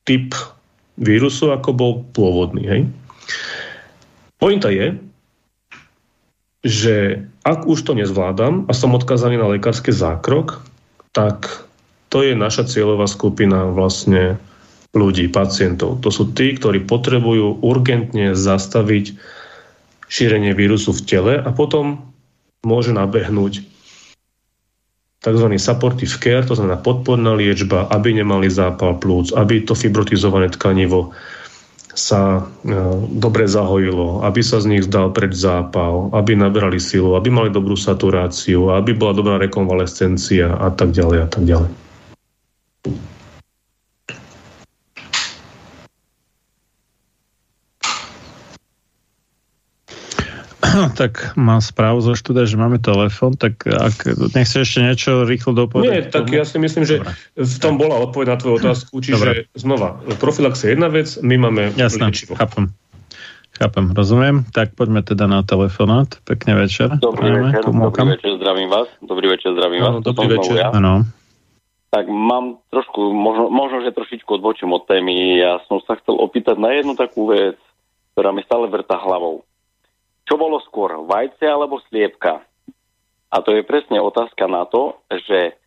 [0.04, 0.36] typ
[1.00, 2.62] vírusu, ako bol pôvodný.
[2.68, 2.80] Hej?
[4.36, 5.00] Pointa je,
[6.64, 10.64] že ak už to nezvládam a som odkazaný na lekárske zákrok,
[11.14, 11.64] tak
[12.10, 14.36] to je naša cieľová skupina vlastne
[14.94, 16.02] ľudí, pacientov.
[16.02, 19.18] To sú tí, ktorí potrebujú urgentne zastaviť
[20.06, 22.14] šírenie vírusu v tele a potom
[22.62, 23.66] môže nabehnúť
[25.24, 25.46] tzv.
[25.56, 31.16] supportive care, to znamená podporná liečba, aby nemali zápal plúc, aby to fibrotizované tkanivo
[31.94, 32.70] sa e,
[33.08, 37.78] dobre zahojilo, aby sa z nich zdal preč zápal, aby naberali silu, aby mali dobrú
[37.78, 41.70] saturáciu, aby bola dobrá rekonvalescencia a tak ďalej a tak ďalej.
[50.94, 55.90] Tak mám správu zo štúdia, že máme telefon, tak ak nechceš ešte niečo rýchlo dopovedať?
[55.90, 56.38] Nie, tak tomu?
[56.38, 57.12] ja si myslím, že Dobre.
[57.36, 59.32] v tom bola odpoveď na tvoju otázku, čiže Dobre.
[59.58, 62.38] znova, profilax je jedna vec, my máme Jasné, liečivo.
[62.38, 62.70] chápem.
[63.54, 64.42] Chápem, rozumiem.
[64.50, 66.10] Tak poďme teda na telefonát.
[66.26, 66.90] Pekne večer.
[66.98, 68.88] Dobrý Prajeme, večer, dobrý večer, zdravím vás.
[68.98, 69.94] Dobrý večer, zdravím vás.
[70.02, 70.54] dobrý večer.
[70.58, 70.68] Ja.
[70.74, 71.06] Ano.
[71.94, 75.38] Tak mám trošku, možno, možno, že trošičku odbočím od témy.
[75.38, 77.54] Ja som sa chcel opýtať na jednu takú vec,
[78.18, 79.46] ktorá mi stále vrta hlavou.
[80.24, 82.40] Čo bolo skôr, vajce alebo sliepka?
[83.34, 85.58] A to je presne otázka na to, že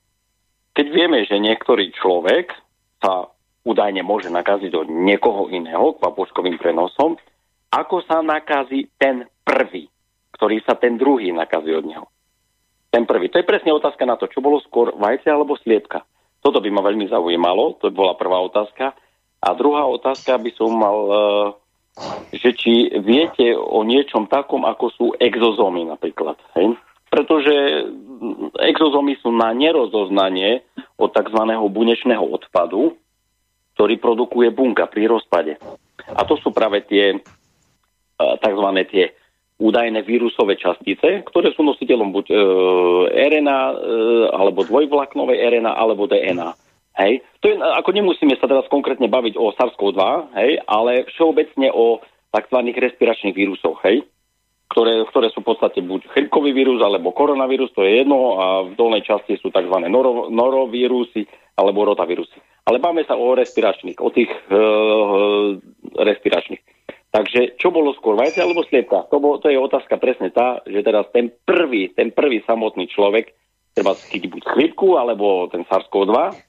[0.74, 2.54] keď vieme, že niektorý človek
[3.04, 3.28] sa
[3.68, 7.20] údajne môže nakaziť od niekoho iného papuškovým prenosom,
[7.68, 9.92] ako sa nakazí ten prvý,
[10.40, 12.08] ktorý sa ten druhý nakazí od neho.
[12.88, 13.28] Ten prvý.
[13.28, 16.08] To je presne otázka na to, čo bolo skôr vajce alebo sliepka.
[16.40, 18.96] Toto by ma veľmi zaujímalo, to bola prvá otázka.
[19.44, 21.20] A druhá otázka by som mal uh,
[22.30, 26.38] že či viete o niečom takom, ako sú exozómy napríklad.
[26.54, 26.78] Hej?
[27.08, 27.88] Pretože
[28.62, 30.62] exozómy sú na nerozoznanie
[31.00, 31.42] od tzv.
[31.72, 32.98] bunečného odpadu,
[33.78, 35.58] ktorý produkuje bunka pri rozpade.
[36.14, 37.18] A to sú práve tie e,
[38.18, 38.68] tzv.
[38.90, 39.14] tie
[39.58, 42.36] údajné vírusové častice, ktoré sú nositeľom buď e,
[43.34, 43.76] RNA, e,
[44.34, 46.67] alebo dvojvlaknovej RNA, alebo DNA.
[46.98, 47.22] Hej.
[47.46, 50.02] To je, ako nemusíme sa teraz konkrétne baviť o SARS-CoV-2,
[50.34, 52.02] hej, ale všeobecne o
[52.34, 52.58] tzv.
[52.74, 54.02] respiračných vírusoch, hej,
[54.74, 58.74] ktoré, ktoré sú v podstate buď chrypkový vírus alebo koronavírus, to je jedno, a v
[58.74, 59.78] dolnej časti sú tzv.
[59.86, 62.66] Noro, norovírusy alebo rotavírusy.
[62.66, 64.54] Ale máme sa o respiračných, o tých e,
[66.02, 66.62] respiračných.
[67.14, 69.08] Takže čo bolo skôr, vajce alebo sliepka?
[69.10, 73.32] To, bol, to je otázka presne tá, že teraz ten prvý, ten prvý samotný človek
[73.72, 76.47] treba chytiť buď chrypku alebo ten SARS-CoV-2,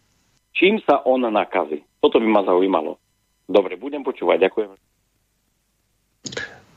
[0.59, 1.87] čím sa on nakazí.
[2.03, 2.99] Toto by ma zaujímalo.
[3.47, 4.51] Dobre, budem počúvať.
[4.51, 4.71] Ďakujem.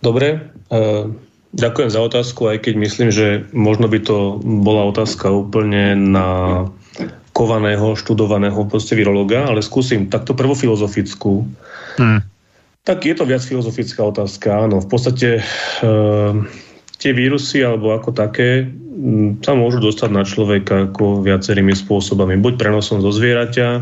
[0.02, 0.28] Dobre,
[0.72, 1.10] uh,
[1.54, 6.28] ďakujem za otázku, aj keď myslím, že možno by to bola otázka úplne na
[7.36, 11.46] kovaného, študovaného proste virologa, ale skúsim takto prvofilozofickú.
[12.02, 12.22] Hmm.
[12.82, 14.82] Tak je to viac filozofická otázka, áno.
[14.82, 15.46] V podstate
[15.86, 16.34] uh,
[17.02, 18.70] tie vírusy alebo ako také
[19.42, 22.38] sa môžu dostať na človeka ako viacerými spôsobami.
[22.38, 23.82] Buď prenosom zo zvieraťa,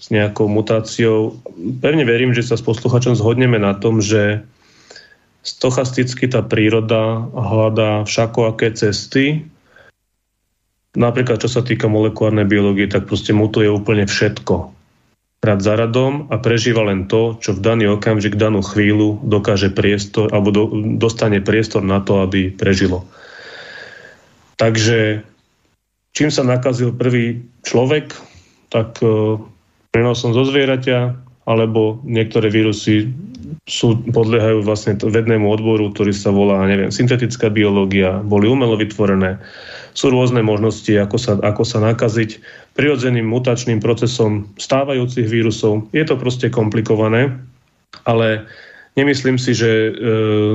[0.00, 1.38] s nejakou mutáciou.
[1.78, 4.42] Pevne verím, že sa s posluchačom zhodneme na tom, že
[5.44, 9.44] stochasticky tá príroda hľadá všakoaké cesty.
[10.96, 14.79] Napríklad, čo sa týka molekulárnej biológie, tak proste mutuje úplne všetko
[15.40, 20.28] rad za radom a prežíva len to, čo v daný okamžik, danú chvíľu dokáže priestor,
[20.36, 20.64] alebo do,
[21.00, 23.08] dostane priestor na to, aby prežilo.
[24.60, 25.24] Takže
[26.12, 28.12] čím sa nakazil prvý človek,
[28.68, 29.40] tak e,
[29.88, 31.16] prenosom zo zvieraťa,
[31.48, 33.08] alebo niektoré vírusy
[33.64, 39.40] sú, podliehajú vlastne vednému odboru, ktorý sa volá, neviem, syntetická biológia, boli umelo vytvorené.
[39.92, 42.40] Sú rôzne možnosti, ako sa, ako sa nakaziť
[42.78, 45.90] prirodzeným mutačným procesom stávajúcich vírusov.
[45.90, 47.34] Je to proste komplikované,
[48.06, 48.46] ale
[48.94, 49.90] nemyslím si, že e,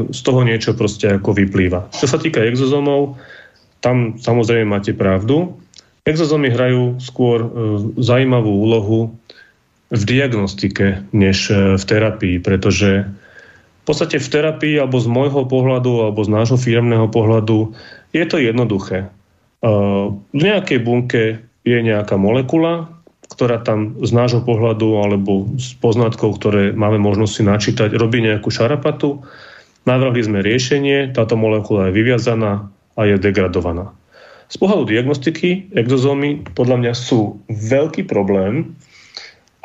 [0.09, 1.91] z toho niečo proste ako vyplýva.
[1.91, 3.19] Čo sa týka exozomov,
[3.83, 5.55] tam samozrejme máte pravdu.
[6.05, 7.47] Exozomy hrajú skôr e,
[8.01, 8.99] zaujímavú úlohu
[9.93, 13.05] v diagnostike než e, v terapii, pretože
[13.85, 17.77] v podstate v terapii alebo z môjho pohľadu alebo z nášho firmného pohľadu
[18.17, 19.13] je to jednoduché.
[19.65, 22.85] V nejakej bunke je nejaká molekula,
[23.33, 28.53] ktorá tam z nášho pohľadu alebo z poznatkov, ktoré máme možnosť si načítať, robí nejakú
[28.53, 29.25] šarapatu.
[29.89, 33.89] Navrhli sme riešenie, táto molekula je vyviazaná a je degradovaná.
[34.53, 38.77] Z pohľadu diagnostiky exozómy podľa mňa sú veľký problém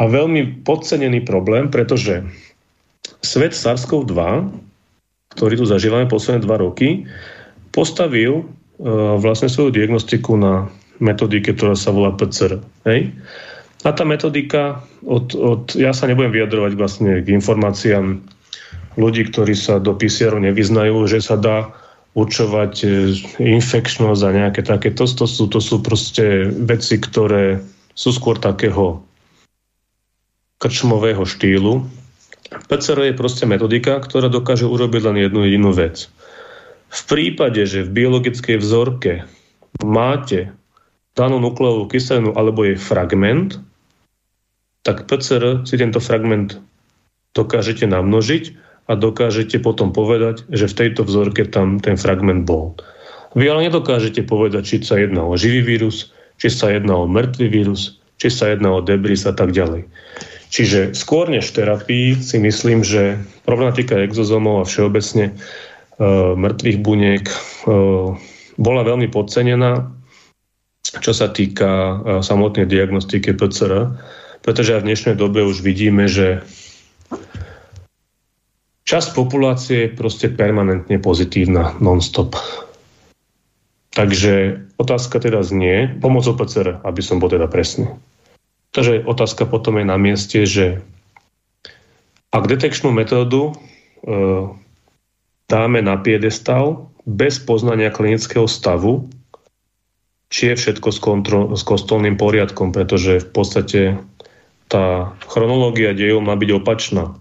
[0.01, 2.25] a veľmi podcenený problém, pretože
[3.21, 4.17] svet SARS-CoV-2,
[5.37, 7.05] ktorý tu zažívame posledné dva roky,
[7.77, 8.49] postavil
[9.21, 12.61] vlastne svoju diagnostiku na metodike, ktorá sa volá PCR.
[12.89, 13.13] Hej?
[13.85, 18.21] A tá metodika, od, od, ja sa nebudem vyjadrovať vlastne k informáciám
[19.01, 21.73] ľudí, ktorí sa do PCR nevyznajú, že sa dá
[22.13, 22.87] určovať e,
[23.41, 25.09] infekčnosť a nejaké takéto.
[25.09, 27.65] To sú, to sú proste veci, ktoré
[27.97, 29.01] sú skôr takého
[30.61, 31.89] krčmového štýlu.
[32.69, 36.13] PCR je proste metodika, ktorá dokáže urobiť len jednu jedinú vec.
[36.91, 39.25] V prípade, že v biologickej vzorke
[39.87, 40.51] máte
[41.15, 43.63] danú nukleovú kyselinu alebo jej fragment,
[44.83, 46.59] tak PCR si tento fragment
[47.37, 48.45] dokážete namnožiť
[48.91, 52.75] a dokážete potom povedať, že v tejto vzorke tam ten fragment bol.
[53.39, 56.11] Vy ale nedokážete povedať, či sa jedná o živý vírus,
[56.43, 59.87] či sa jedná o mŕtvý vírus, či sa jedná o debris a tak ďalej.
[60.51, 65.39] Čiže skôr než terapii si myslím, že problematika exozomov a všeobecne
[66.37, 67.37] mŕtvych buniek e,
[68.57, 69.93] bola veľmi podcenená,
[71.05, 71.95] čo sa týka e,
[72.25, 73.93] samotnej diagnostiky PCR
[74.41, 76.45] pretože aj v dnešnej dobe už vidíme, že
[78.89, 82.37] časť populácie je proste permanentne pozitívna non-stop.
[83.91, 87.91] Takže otázka teda znie, pomocou PCR, aby som bol teda presný.
[88.71, 90.79] Takže otázka potom je na mieste, že
[92.31, 93.53] ak detekčnú metódu e,
[95.51, 99.11] dáme na piedestal bez poznania klinického stavu,
[100.31, 103.81] či je všetko s, kontro- s kostolným poriadkom, pretože v podstate
[104.71, 107.19] tá chronológia dejov má byť opačná.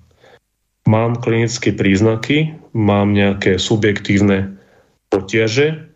[0.85, 4.61] Mám klinické príznaky, mám nejaké subjektívne
[5.09, 5.89] potiaže,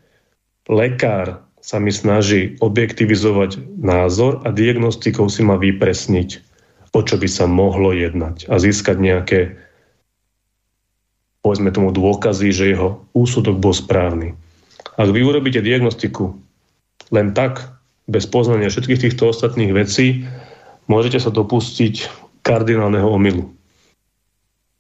[0.66, 6.42] lekár sa mi snaží objektivizovať názor a diagnostikou si má vypresniť,
[6.98, 9.40] o čo by sa mohlo jednať a získať nejaké
[11.44, 14.34] povedzme tomu dôkazy, že jeho úsudok bol správny.
[14.96, 16.32] Ak vy urobíte diagnostiku
[17.12, 17.68] len tak,
[18.08, 20.24] bez poznania všetkých týchto ostatných vecí,
[20.88, 22.10] môžete sa dopustiť
[22.44, 23.52] kardinálneho omylu.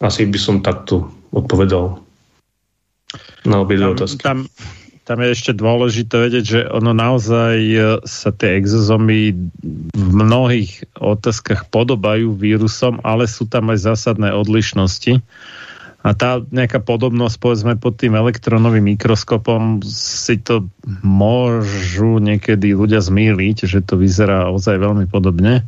[0.03, 1.99] Asi by som takto odpovedal
[3.47, 4.19] na obidve otázky.
[4.19, 4.47] Tam,
[5.07, 9.35] tam je ešte dôležité vedieť, že ono naozaj e, sa tie exozomy
[9.95, 15.23] v mnohých otázkach podobajú vírusom, ale sú tam aj zásadné odlišnosti.
[16.03, 20.67] A tá nejaká podobnosť, povedzme, pod tým elektronovým mikroskopom si to
[20.99, 25.63] môžu niekedy ľudia zmýliť, že to vyzerá ozaj veľmi podobne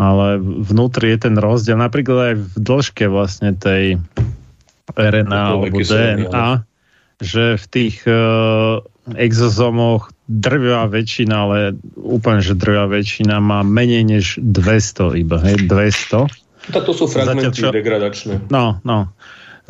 [0.00, 4.00] ale vnútri je ten rozdiel, napríklad aj v dĺžke vlastne tej
[4.96, 6.64] RNA alebo DNA,
[7.20, 8.80] že v tých uh,
[9.12, 11.56] exozomoch drvá väčšina, ale
[12.00, 16.72] úplne, že drvá väčšina má menej než 200 iba, hej, 200.
[16.72, 18.34] Tak to sú fragmenty Zatiaľ, čo, degradačné.
[18.48, 19.12] No, no.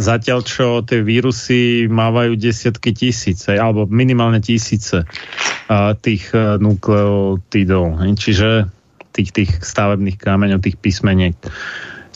[0.01, 8.01] Zatiaľ, čo tie vírusy mávajú desiatky tisíce, alebo minimálne tisíce uh, tých uh, nukleotidov.
[8.17, 8.73] Čiže
[9.13, 11.37] tých, tých stavebných kameňov, tých písmeniek.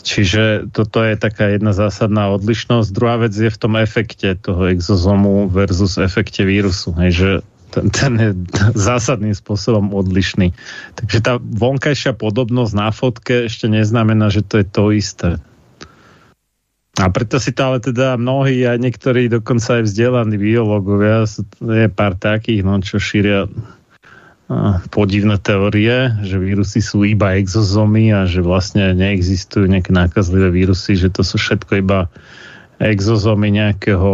[0.05, 2.89] Čiže toto je taká jedna zásadná odlišnosť.
[2.93, 6.93] Druhá vec je v tom efekte toho exozomu versus efekte vírusu.
[6.93, 7.29] Hej, že
[7.73, 8.31] ten, ten je
[8.77, 10.53] zásadným spôsobom odlišný.
[10.95, 15.29] Takže tá vonkajšia podobnosť na fotke ešte neznamená, že to je to isté.
[16.95, 21.27] A preto si to ale teda mnohí a niektorí dokonca aj vzdelaní biológovia,
[21.59, 23.51] je pár takých, no, čo šíria
[24.93, 31.09] podivné teórie, že vírusy sú iba exozomy a že vlastne neexistujú nejaké nákazlivé vírusy, že
[31.09, 32.05] to sú všetko iba
[32.79, 34.13] exozomy nejakého,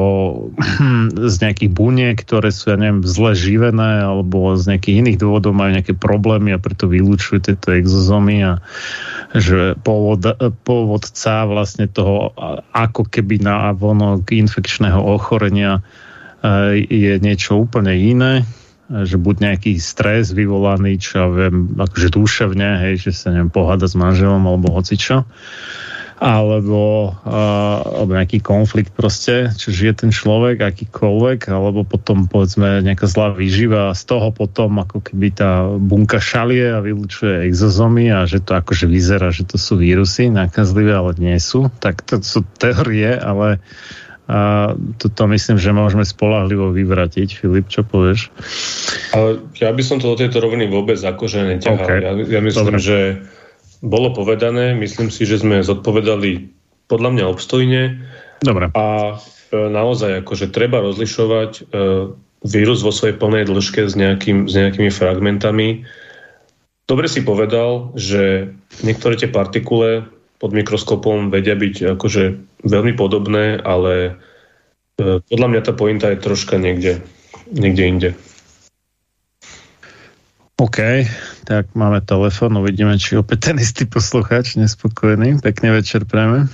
[1.34, 5.74] z nejakých buniek, ktoré sú, ja neviem, zle živené alebo z nejakých iných dôvodov majú
[5.74, 8.54] nejaké problémy a preto vylúčujú tieto exozomy a
[9.32, 10.28] že pôvod,
[10.68, 12.36] pôvodca vlastne toho
[12.76, 15.80] ako keby návonok infekčného ochorenia
[16.44, 18.44] e, je niečo úplne iné
[18.92, 23.88] že buď nejaký stres vyvolaný, čo ja viem, akože duševne, hej, že sa neviem, poháda
[23.88, 25.24] s manželom alebo hocičo,
[26.22, 33.10] alebo, uh, alebo nejaký konflikt proste, čiže je ten človek akýkoľvek, alebo potom povedzme nejaká
[33.10, 38.30] zlá výživa a z toho potom ako keby tá bunka šalie a vylučuje exozomy a
[38.30, 41.74] že to akože vyzerá, že to sú vírusy nakazlivé, ale nie sú.
[41.82, 43.58] Tak to sú teórie, ale
[44.32, 47.36] a toto myslím, že môžeme spolahlivo vyvratiť.
[47.36, 48.32] Filip, čo povieš?
[49.12, 51.84] Ale ja by som to do tejto roviny vôbec akože neťahal.
[51.84, 52.00] Okay.
[52.00, 52.80] Ja, ja myslím, Dobre.
[52.80, 52.98] že
[53.82, 56.54] bolo povedané, myslím si, že sme zodpovedali
[56.86, 58.06] podľa mňa obstojne.
[58.46, 58.70] Dobre.
[58.78, 59.18] A
[59.50, 61.62] e, naozaj akože treba rozlišovať e,
[62.46, 65.86] vírus vo svojej plnej dĺžke s, nejakým, s nejakými fragmentami.
[66.86, 68.54] Dobre si povedal, že
[68.86, 70.06] niektoré tie partikule
[70.42, 72.24] pod mikroskopom vedia byť akože
[72.66, 74.18] veľmi podobné, ale
[74.98, 77.02] e, podľa mňa tá pointa je troška niekde,
[77.50, 78.10] niekde inde.
[80.62, 80.78] OK,
[81.50, 85.42] tak máme telefon, uvidíme, či opäť ten istý poslucháč nespokojný.
[85.42, 86.46] Pekný večer prejme.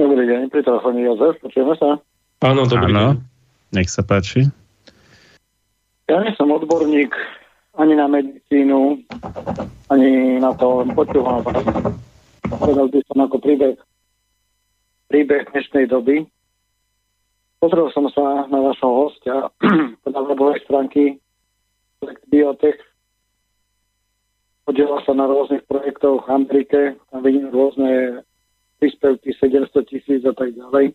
[0.00, 2.00] Dobrý deň, pri telefóne Jozef, počujeme sa?
[2.40, 3.76] Áno, dobrý Áno, deň.
[3.76, 4.48] nech sa páči.
[6.08, 7.12] Ja nie som odborník
[7.76, 8.96] ani na medicínu,
[9.92, 11.60] ani na to, počúvam vás
[12.48, 13.76] povedal by som ako príbeh,
[15.12, 16.24] príbeh dnešnej doby.
[17.60, 19.52] Pozrel som sa na vašho hostia
[20.08, 21.20] na webovej stránky
[22.28, 22.78] Biotech.
[24.68, 28.20] Podielal sa na rôznych projektoch v Amerike, tam vidím rôzne
[28.78, 30.92] príspevky 700 tisíc a tak ďalej.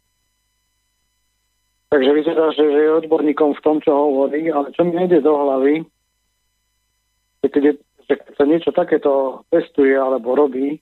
[1.90, 5.86] Takže vyzerá, že je odborníkom v tom, čo hovorí, ale čo mi nejde do hlavy,
[7.42, 7.74] že keď, je,
[8.10, 10.82] že keď sa niečo takéto testuje alebo robí,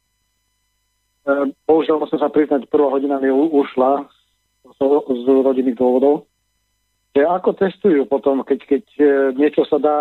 [1.21, 4.09] Ehm, bohužiaľ musím sa priznať, prvá hodina mi ušla
[4.65, 6.25] z, z rodinných dôvodov.
[7.11, 9.03] Že ako testujú potom, keď, keď e,
[9.35, 9.97] niečo sa dá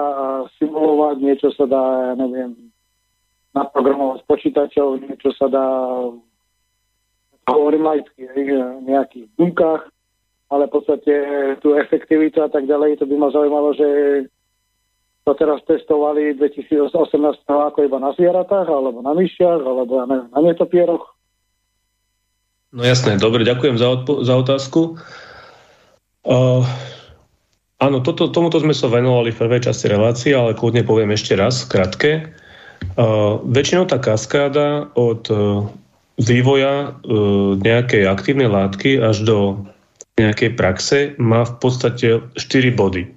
[0.63, 2.71] simulovať, niečo sa dá, ja neviem,
[3.51, 5.67] naprogramovať s počítačov, niečo sa dá,
[7.51, 9.91] hovorím laicky, v nejakých bunkách,
[10.55, 11.15] ale v podstate
[11.59, 13.89] tú efektivitu a tak ďalej, to by ma zaujímalo, že
[15.27, 16.95] to teraz testovali 2018
[17.47, 21.05] ako iba na zvieratách, alebo na myšiach, alebo ja neviem, na netopieroch.
[22.71, 24.95] No jasné, dobre, ďakujem za, odpo- za otázku.
[26.23, 26.63] Uh,
[27.81, 31.65] áno, toto, tomuto sme sa venovali v prvej časti relácie, ale kľudne poviem ešte raz,
[31.67, 32.31] krátke.
[32.97, 35.69] Uh, väčšinou tá kaskáda od uh,
[36.21, 39.39] vývoja uh, nejakej aktívnej látky až do
[40.21, 43.09] nejakej praxe má v podstate 4 body.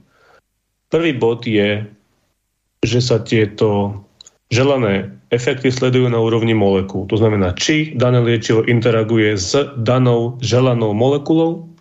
[0.88, 1.84] Prvý bod je,
[2.86, 4.00] že sa tieto
[4.54, 7.10] želané efekty sledujú na úrovni molekúl.
[7.10, 11.73] To znamená, či dané liečivo interaguje s danou želanou molekulou.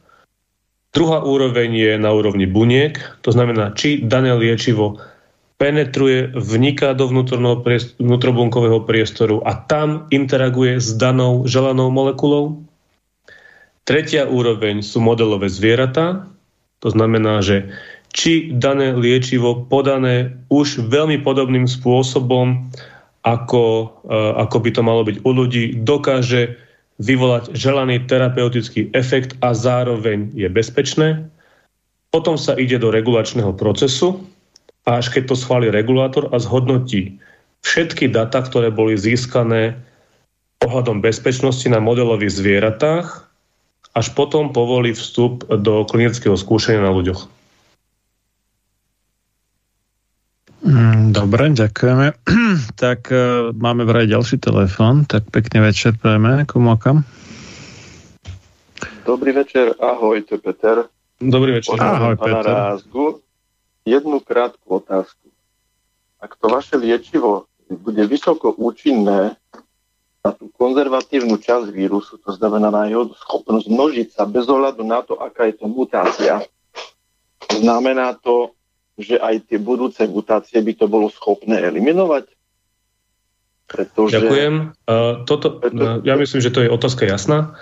[0.92, 5.00] Druhá úroveň je na úrovni buniek, to znamená, či dané liečivo
[5.56, 7.08] penetruje, vniká do
[7.96, 12.66] vnútrobunkového priestoru a tam interaguje s danou želanou molekulou.
[13.88, 16.26] Tretia úroveň sú modelové zvieratá,
[16.82, 17.70] to znamená, že
[18.12, 22.68] či dané liečivo podané už veľmi podobným spôsobom
[23.22, 23.64] ako,
[24.04, 26.58] e, ako by to malo byť u ľudí, dokáže
[27.02, 31.26] vyvolať želaný terapeutický efekt a zároveň je bezpečné.
[32.14, 34.22] Potom sa ide do regulačného procesu
[34.86, 37.18] a až keď to schváli regulátor a zhodnotí
[37.66, 39.74] všetky data, ktoré boli získané
[40.62, 43.26] ohľadom bezpečnosti na modelových zvieratách,
[43.92, 47.26] až potom povolí vstup do klinického skúšania na ľuďoch.
[50.50, 50.51] Mm,
[51.10, 52.06] dobre, ďakujeme.
[52.82, 57.02] tak uh, máme vraj ďalší telefon, tak pekne večer prejme, komu kam?
[59.02, 60.76] Dobrý večer, ahoj, to je Peter.
[61.22, 61.78] Dobrý večer.
[61.78, 62.46] Ahoj, Peter.
[62.46, 63.20] Rázgu.
[63.86, 65.30] Jednu krátku otázku.
[66.22, 69.34] Ak to vaše liečivo bude vysoko účinné
[70.22, 75.02] na tú konzervatívnu časť vírusu, to znamená na jeho schopnosť množiť sa bez ohľadu na
[75.02, 76.46] to, aká je to mutácia,
[77.50, 78.54] znamená to,
[79.02, 82.30] že aj tie budúce mutácie by to bolo schopné eliminovať?
[83.66, 84.20] Pretože...
[84.20, 84.54] Ďakujem.
[84.84, 85.82] Uh, toto, preto...
[85.82, 87.56] uh, ja myslím, že to je otázka jasná.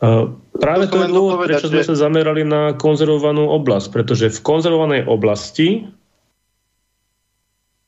[0.00, 1.72] Uh, práve to, to je dôvod, prečo že...
[1.76, 5.90] sme sa zamerali na konzervovanú oblasť, pretože v konzervovanej oblasti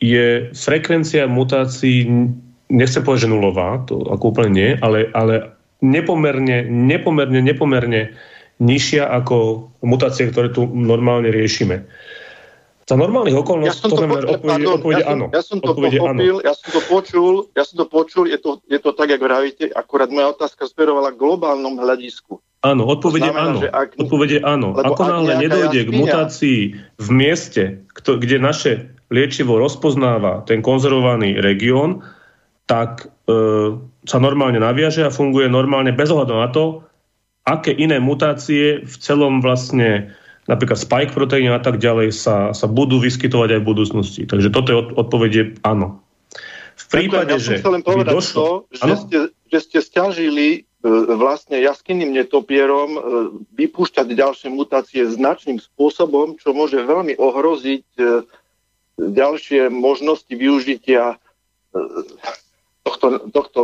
[0.02, 2.10] je frekvencia mutácií,
[2.68, 8.12] nechcem povedať, že nulová, to ako úplne nie, ale, ale nepomerne, nepomerne, nepomerne
[8.62, 11.86] nižšia ako mutácie, ktoré tu normálne riešime.
[12.82, 13.96] Za normálnych okolností ja to,
[14.26, 15.26] odpovede, odpovede ja som, áno.
[15.30, 16.42] Ja som to pochopil, áno.
[16.42, 19.64] ja som to počul, ja som to počul, je to, je to tak, ako vravíte,
[19.70, 22.42] akurát moja otázka smerovala k globálnom hľadisku.
[22.62, 23.58] Áno, odpovede znamená, áno.
[23.70, 24.68] Ak, odpovede áno.
[24.74, 28.72] Ako náhle nedojde k mutácii v mieste, kto, kde naše
[29.10, 32.06] liečivo rozpoznáva ten konzervovaný región,
[32.70, 33.36] tak e,
[34.06, 36.64] sa normálne naviaže a funguje normálne bez ohľadu na to,
[37.42, 40.14] aké iné mutácie v celom vlastne
[40.50, 44.22] napríklad spike proteíny a tak ďalej sa, sa budú vyskytovať aj v budúcnosti.
[44.26, 46.02] Takže toto je odpovede áno.
[46.72, 48.42] V prípade, ja že len povedať došlo...
[48.42, 49.18] To, že, ste,
[49.52, 50.48] že ste stiažili
[51.14, 53.00] vlastne jaskinným netopierom e,
[53.54, 58.26] vypúšťať ďalšie mutácie značným spôsobom, čo môže veľmi ohroziť e,
[58.98, 61.22] ďalšie možnosti využitia
[62.82, 63.60] tohto, tohto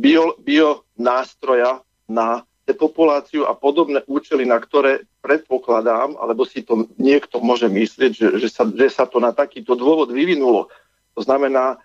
[0.00, 7.42] bio, bio nástroja na depopuláciu a podobné účely, na ktoré predpokladám, alebo si to niekto
[7.42, 10.70] môže myslieť, že, že, sa, že sa to na takýto dôvod vyvinulo.
[11.18, 11.82] To znamená,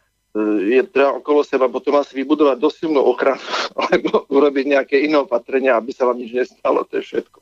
[0.68, 3.40] je treba okolo seba potom asi vybudovať dosilnú ochranu
[3.88, 6.84] alebo urobiť nejaké iné opatrenia, aby sa vám nič nestalo.
[6.84, 7.40] To je všetko.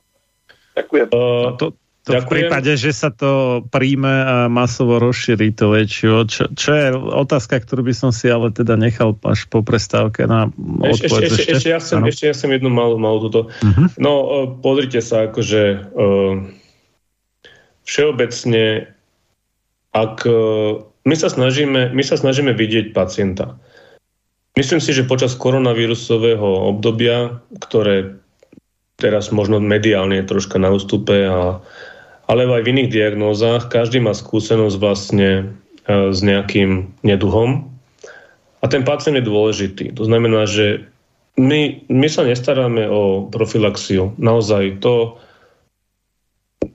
[0.74, 1.07] Ďakujem.
[1.14, 6.51] Uh, to, to v prípade, že sa to príjme a masovo rozšíri to liečivo, čo,
[6.51, 10.51] čo je otázka, ktorú by som si ale teda nechal až po prestávke na
[10.84, 13.47] ešte, ešte, ešte, ešte, ja chcem, ešte ja chcem jednu malú, malú túto.
[13.63, 13.88] Uh-huh.
[13.95, 14.27] No, uh,
[14.59, 15.63] pozrite sa, akože
[15.95, 16.43] uh,
[17.88, 18.91] všeobecne,
[19.95, 23.55] ak uh, my sa snažíme, my sa snažíme vidieť pacienta.
[24.59, 28.19] Myslím si, že počas koronavírusového obdobia, ktoré
[28.99, 31.63] teraz možno mediálne je troška na ústupe, a,
[32.28, 35.30] ale aj v iných diagnózach, každý má skúsenosť vlastne
[35.88, 37.68] e, s nejakým neduhom
[38.64, 39.91] a ten pacient je dôležitý.
[40.00, 40.88] To znamená, že
[41.36, 44.16] my, my sa nestaráme o profilaxiu.
[44.16, 45.20] Naozaj to,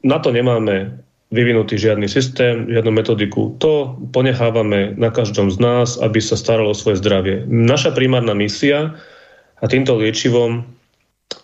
[0.04, 1.00] na to nemáme
[1.32, 3.56] vyvinutý žiadny systém, žiadnu metodiku.
[3.60, 7.44] To ponechávame na každom z nás, aby sa staralo o svoje zdravie.
[7.48, 8.96] Naša primárna misia
[9.60, 10.64] a týmto liečivom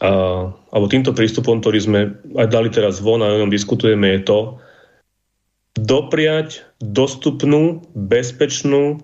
[0.01, 0.11] a,
[0.73, 2.01] alebo týmto prístupom, ktorý sme
[2.37, 4.39] aj dali teraz von a o ňom diskutujeme, je to
[5.75, 9.03] dopriať dostupnú, bezpečnú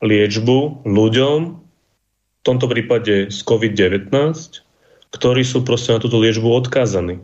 [0.00, 1.38] liečbu ľuďom,
[2.40, 4.08] v tomto prípade z COVID-19,
[5.12, 7.20] ktorí sú proste na túto liečbu odkázaní.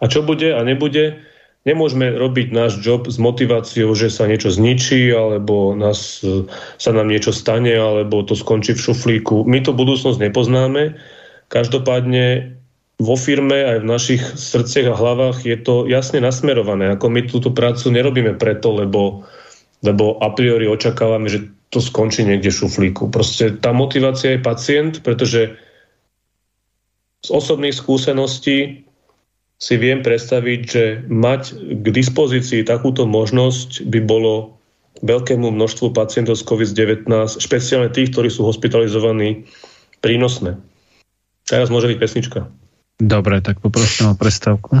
[0.00, 1.20] A čo bude a nebude,
[1.64, 6.44] Nemôžeme robiť náš job s motiváciou, že sa niečo zničí, alebo nás, e,
[6.76, 9.48] sa nám niečo stane, alebo to skončí v šuflíku.
[9.48, 11.00] My to budúcnosť nepoznáme.
[11.48, 12.56] Každopádne
[13.02, 16.94] vo firme aj v našich srdciach a hlavách je to jasne nasmerované.
[16.94, 19.26] Ako my túto prácu nerobíme preto, lebo,
[19.82, 23.10] lebo a priori očakávame, že to skončí niekde v šuflíku.
[23.10, 25.58] Proste tá motivácia je pacient, pretože
[27.24, 28.86] z osobných skúseností
[29.58, 31.42] si viem predstaviť, že mať
[31.82, 34.60] k dispozícii takúto možnosť by bolo
[35.02, 37.10] veľkému množstvu pacientov z COVID-19,
[37.42, 39.48] špeciálne tých, ktorí sú hospitalizovaní,
[39.98, 40.60] prínosné.
[41.44, 42.48] Teraz môže byť pesnička.
[42.96, 44.80] Dobre, tak poprosím o prestávku.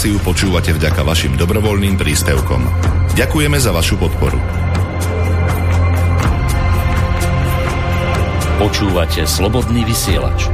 [0.00, 2.64] reláciu počúvate vďaka vašim dobrovoľným príspevkom.
[3.20, 4.40] Ďakujeme za vašu podporu.
[8.56, 10.48] Počúvate slobodný vysielač.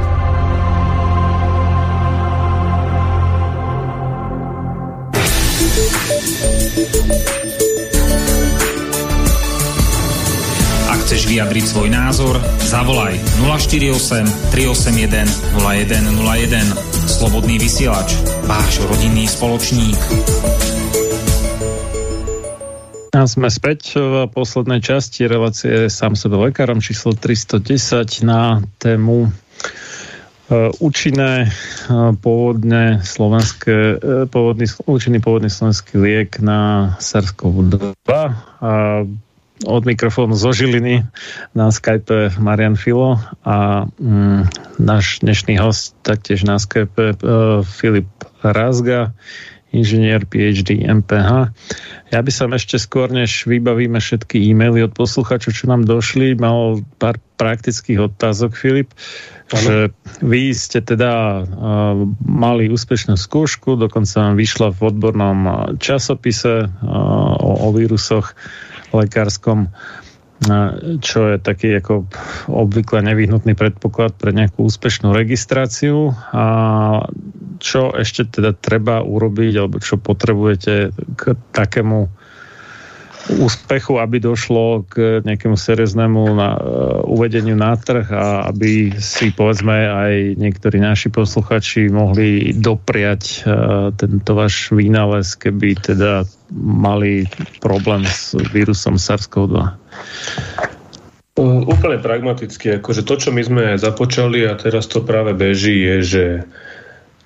[10.91, 12.35] Ak chceš vyjadriť svoj názor,
[12.67, 13.15] zavolaj
[13.47, 15.23] 048 381
[15.55, 16.86] 0101.
[17.07, 18.19] Slobodný vysielač,
[18.51, 19.95] váš rodinný spoločník.
[23.15, 29.29] A sme späť v poslednej časti relácie sám sebe lekárom číslo 310 na tému e,
[30.83, 31.49] účinné e,
[32.19, 38.11] pôvodné slovenské, e, pôvodný, účinný pôvodný slovenský liek na SARS-CoV-2.
[38.59, 38.71] A
[39.65, 41.01] od mikrofónu zo Žiliny
[41.57, 48.09] na Skype Marian Filo a mm, náš dnešný host taktiež na Skype e, Filip
[48.45, 49.17] Razga,
[49.73, 51.51] inžinier PhD MPH.
[52.13, 56.85] Ja by som ešte skôr, než vybavíme všetky e-maily od posluchačov, čo nám došli, mal
[57.01, 58.95] pár praktických otázok, Filip.
[59.51, 59.59] Ano.
[59.59, 59.75] Že
[60.23, 61.45] vy ste teda uh,
[62.23, 68.35] mali úspešnú skúšku, dokonca vám vyšla v odbornom e, časopise uh, o, o vírusoch
[68.93, 69.71] lekárskom.
[71.01, 72.05] Čo je taký ako
[72.45, 76.45] obvykle nevyhnutný predpoklad pre nejakú úspešnú registráciu a
[77.57, 81.21] čo ešte teda treba urobiť alebo čo potrebujete k
[81.57, 82.05] takému
[83.27, 86.59] úspechu, aby došlo k nejakému serióznemu na, uh,
[87.03, 93.43] uvedeniu na trh a aby si povedzme aj niektorí naši posluchači mohli dopriať uh,
[93.99, 96.23] tento váš vynález, keby teda
[96.55, 97.27] mali
[97.59, 99.55] problém s vírusom SARS-CoV-2.
[101.67, 106.23] Úplne pragmaticky, akože to, čo my sme započali a teraz to práve beží, je, že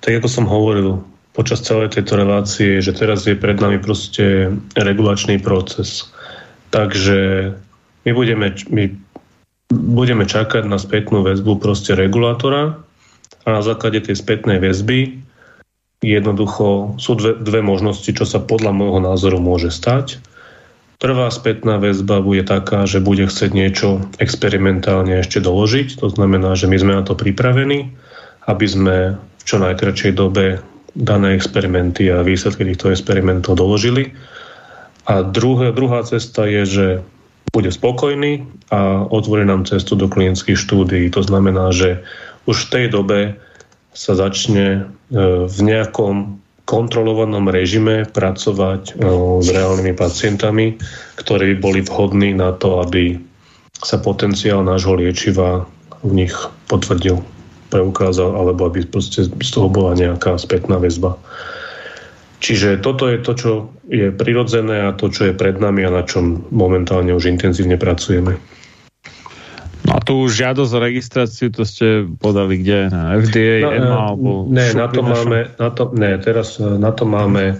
[0.04, 1.00] tak ako som hovoril,
[1.32, 6.12] počas celej tejto relácie, že teraz je pred nami proste regulačný proces.
[6.68, 7.52] Takže
[8.04, 8.84] my budeme, my
[9.72, 12.76] budeme čakať na spätnú väzbu proste regulátora
[13.42, 15.31] a na základe tej spätnej väzby
[16.02, 20.18] jednoducho sú dve, dve možnosti, čo sa podľa môjho názoru môže stať.
[20.98, 25.98] Prvá spätná väzba bude taká, že bude chcieť niečo experimentálne ešte doložiť.
[25.98, 27.90] To znamená, že my sme na to pripravení,
[28.46, 30.62] aby sme v čo najkračšej dobe
[30.94, 34.14] dané experimenty a výsledky týchto experimentov doložili.
[35.10, 36.86] A druhé, druhá cesta je, že
[37.50, 41.10] bude spokojný a otvorí nám cestu do klinických štúdií.
[41.12, 42.00] To znamená, že
[42.46, 43.20] už v tej dobe
[43.92, 44.88] sa začne
[45.46, 49.04] v nejakom kontrolovanom režime pracovať e,
[49.44, 50.80] s reálnymi pacientami,
[51.20, 53.20] ktorí boli vhodní na to, aby
[53.82, 55.68] sa potenciál nášho liečiva
[56.00, 56.34] v nich
[56.70, 57.20] potvrdil
[57.72, 61.16] preukázal, alebo aby z toho bola nejaká spätná väzba.
[62.42, 63.50] Čiže toto je to, čo
[63.88, 68.36] je prirodzené a to, čo je pred nami a na čom momentálne už intenzívne pracujeme.
[70.12, 72.92] Tu žiadosť o registráciu, to ste podali kde?
[72.92, 73.96] Na FDA, no, EMA?
[74.12, 77.56] Alebo ne, na to máme, na to, ne, teraz e, na to máme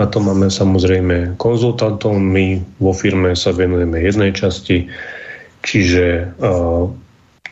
[0.00, 4.88] na to máme samozrejme konzultantov, my vo firme sa venujeme jednej časti,
[5.62, 6.88] čiže uh,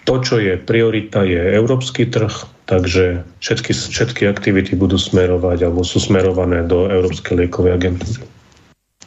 [0.09, 2.33] to, čo je priorita, je európsky trh,
[2.65, 8.25] takže všetky, všetky aktivity budú smerovať alebo sú smerované do Európskej liekovej agentúry.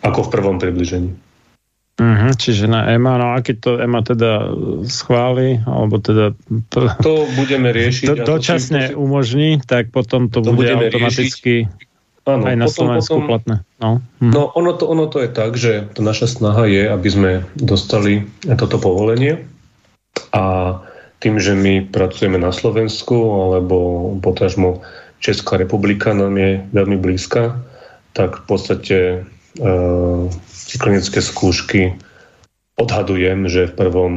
[0.05, 1.11] Ako v prvom približení.
[2.03, 4.51] Uh-huh, čiže na EMA, no a keď to EMA teda
[4.83, 6.35] schváli, alebo teda...
[6.99, 8.07] To budeme riešiť.
[8.11, 11.71] Do, dočasne to umožní, tak potom to, to bude automaticky
[12.23, 13.55] Áno, aj na potom, Slovensku potom, platné.
[13.83, 14.31] No, hm.
[14.31, 18.27] no ono, to, ono to je tak, že to naša snaha je, aby sme dostali
[18.55, 19.43] toto povolenie
[20.31, 20.79] a
[21.19, 24.83] tým, že my pracujeme na Slovensku alebo potažmo
[25.23, 27.63] Česká republika nám je veľmi blízka,
[28.11, 28.97] tak v podstate
[30.77, 31.97] klinické skúšky
[32.77, 34.13] odhadujem, že v prvom,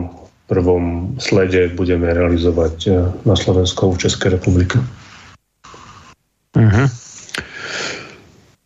[0.48, 2.90] prvom slede budeme realizovať e,
[3.28, 4.80] na Slovensku v Českej republike.
[6.56, 6.88] Uh-huh.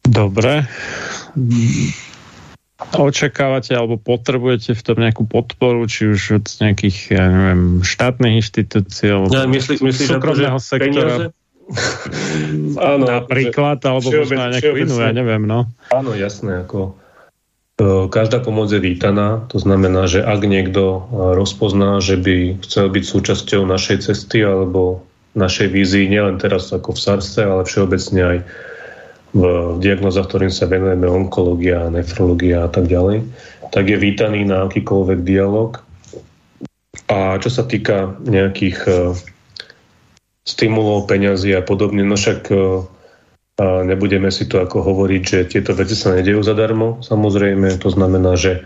[0.06, 0.70] Dobre
[2.97, 9.09] očakávate alebo potrebujete v tom nejakú podporu, či už od nejakých, ja neviem, štátnych inštitúcií
[9.12, 11.14] alebo ja, myslí, myslí, súkromného že sektora?
[12.78, 15.70] Áno, Napríklad, alebo možno aj nejakú inú, ja neviem, no.
[15.94, 16.98] Áno, jasné, ako
[17.78, 21.01] e, každá pomoc je vítaná, to znamená, že ak niekto e,
[21.38, 25.06] rozpozná, že by chcel byť súčasťou našej cesty alebo
[25.38, 28.38] našej vízii, nielen teraz ako v SARSE, ale všeobecne aj
[29.30, 29.42] v
[29.78, 33.22] diagnozách, ktorým sa venujeme, onkológia, nefrológia a tak ďalej,
[33.70, 35.78] tak je vítaný na akýkoľvek dialog.
[37.06, 39.14] A čo sa týka nejakých uh,
[40.51, 42.82] stimulov, peňazí a podobne, no však uh,
[43.60, 46.98] nebudeme si to ako hovoriť, že tieto veci sa nedejú zadarmo.
[47.05, 48.64] Samozrejme, to znamená, že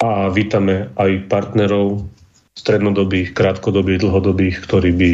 [0.00, 2.08] a vítame aj partnerov
[2.56, 5.10] strednodobých, krátkodobých, dlhodobých, ktorí by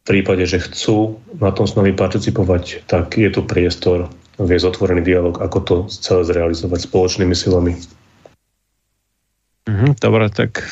[0.00, 4.10] v prípade, že chcú na tom s nami participovať, tak je tu priestor,
[4.40, 7.78] viesť otvorený dialog, ako to celé zrealizovať spoločnými silami.
[9.70, 10.66] Mhm, dobre, tak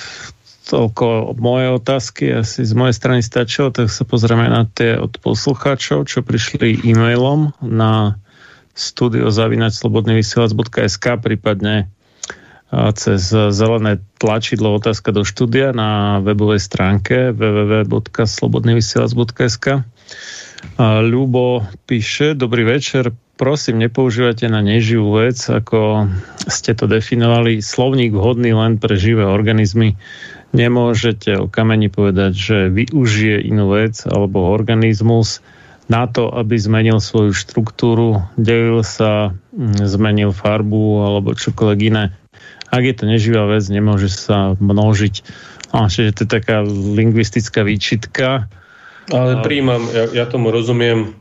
[0.68, 2.44] toľko moje otázky.
[2.44, 7.56] Asi z mojej strany stačilo, tak sa pozrieme na tie od poslucháčov, čo prišli e-mailom
[7.64, 8.20] na
[8.76, 11.90] studiozavinačslobodnyvysielac.sk prípadne
[12.94, 19.88] cez zelené tlačidlo otázka do štúdia na webovej stránke www.slobodnyvysielac.sk
[20.78, 26.10] Ľubo píše, dobrý večer, prosím, nepoužívajte na neživú vec, ako
[26.50, 29.94] ste to definovali, slovník vhodný len pre živé organizmy.
[30.56, 35.44] Nemôžete o kameni povedať, že využije inú vec alebo organizmus
[35.88, 42.12] na to, aby zmenil svoju štruktúru, delil sa, mm, zmenil farbu alebo čokoľvek iné.
[42.68, 45.24] Ak je to neživá vec, nemôže sa množiť.
[45.72, 48.48] A čiže to je taká lingvistická výčitka.
[49.08, 51.16] Ale príjmam, ja, ja tomu rozumiem.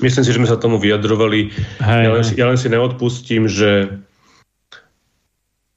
[0.00, 1.52] Myslím si, že sme sa tomu vyjadrovali.
[1.80, 4.00] Hej, ja, len, ja len si neodpustím, že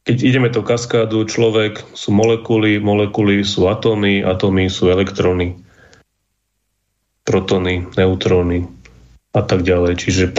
[0.05, 5.57] keď ideme to kaskádu, človek sú molekuly, molekuly sú atómy, atómy sú elektróny
[7.25, 8.69] protony, neutróny
[9.33, 9.93] a tak ďalej.
[9.97, 10.33] Čiže e,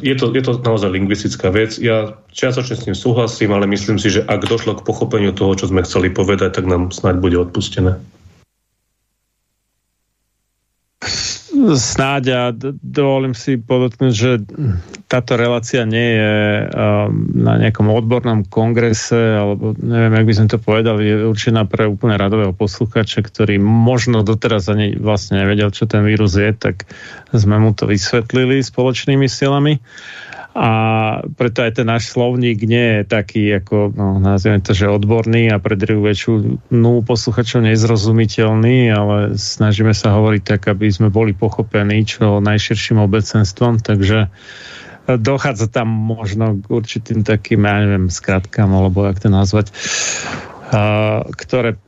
[0.00, 1.76] je to, je to naozaj lingvistická vec.
[1.76, 5.68] Ja čiastočne s tým súhlasím, ale myslím si, že ak došlo k pochopeniu toho, čo
[5.68, 8.00] sme chceli povedať, tak nám snáď bude odpustené.
[11.76, 12.42] Snáď a
[12.80, 14.30] dovolím si podotknúť, že
[15.08, 16.36] táto relácia nie je
[17.32, 22.20] na nejakom odbornom kongrese, alebo neviem, jak by sme to povedali, je určená pre úplne
[22.20, 26.84] radového posluchača, ktorý možno doteraz ani vlastne nevedel, čo ten vírus je, tak
[27.32, 29.80] sme mu to vysvetlili spoločnými silami.
[30.58, 30.70] A
[31.38, 35.62] preto aj ten náš slovník nie je taký, ako no, nazveme to, že odborný a
[35.62, 42.42] pre druhú väčšinu posluchačov nezrozumiteľný, ale snažíme sa hovoriť tak, aby sme boli pochopení čo
[42.42, 44.28] najširším obecenstvom, takže
[45.16, 49.72] dochádza tam možno k určitým takým, ja neviem, skratkám, alebo jak to nazvať,
[51.32, 51.80] ktoré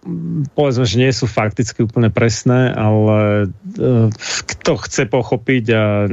[0.56, 4.08] povedzme, že nie sú fakticky úplne presné, ale e,
[4.48, 6.08] kto chce pochopiť a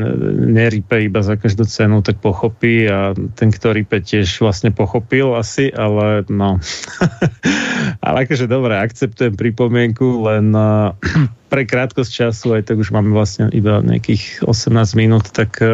[0.51, 5.71] nerípe iba za každú cenu, tak pochopí a ten, kto rípe, tiež vlastne pochopil asi,
[5.71, 6.59] ale no.
[8.05, 10.71] ale akože dobre, akceptujem pripomienku, len e,
[11.51, 15.71] pre krátkosť času, aj tak už máme vlastne iba nejakých 18 minút, tak e,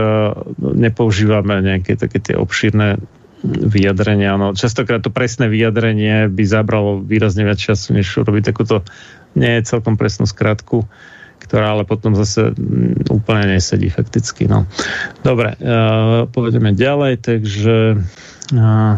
[0.61, 3.01] nepoužívame nejaké také tie obšírne
[3.43, 4.39] vyjadrenia.
[4.39, 8.87] No, častokrát to presné vyjadrenie by zabralo výrazne viac času, než urobiť takúto
[9.35, 10.87] nie je celkom presnú skratku,
[11.43, 14.47] ktorá ale potom zase mm, úplne nesedí fakticky.
[14.47, 14.63] No.
[15.27, 17.99] Dobre, uh, povedeme ďalej, takže
[18.55, 18.95] uh,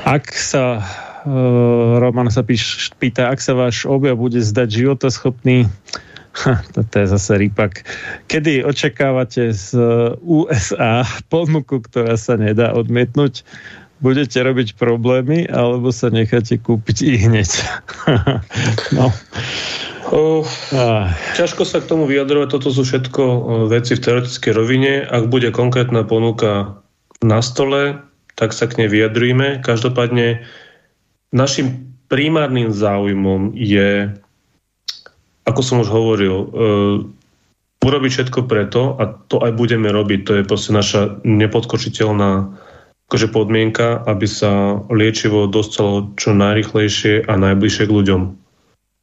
[0.00, 5.68] ak sa uh, Roman sa píš, pýta, ak sa váš objav bude zdať životoschopný,
[6.42, 7.84] Ha, to je zase rýpak.
[8.26, 9.76] Kedy očakávate z
[10.24, 13.44] USA ponuku, ktorá sa nedá odmietnúť?
[14.02, 17.50] Budete robiť problémy, alebo sa necháte kúpiť i hneď?
[18.98, 19.12] no.
[20.12, 20.44] Oh,
[21.38, 23.22] ťažko sa k tomu vyjadrovať, toto sú všetko
[23.70, 24.92] veci v teoretickej rovine.
[25.06, 26.82] Ak bude konkrétna ponuka
[27.22, 28.02] na stole,
[28.34, 29.62] tak sa k nej vyjadrujeme.
[29.62, 30.42] Každopádne
[31.32, 34.12] našim primárnym záujmom je
[35.46, 36.96] ako som už hovoril, uh,
[37.82, 42.54] urobiť všetko preto, a to aj budeme robiť, to je proste naša nepodkočiteľná
[43.10, 48.22] akože podmienka, aby sa liečivo dostalo čo najrychlejšie a najbližšie k ľuďom.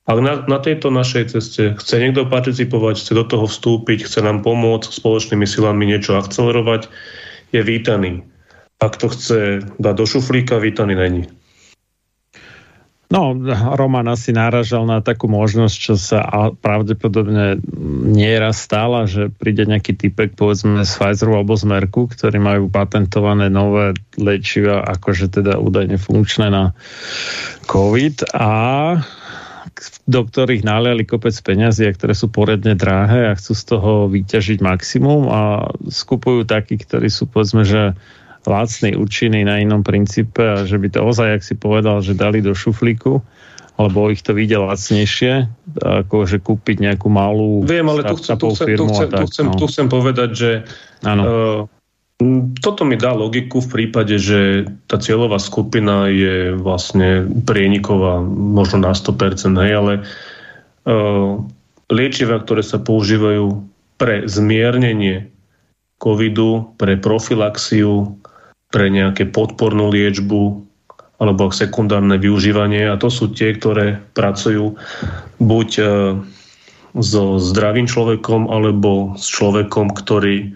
[0.10, 4.42] Ak na, na tejto našej ceste chce niekto participovať, chce do toho vstúpiť, chce nám
[4.42, 6.90] pomôcť spoločnými silami niečo akcelerovať,
[7.54, 8.26] je vítaný.
[8.82, 11.24] Ak to chce dať do šuflíka, vítaný není.
[13.10, 13.34] No,
[13.74, 16.22] Roman asi náražal na takú možnosť, čo sa
[16.62, 17.58] pravdepodobne
[18.06, 23.50] nieraz stála, že príde nejaký typek, povedzme z Pfizeru alebo z Merku, ktorí majú patentované
[23.50, 26.78] nové liečiva, akože teda údajne funkčné na
[27.66, 28.50] COVID a
[30.06, 35.34] do ktorých naliali kopec peňazí, ktoré sú poriadne drahé a chcú z toho vyťažiť maximum
[35.34, 35.42] a
[35.90, 37.98] skupujú takí, ktorí sú povedzme, že
[38.48, 42.40] lacný, účinný na inom princípe a že by to ozaj, ak si povedal, že dali
[42.40, 43.20] do šuflíku,
[43.80, 45.48] alebo ich to videl lacnejšie,
[45.80, 49.26] ako že kúpiť nejakú malú Viem, ale tu chcem, tu, chcem, tu, chcem, tak, tu,
[49.32, 49.56] chcem, no.
[49.56, 50.52] tu chcem povedať, že
[51.08, 51.64] uh,
[52.60, 58.92] toto mi dá logiku v prípade, že tá cieľová skupina je vlastne prieniková možno na
[58.92, 59.94] 100%, hej, ale
[60.84, 61.40] uh,
[61.88, 63.64] liečiva, ktoré sa používajú
[63.96, 65.32] pre zmiernenie
[66.00, 68.20] covidu, pre profilaxiu,
[68.70, 70.66] pre nejaké podpornú liečbu
[71.20, 74.80] alebo sekundárne využívanie a to sú tie, ktoré pracujú
[75.44, 75.84] buď e,
[76.96, 80.56] so zdravým človekom alebo s človekom, ktorý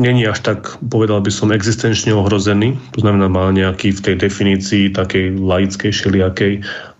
[0.00, 2.74] není až tak, povedal by som, existenčne ohrozený.
[2.98, 6.52] To znamená, má nejaký v tej definícii takej laickej, šeliakej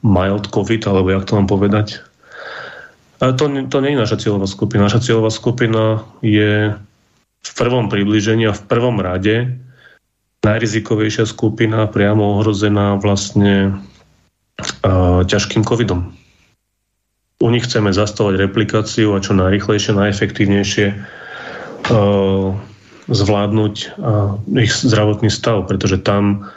[0.06, 1.98] mild COVID, alebo jak to mám povedať.
[3.18, 4.86] A to, to nie je naša cieľová skupina.
[4.86, 6.74] Naša cieľová skupina je
[7.42, 9.58] v prvom približení a v prvom rade
[10.42, 13.78] najrizikovejšia skupina priamo ohrozená vlastne
[14.82, 16.10] uh, ťažkým covidom.
[17.42, 22.54] U nich chceme zastavať replikáciu a čo najrychlejšie, najefektívnejšie uh,
[23.10, 26.50] zvládnuť uh, ich zdravotný stav, pretože tam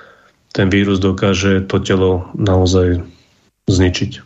[0.53, 3.05] ten vírus dokáže to telo naozaj
[3.69, 4.24] zničiť.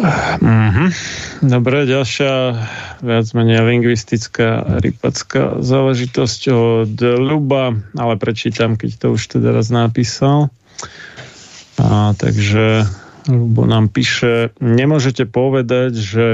[0.00, 0.88] Mm-hmm.
[1.44, 2.32] Dobre, ďalšia
[3.04, 10.48] viac menej lingvistická rypacká záležitosť od Luba, ale prečítam, keď to už teda raz napísal.
[11.76, 12.88] A, takže
[13.28, 16.24] Lubo nám píše, nemôžete povedať, že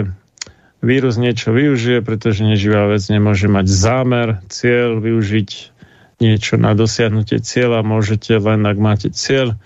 [0.78, 5.50] vírus niečo využije, pretože neživá vec nemôže mať zámer, cieľ využiť
[6.22, 7.82] niečo na dosiahnutie cieľa.
[7.82, 9.58] Môžete len, ak máte cieľ,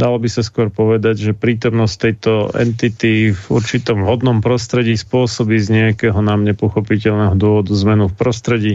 [0.00, 5.68] Dalo by sa skôr povedať, že prítomnosť tejto entity v určitom hodnom prostredí spôsobí z
[5.68, 8.74] nejakého nám nepochopiteľného dôvodu zmenu v prostredí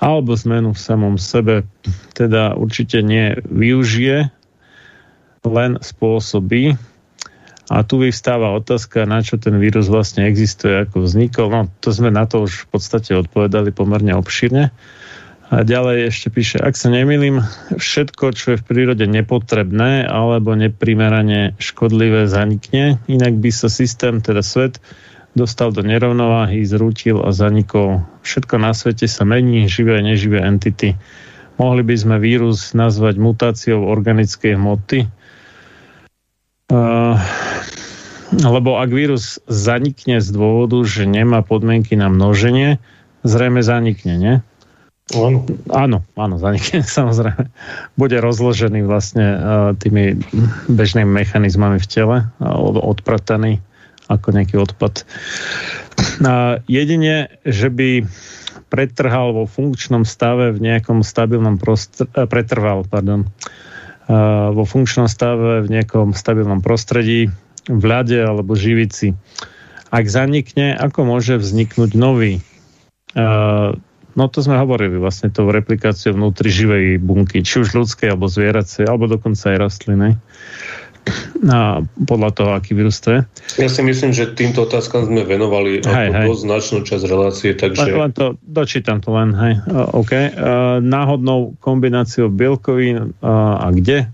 [0.00, 1.68] alebo zmenu v samom sebe.
[2.16, 4.32] Teda určite nie využije,
[5.44, 6.76] len spôsobí.
[7.70, 11.46] A tu vyvstáva otázka, na čo ten vírus vlastne existuje, ako vznikol.
[11.52, 14.74] No, to sme na to už v podstate odpovedali pomerne obširne.
[15.50, 17.42] A ďalej ešte píše, ak sa nemýlim,
[17.74, 23.02] všetko, čo je v prírode nepotrebné alebo neprimerane škodlivé, zanikne.
[23.10, 24.78] Inak by sa systém, teda svet,
[25.34, 28.06] dostal do nerovnováhy, zrútil a zanikol.
[28.22, 30.94] Všetko na svete sa mení, živé a neživé entity.
[31.58, 35.10] Mohli by sme vírus nazvať mutáciou organickej hmoty,
[36.70, 37.18] uh,
[38.30, 42.78] lebo ak vírus zanikne z dôvodu, že nemá podmienky na množenie,
[43.26, 44.34] zrejme zanikne, nie?
[45.74, 46.06] Áno.
[46.14, 47.50] Áno, zanikne samozrejme.
[47.98, 49.38] Bude rozložený vlastne uh,
[49.74, 50.18] tými
[50.70, 53.58] bežnými mechanizmami v tele, uh, odprataný
[54.10, 55.06] ako nejaký odpad.
[56.22, 58.06] Uh, jedine, že by
[58.70, 63.26] pretrhal vo funkčnom stave v nejakom stabilnom prostredí, pretrval, pardon,
[64.54, 67.30] vo funkčnom stave v nejakom stabilnom prostredí,
[67.66, 69.14] v ľade alebo živici.
[69.90, 72.38] Ak zanikne, ako môže vzniknúť nový?
[74.18, 78.86] No to sme hovorili vlastne tou replikáciou vnútri živej bunky, či už ľudskej, alebo zvieracej,
[78.88, 80.18] alebo dokonca aj rastliny.
[81.48, 83.20] A podľa toho, aký vírus to je.
[83.56, 86.26] Ja si myslím, že týmto otázkam sme venovali hej, hej.
[86.28, 87.88] dosť značnú časť relácie, takže...
[87.88, 89.64] Len, len to, dočítam to len, hej.
[89.96, 90.12] OK.
[90.84, 94.12] Náhodnou kombináciou bielkovín a kde?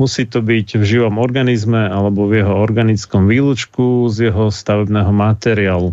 [0.00, 5.92] Musí to byť v živom organizme alebo v jeho organickom výlučku z jeho stavebného materiálu.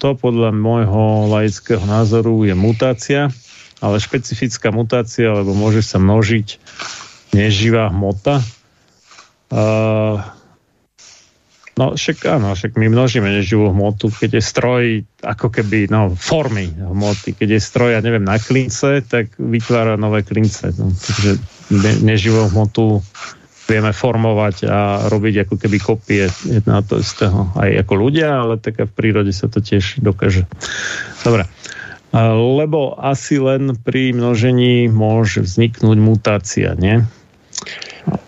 [0.00, 3.28] To podľa môjho laického názoru je mutácia,
[3.84, 6.56] ale špecifická mutácia, lebo môže sa množiť
[7.36, 8.40] neživá hmota.
[9.52, 10.24] Uh,
[11.76, 14.84] no však áno, však my množíme neživú hmotu, keď je stroj
[15.20, 17.36] ako keby, no, formy hmoty.
[17.36, 20.72] Keď je stroj, ja neviem, na klince, tak vytvára nové klince.
[20.80, 21.36] No, takže
[22.00, 23.04] neživú hmotu
[23.70, 28.82] vieme formovať a robiť ako keby kopie jedného to istého aj ako ľudia, ale tak
[28.82, 30.50] v prírode sa to tiež dokáže.
[31.22, 31.46] Dobre.
[32.34, 37.06] Lebo asi len pri množení môže vzniknúť mutácia, nie?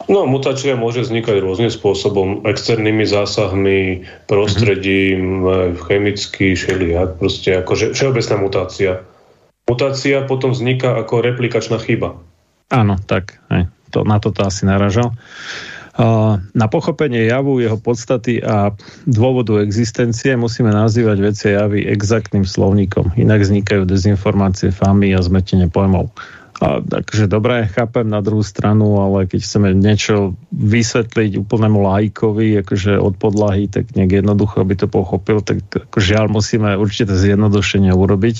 [0.07, 5.83] No, mutácia môže vznikať rôznym spôsobom, externými zásahmi, prostredím, mm-hmm.
[5.83, 8.93] chemicky, šeliak, proste akože všeobecná mutácia.
[9.67, 12.15] Mutácia potom vzniká ako replikačná chyba.
[12.71, 13.43] Áno, tak.
[13.51, 15.13] Aj to, na toto asi naražal.
[16.57, 18.73] Na pochopenie javu, jeho podstaty a
[19.05, 23.13] dôvodu existencie musíme nazývať veci javy exaktným slovníkom.
[23.21, 26.09] Inak vznikajú dezinformácie, famy a zmetenie pojmov.
[26.65, 32.97] A, takže dobre, chápem na druhú stranu, ale keď chceme niečo vysvetliť úplnému lajkovi, akože
[32.97, 35.61] od podlahy, tak nejak jednoducho by to pochopil, tak
[35.93, 38.37] žiaľ musíme určite zjednodušenie urobiť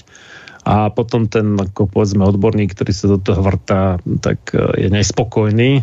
[0.63, 5.83] a potom ten, ako povedzme, odborník, ktorý sa do toho vrtá, tak e, je nespokojný,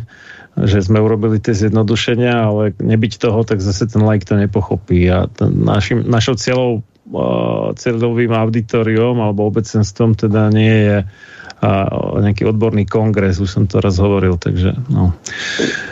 [0.56, 5.04] že sme urobili tie zjednodušenia, ale nebyť toho, tak zase ten like to nepochopí.
[5.12, 6.84] A ten našim, našou cieľou,
[7.16, 13.80] uh, cieľovým auditoriom alebo obecenstvom teda nie je uh, nejaký odborný kongres, už som to
[13.80, 15.16] raz hovoril, takže no.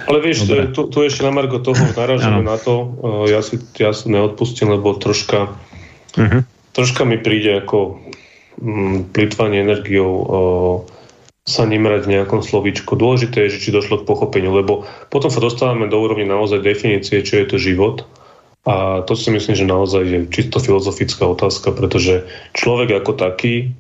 [0.07, 2.91] Ale vieš, tu, tu ešte na Margo toho narážame na to,
[3.32, 5.56] ja si, ja si neodpustím, lebo troška,
[6.19, 6.41] uh-huh.
[6.75, 8.03] troška mi príde ako
[9.14, 10.11] plýtvanie energiou
[11.48, 13.00] sa nemrať v nejakom slovíčku.
[13.00, 17.24] Dôležité je, že či došlo k pochopeniu, lebo potom sa dostávame do úrovni naozaj definície,
[17.24, 18.03] čo je to život.
[18.68, 23.72] A to si myslím, že naozaj je čisto filozofická otázka, pretože človek ako taký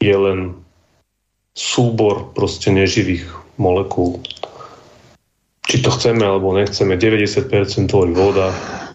[0.00, 0.56] je len
[1.52, 3.28] súbor proste neživých
[3.60, 4.24] molekúl.
[5.68, 7.52] Či to chceme alebo nechceme, 90%
[7.92, 8.48] tvorí voda,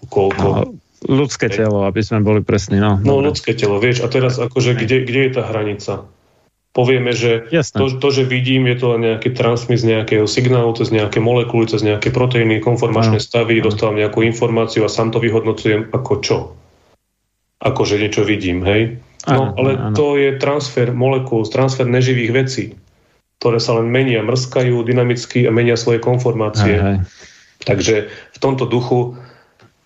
[0.10, 0.74] koľko...
[1.04, 2.80] No, Ľudské telo, aby sme boli presní.
[2.80, 4.04] No, no ľudské telo, vieš.
[4.04, 5.94] A teraz akože, kde, kde je tá hranica?
[6.74, 11.22] Povieme, že to, to, že vidím, je to len nejaký transmis nejakého signálu cez nejaké
[11.22, 13.24] molekuly, cez nejaké proteíny, konformačné no.
[13.24, 16.38] stavy, dostávam nejakú informáciu a sám to vyhodnocujem ako čo?
[17.62, 18.98] Ako, že niečo vidím, hej?
[19.30, 19.94] No, ano, ale ano.
[19.94, 22.74] to je transfer molekúl, transfer neživých vecí,
[23.38, 26.74] ktoré sa len menia, mrskajú dynamicky a menia svoje konformácie.
[26.82, 26.98] Aj, aj.
[27.70, 29.16] Takže v tomto duchu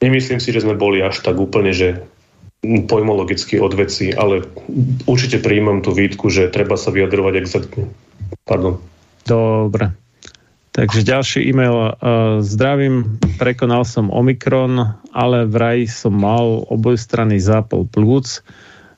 [0.02, 2.04] nemyslím si, že sme boli až tak úplne, že
[2.66, 4.42] pojmologicky od veci, ale
[5.06, 7.86] určite prijímam tú výtku, že treba sa vyjadrovať exaktne.
[8.50, 8.82] Pardon.
[9.24, 9.94] Dobre.
[10.74, 11.98] Takže ďalší e-mail.
[12.46, 18.46] Zdravím, prekonal som Omikron, ale vraj som mal obojstranný zápal plúc.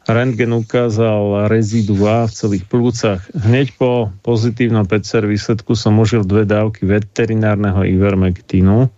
[0.04, 3.24] Rentgen ukázal rezidua v celých plúcach.
[3.32, 8.92] Hneď po pozitívnom PCR výsledku som užil dve dávky veterinárneho ivermektínu.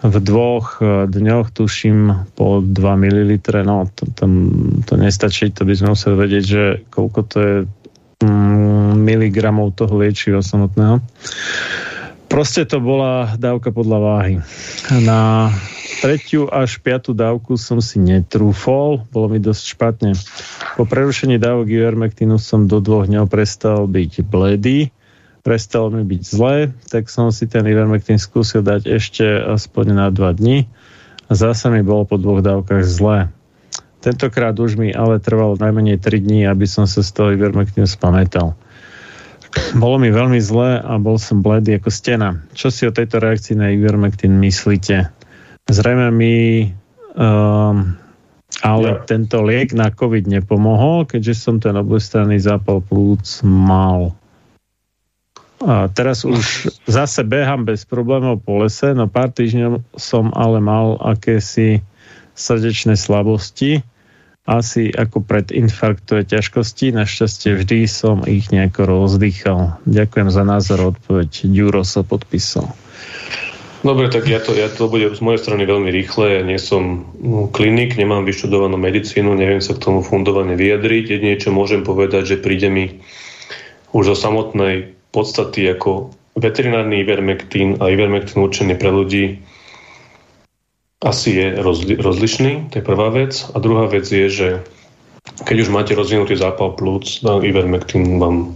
[0.00, 3.32] V dvoch e, dňoch tuším po 2 ml.
[3.68, 4.24] No, to, to,
[4.88, 7.56] to nestačí, to by sme museli vedieť, že koľko to je
[8.24, 11.04] mm, miligramov toho liečiva samotného.
[12.30, 14.34] Proste to bola dávka podľa váhy.
[15.02, 15.50] Na
[16.00, 20.10] tretiu až piatú dávku som si netrúfol, bolo mi dosť špatne.
[20.78, 24.94] Po prerušení dávok ivermectinu som do dvoch dňov prestal byť bledý,
[25.40, 30.36] prestal mi byť zlé, tak som si ten ivermectin skúsil dať ešte aspoň na dva
[30.36, 30.68] dní
[31.28, 33.32] a zase mi bolo po dvoch dávkach zlé.
[34.00, 38.56] Tentokrát už mi ale trvalo najmenej 3 dní, aby som sa z toho ivermectinu spamätal.
[39.76, 42.38] Bolo mi veľmi zle a bol som bledý ako stena.
[42.54, 45.10] Čo si o tejto reakcii na Ivermectin myslíte?
[45.66, 46.70] Zrejme mi
[47.18, 47.98] um,
[48.60, 49.02] ale ja.
[49.08, 54.14] tento liek na COVID nepomohol, keďže som ten obojstranný zápal plúc mal.
[55.60, 60.96] A teraz už zase behám bez problémov po lese, no pár týždňov som ale mal
[61.04, 61.84] akési
[62.32, 63.84] srdečné slabosti
[64.50, 66.90] asi ako pred infarktové ťažkosti.
[66.96, 69.78] Našťastie vždy som ich nejako rozdýchal.
[69.86, 71.46] Ďakujem za názor, odpoveď.
[71.46, 72.66] Ďuro sa podpísal.
[73.80, 76.40] Dobre, tak ja to, ja to bude z mojej strany veľmi rýchle.
[76.40, 81.04] Ja nie som no, klinik, nemám vyštudovanú medicínu, neviem sa k tomu fundovane vyjadriť.
[81.16, 83.00] Jedine, čo môžem povedať, že príde mi
[83.94, 89.24] už zo samotnej podstaty ako veterinárny ivermektín a ivermektín určený pre ľudí
[91.00, 93.32] asi je rozli- rozlišný, to je prvá vec.
[93.52, 94.48] A druhá vec je, že
[95.48, 98.52] keď už máte rozvinutý zápal plúc, no, ivermectin vám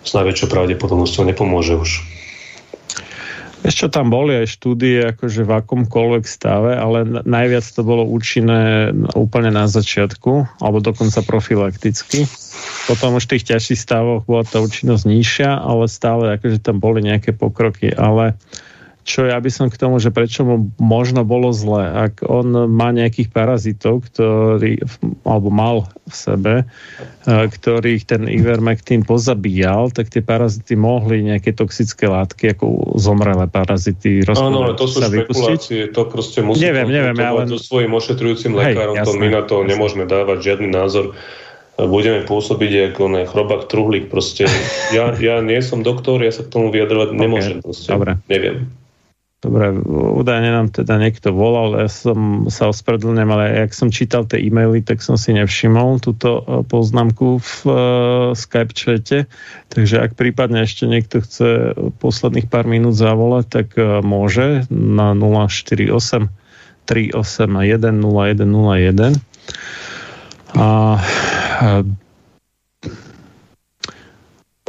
[0.00, 1.90] s najväčšou pravdepodobnosťou nepomôže už.
[3.66, 9.50] Ešte tam boli aj štúdie akože v akomkoľvek stave, ale najviac to bolo účinné úplne
[9.50, 12.24] na začiatku, alebo dokonca profilakticky.
[12.86, 17.02] Potom už v tých ťažších stavoch bola tá účinnosť nižšia, ale stále akože tam boli
[17.02, 17.90] nejaké pokroky.
[17.90, 18.68] Ale uh,
[19.08, 21.88] čo ja by som k tomu, že prečo mu možno bolo zle.
[21.88, 24.84] Ak on má nejakých parazitov, ktorý,
[25.24, 26.54] alebo mal v sebe,
[27.24, 34.20] e, ktorých ten ivermectin pozabíjal, tak tie parazity mohli nejaké toxické látky, ako zomrelé parazity,
[34.28, 37.48] Áno, to sú špekulácie, to proste musí neviem, neviem, ale...
[37.48, 39.68] so svojím ošetrujúcim lekárom, Hej, to my na to jasné.
[39.72, 41.16] nemôžeme dávať žiadny názor
[41.78, 44.10] budeme pôsobiť ako ne, chrobák truhlík.
[44.10, 44.50] Proste
[44.90, 47.22] ja, ja nie som doktor, ja sa k tomu vyjadrovať okay.
[47.22, 47.56] nemôžem.
[47.62, 47.94] Proste.
[47.94, 48.18] Dobre.
[48.26, 48.66] Neviem.
[49.38, 49.70] Dobre,
[50.18, 54.82] údajne nám teda niekto volal, ja som sa ospravedlňujem, ale ak som čítal tie e-maily,
[54.82, 57.74] tak som si nevšimol túto e, poznámku v uh,
[58.34, 59.30] Skype čete,
[59.70, 61.70] takže ak prípadne ešte niekto chce
[62.02, 66.26] posledných pár minút zavolať, tak uh, môže na 048
[66.90, 69.22] 381 0101
[70.58, 70.98] a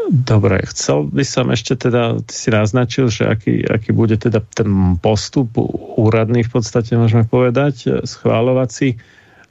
[0.10, 4.98] Dobre, chcel by som ešte teda, ty si naznačil, že aký, aký bude teda ten
[4.98, 5.54] postup
[6.02, 8.98] úradný v podstate, môžeme povedať, schváľovací.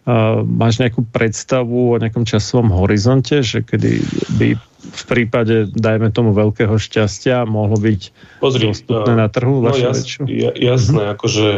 [0.08, 4.02] Uh, máš nejakú predstavu o nejakom časovom horizonte, že kedy
[4.40, 8.00] by v prípade, dajme tomu, veľkého šťastia mohlo byť
[8.40, 9.62] Pozri, dostupné uh, na trhu?
[9.62, 11.14] No jas, ja, jasné, uh-huh.
[11.14, 11.48] akože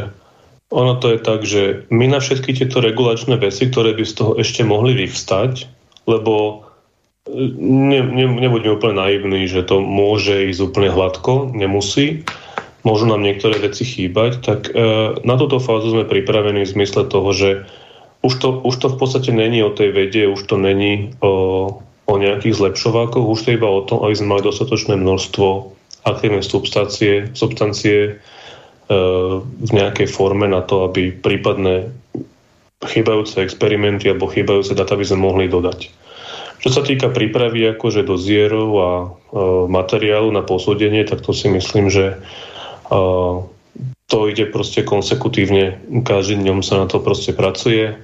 [0.70, 1.62] ono to je tak, že
[1.94, 5.70] my na všetky tieto regulačné veci, ktoré by z toho ešte mohli vyvstať,
[6.10, 6.66] lebo
[7.58, 12.26] ne, ne, nebuďme úplne naivní, že to môže ísť úplne hladko, nemusí.
[12.80, 14.72] Môžu nám niektoré veci chýbať, tak e,
[15.20, 17.50] na túto fázu sme pripravení v zmysle toho, že
[18.24, 21.32] už to, už to v podstate není o tej vede, už to není o,
[22.08, 25.46] o nejakých zlepšovákoch, už to je iba o tom, aby sme mali dostatočné množstvo
[26.08, 28.12] aktívnej substancie, substancie e,
[29.44, 31.92] v nejakej forme na to, aby prípadné
[32.80, 35.99] chýbajúce experimenty alebo chýbajúce data by sme mohli dodať.
[36.60, 39.06] Čo sa týka prípravy akože dozierov a e,
[39.68, 42.16] materiálu na posúdenie, tak to si myslím, že e,
[44.10, 45.80] to ide proste konsekutívne.
[46.04, 47.96] Každým dňom sa na to proste pracuje.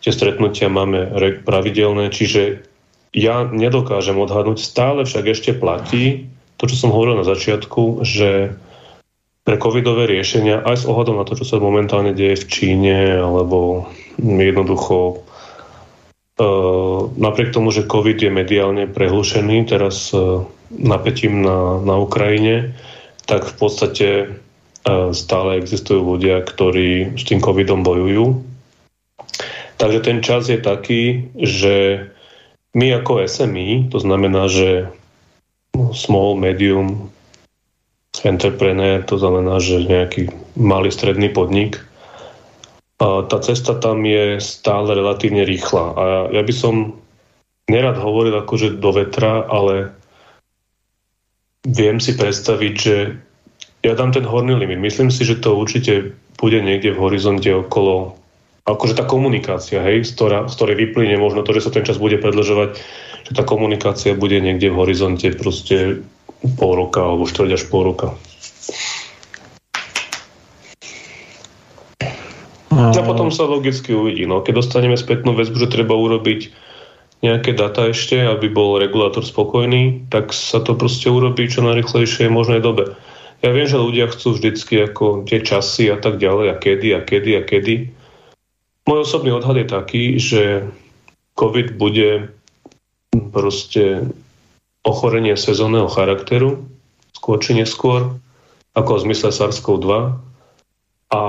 [0.00, 1.12] Tie stretnutia máme
[1.44, 2.64] pravidelné, čiže
[3.12, 8.54] ja nedokážem odhadnúť, stále však ešte platí to, čo som hovoril na začiatku, že
[9.44, 13.88] pre covidové riešenia, aj s ohľadom na to, čo sa momentálne deje v Číne, alebo
[14.20, 15.24] jednoducho
[17.20, 20.10] napriek tomu, že COVID je mediálne prehlušený teraz
[20.72, 22.72] napätím na, na Ukrajine,
[23.28, 24.08] tak v podstate
[25.12, 28.40] stále existujú ľudia, ktorí s tým covidom bojujú.
[29.76, 32.08] Takže ten čas je taký, že
[32.76, 34.88] my ako SMI, to znamená, že
[35.92, 37.12] small, medium,
[38.24, 41.80] entrepreneur, to znamená, že nejaký malý stredný podnik,
[43.00, 45.84] tá cesta tam je stále relatívne rýchla.
[45.96, 46.04] A
[46.36, 47.00] ja by som
[47.72, 49.96] nerad hovoril akože do vetra, ale
[51.64, 52.96] viem si predstaviť, že
[53.80, 54.76] ja dám ten horný limit.
[54.76, 58.20] Myslím si, že to určite bude niekde v horizonte okolo
[58.68, 61.96] akože tá komunikácia, hej, z, ktorá, z ktorej vyplyne možno to, že sa ten čas
[61.96, 62.76] bude predlžovať,
[63.26, 66.04] že tá komunikácia bude niekde v horizonte proste
[66.60, 68.14] pol roka alebo štvrť až pol roka.
[72.90, 74.26] A potom sa logicky uvidí.
[74.26, 76.50] No, keď dostaneme spätnú väzbu, že treba urobiť
[77.20, 82.64] nejaké data ešte, aby bol regulátor spokojný, tak sa to proste urobí čo najrychlejšie možnej
[82.64, 82.96] dobe.
[83.40, 87.00] Ja viem, že ľudia chcú vždycky ako tie časy a tak ďalej a kedy a
[87.04, 87.74] kedy a kedy.
[88.88, 90.42] Môj osobný odhad je taký, že
[91.36, 92.32] COVID bude
[93.32, 94.08] proste
[94.84, 96.64] ochorenie sezónneho charakteru,
[97.12, 98.16] skôr či neskôr,
[98.72, 99.92] ako v zmysle SARS-CoV-2.
[101.10, 101.20] A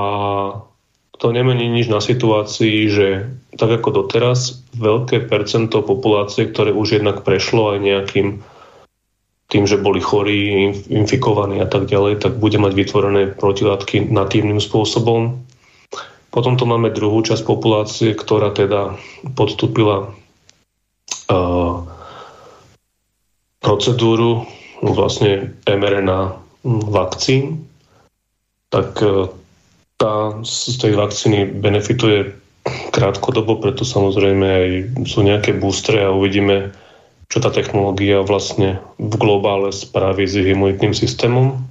[1.21, 7.21] to nemení nič na situácii, že tak ako doteraz, veľké percento populácie, ktoré už jednak
[7.21, 8.27] prešlo aj nejakým
[9.53, 15.45] tým, že boli chorí, infikovaní a tak ďalej, tak bude mať vytvorené protilátky natívnym spôsobom.
[16.33, 18.97] Potom tu máme druhú časť populácie, ktorá teda
[19.37, 20.09] podstúpila
[21.29, 21.75] uh,
[23.61, 24.49] procedúru
[24.81, 26.33] vlastne mRNA
[26.65, 27.67] vakcín,
[28.71, 29.27] tak uh,
[30.01, 32.33] tá z tej vakcíny benefituje
[32.89, 34.69] krátkodobo, preto samozrejme aj
[35.05, 36.73] sú nejaké boostre a uvidíme,
[37.29, 41.61] čo tá technológia vlastne v globále spraví s imunitným systémom,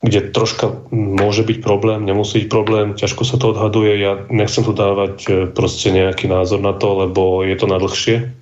[0.00, 4.72] kde troška môže byť problém, nemusí byť problém, ťažko sa to odhaduje, ja nechcem tu
[4.72, 8.32] dávať e, proste nejaký názor na to, lebo je to na dlhšie.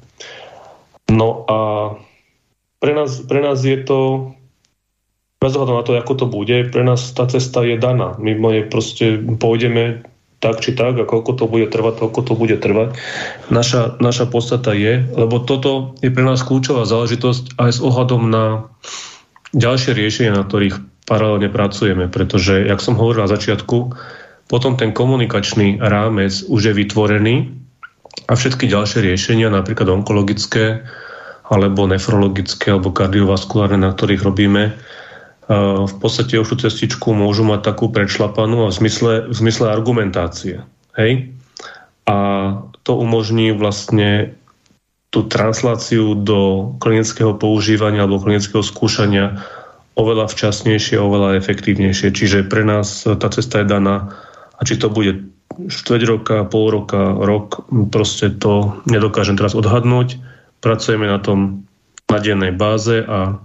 [1.10, 1.58] No a
[2.78, 4.30] pre nás, pre nás je to
[5.38, 8.18] bez ohľadu na to, ako to bude, pre nás tá cesta je daná.
[8.18, 10.02] My moje proste pôjdeme
[10.38, 12.94] tak či tak a koľko to bude trvať, koľko to bude trvať.
[13.50, 18.70] Naša, naša podstata je, lebo toto je pre nás kľúčová záležitosť aj s ohľadom na
[19.54, 20.78] ďalšie riešenia, na ktorých
[21.10, 23.94] paralelne pracujeme, pretože, jak som hovoril na začiatku,
[24.46, 27.34] potom ten komunikačný rámec už je vytvorený
[28.30, 30.86] a všetky ďalšie riešenia, napríklad onkologické,
[31.48, 34.76] alebo nefrologické, alebo kardiovaskulárne, na ktorých robíme,
[35.48, 40.60] v podstate už tú cestičku môžu mať takú predšlapanú a v zmysle, v zmysle argumentácie.
[40.92, 41.32] Hej?
[42.04, 42.16] A
[42.84, 44.36] to umožní vlastne
[45.08, 49.40] tú transláciu do klinického používania alebo klinického skúšania
[49.96, 52.12] oveľa včasnejšie, oveľa efektívnejšie.
[52.12, 54.12] Čiže pre nás tá cesta je daná
[54.52, 60.20] a či to bude štveť roka, pol roka, rok, proste to nedokážem teraz odhadnúť.
[60.60, 61.64] Pracujeme na tom
[62.08, 63.40] na dennej báze a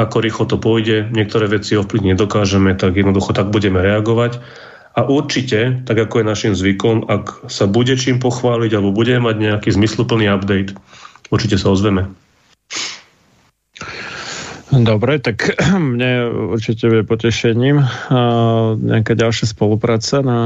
[0.00, 4.40] ako rýchlo to pôjde, niektoré veci ovplyvniť nedokážeme, tak jednoducho tak budeme reagovať.
[4.90, 9.36] A určite, tak ako je našim zvykom, ak sa bude čím pochváliť alebo budeme mať
[9.38, 10.74] nejaký zmysluplný update,
[11.30, 12.10] určite sa ozveme.
[14.70, 15.58] Dobre, tak
[15.94, 17.82] mne určite bude potešením
[18.78, 20.40] nejaká ďalšia spolupráca na,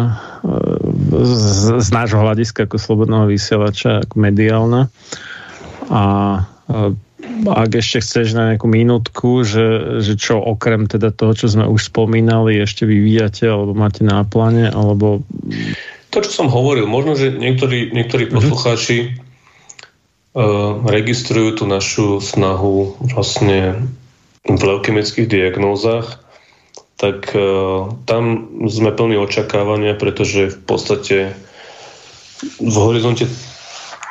[1.13, 4.89] z, z nášho hľadiska ako slobodného vysielača, ako mediálna.
[5.93, 6.03] A
[7.53, 11.93] ak ešte chceš na nejakú minútku, že, že čo okrem teda toho, čo sme už
[11.93, 15.21] spomínali, ešte vyvíjate, alebo máte na pláne, alebo...
[16.15, 18.39] To, čo som hovoril, možno, že niektorí, niektorí mm-hmm.
[18.39, 23.89] poslucháči uh, registrujú tú našu snahu vlastne
[24.47, 26.25] v leukemických diagnózach,
[26.97, 31.17] tak uh, tam sme plní očakávania, pretože v podstate
[32.61, 33.27] v horizonte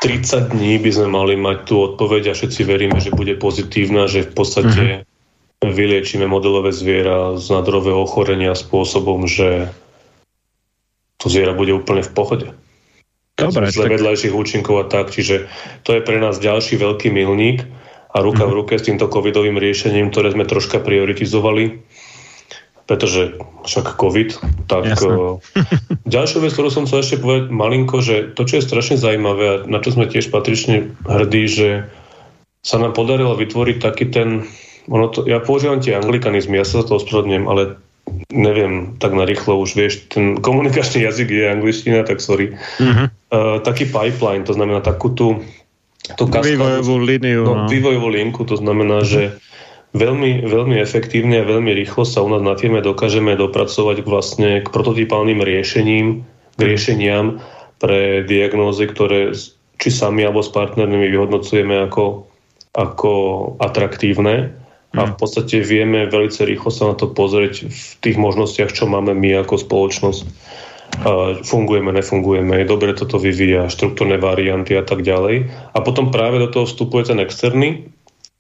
[0.04, 4.28] 30 dní by sme mali mať tú odpoveď a všetci veríme, že bude pozitívna, že
[4.28, 5.72] v podstate mm-hmm.
[5.72, 9.72] vyliečíme modelové zviera z nadrového ochorenia spôsobom, že
[11.24, 12.48] to zviera bude úplne v pohode.
[13.40, 13.72] Dobre.
[13.72, 13.96] Z tak...
[13.96, 15.16] vedľajších účinkov a tak.
[15.16, 15.48] Čiže
[15.88, 17.64] to je pre nás ďalší veľký milník
[18.12, 18.52] a ruka mm-hmm.
[18.52, 21.80] v ruke s týmto covidovým riešením, ktoré sme troška prioritizovali
[22.84, 24.30] pretože však COVID,
[24.68, 25.40] tak uh,
[26.16, 29.56] ďalšiu vec, ktorú som chcel ešte povedať malinko, že to, čo je strašne zaujímavé a
[29.64, 31.70] na čo sme tiež patrične hrdí, že
[32.64, 34.48] sa nám podarilo vytvoriť taký ten,
[34.88, 37.80] ono to, ja používam tie anglikanizmy, ja sa za to ospravedlňujem, ale
[38.32, 42.56] neviem tak narýchlo už, vieš, ten komunikačný jazyk je angličtina, tak sorry.
[42.80, 43.08] Uh-huh.
[43.32, 45.40] Uh, taký pipeline, to znamená takú tú,
[46.20, 47.44] tú vývojovú líniu.
[47.48, 47.68] No, no.
[47.72, 49.12] Vývojovú linku, to znamená, uh-huh.
[49.12, 49.40] že
[49.94, 54.68] veľmi, veľmi efektívne a veľmi rýchlo sa u nás na firme dokážeme dopracovať vlastne k
[54.68, 56.26] prototypálnym riešením,
[56.58, 57.40] k riešeniam
[57.78, 59.34] pre diagnózy, ktoré
[59.78, 62.26] či sami alebo s partnermi vyhodnocujeme ako,
[62.74, 63.12] ako
[63.62, 64.54] atraktívne
[64.94, 69.18] a v podstate vieme veľmi rýchlo sa na to pozrieť v tých možnostiach, čo máme
[69.18, 70.24] my ako spoločnosť.
[71.42, 75.50] Fungujeme, nefungujeme, je dobre toto vyvíja, štruktúrne varianty a tak ďalej.
[75.74, 77.90] A potom práve do toho vstupuje ten externý,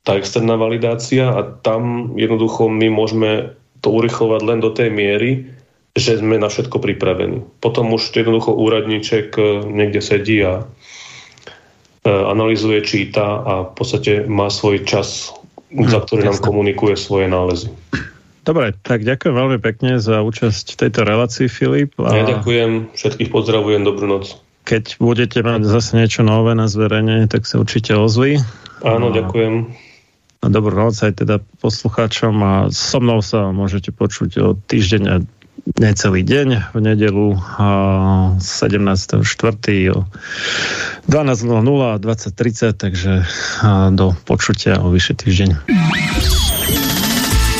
[0.03, 5.51] tá externá validácia a tam jednoducho my môžeme to urychlovať len do tej miery,
[5.95, 7.43] že sme na všetko pripravení.
[7.63, 14.51] Potom už jednoducho úradníček e, niekde sedí a e, analizuje, číta a v podstate má
[14.51, 15.31] svoj čas
[15.73, 17.73] za ktorý nám komunikuje svoje nálezy.
[18.43, 21.95] Dobre, tak ďakujem veľmi pekne za účasť v tejto relácii, Filip.
[21.97, 22.11] A...
[22.11, 24.35] Ja ďakujem, všetkých pozdravujem, dobrú noc.
[24.67, 28.43] Keď budete mať zase niečo nové na zverejnenie, tak sa určite ozví.
[28.83, 29.15] Áno, a...
[29.15, 29.71] ďakujem.
[30.43, 35.23] A dobrú noc aj teda poslucháčom a so mnou sa môžete počuť o týždeň
[35.79, 39.23] necelý deň v nedelu 17.4.
[39.95, 40.03] o
[41.07, 43.23] 12.00 a 20.30, takže
[43.95, 45.49] do počutia o vyšší týždeň.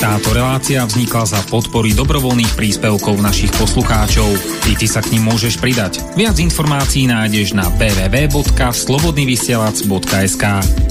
[0.04, 4.36] Táto relácia vznikla za podpory dobrovoľných príspevkov našich poslucháčov.
[4.68, 6.04] I ty sa k ním môžeš pridať.
[6.20, 10.44] Viac informácií nájdeš na www.slobodnyvysielac.sk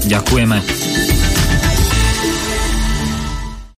[0.09, 0.57] Ďakujeme.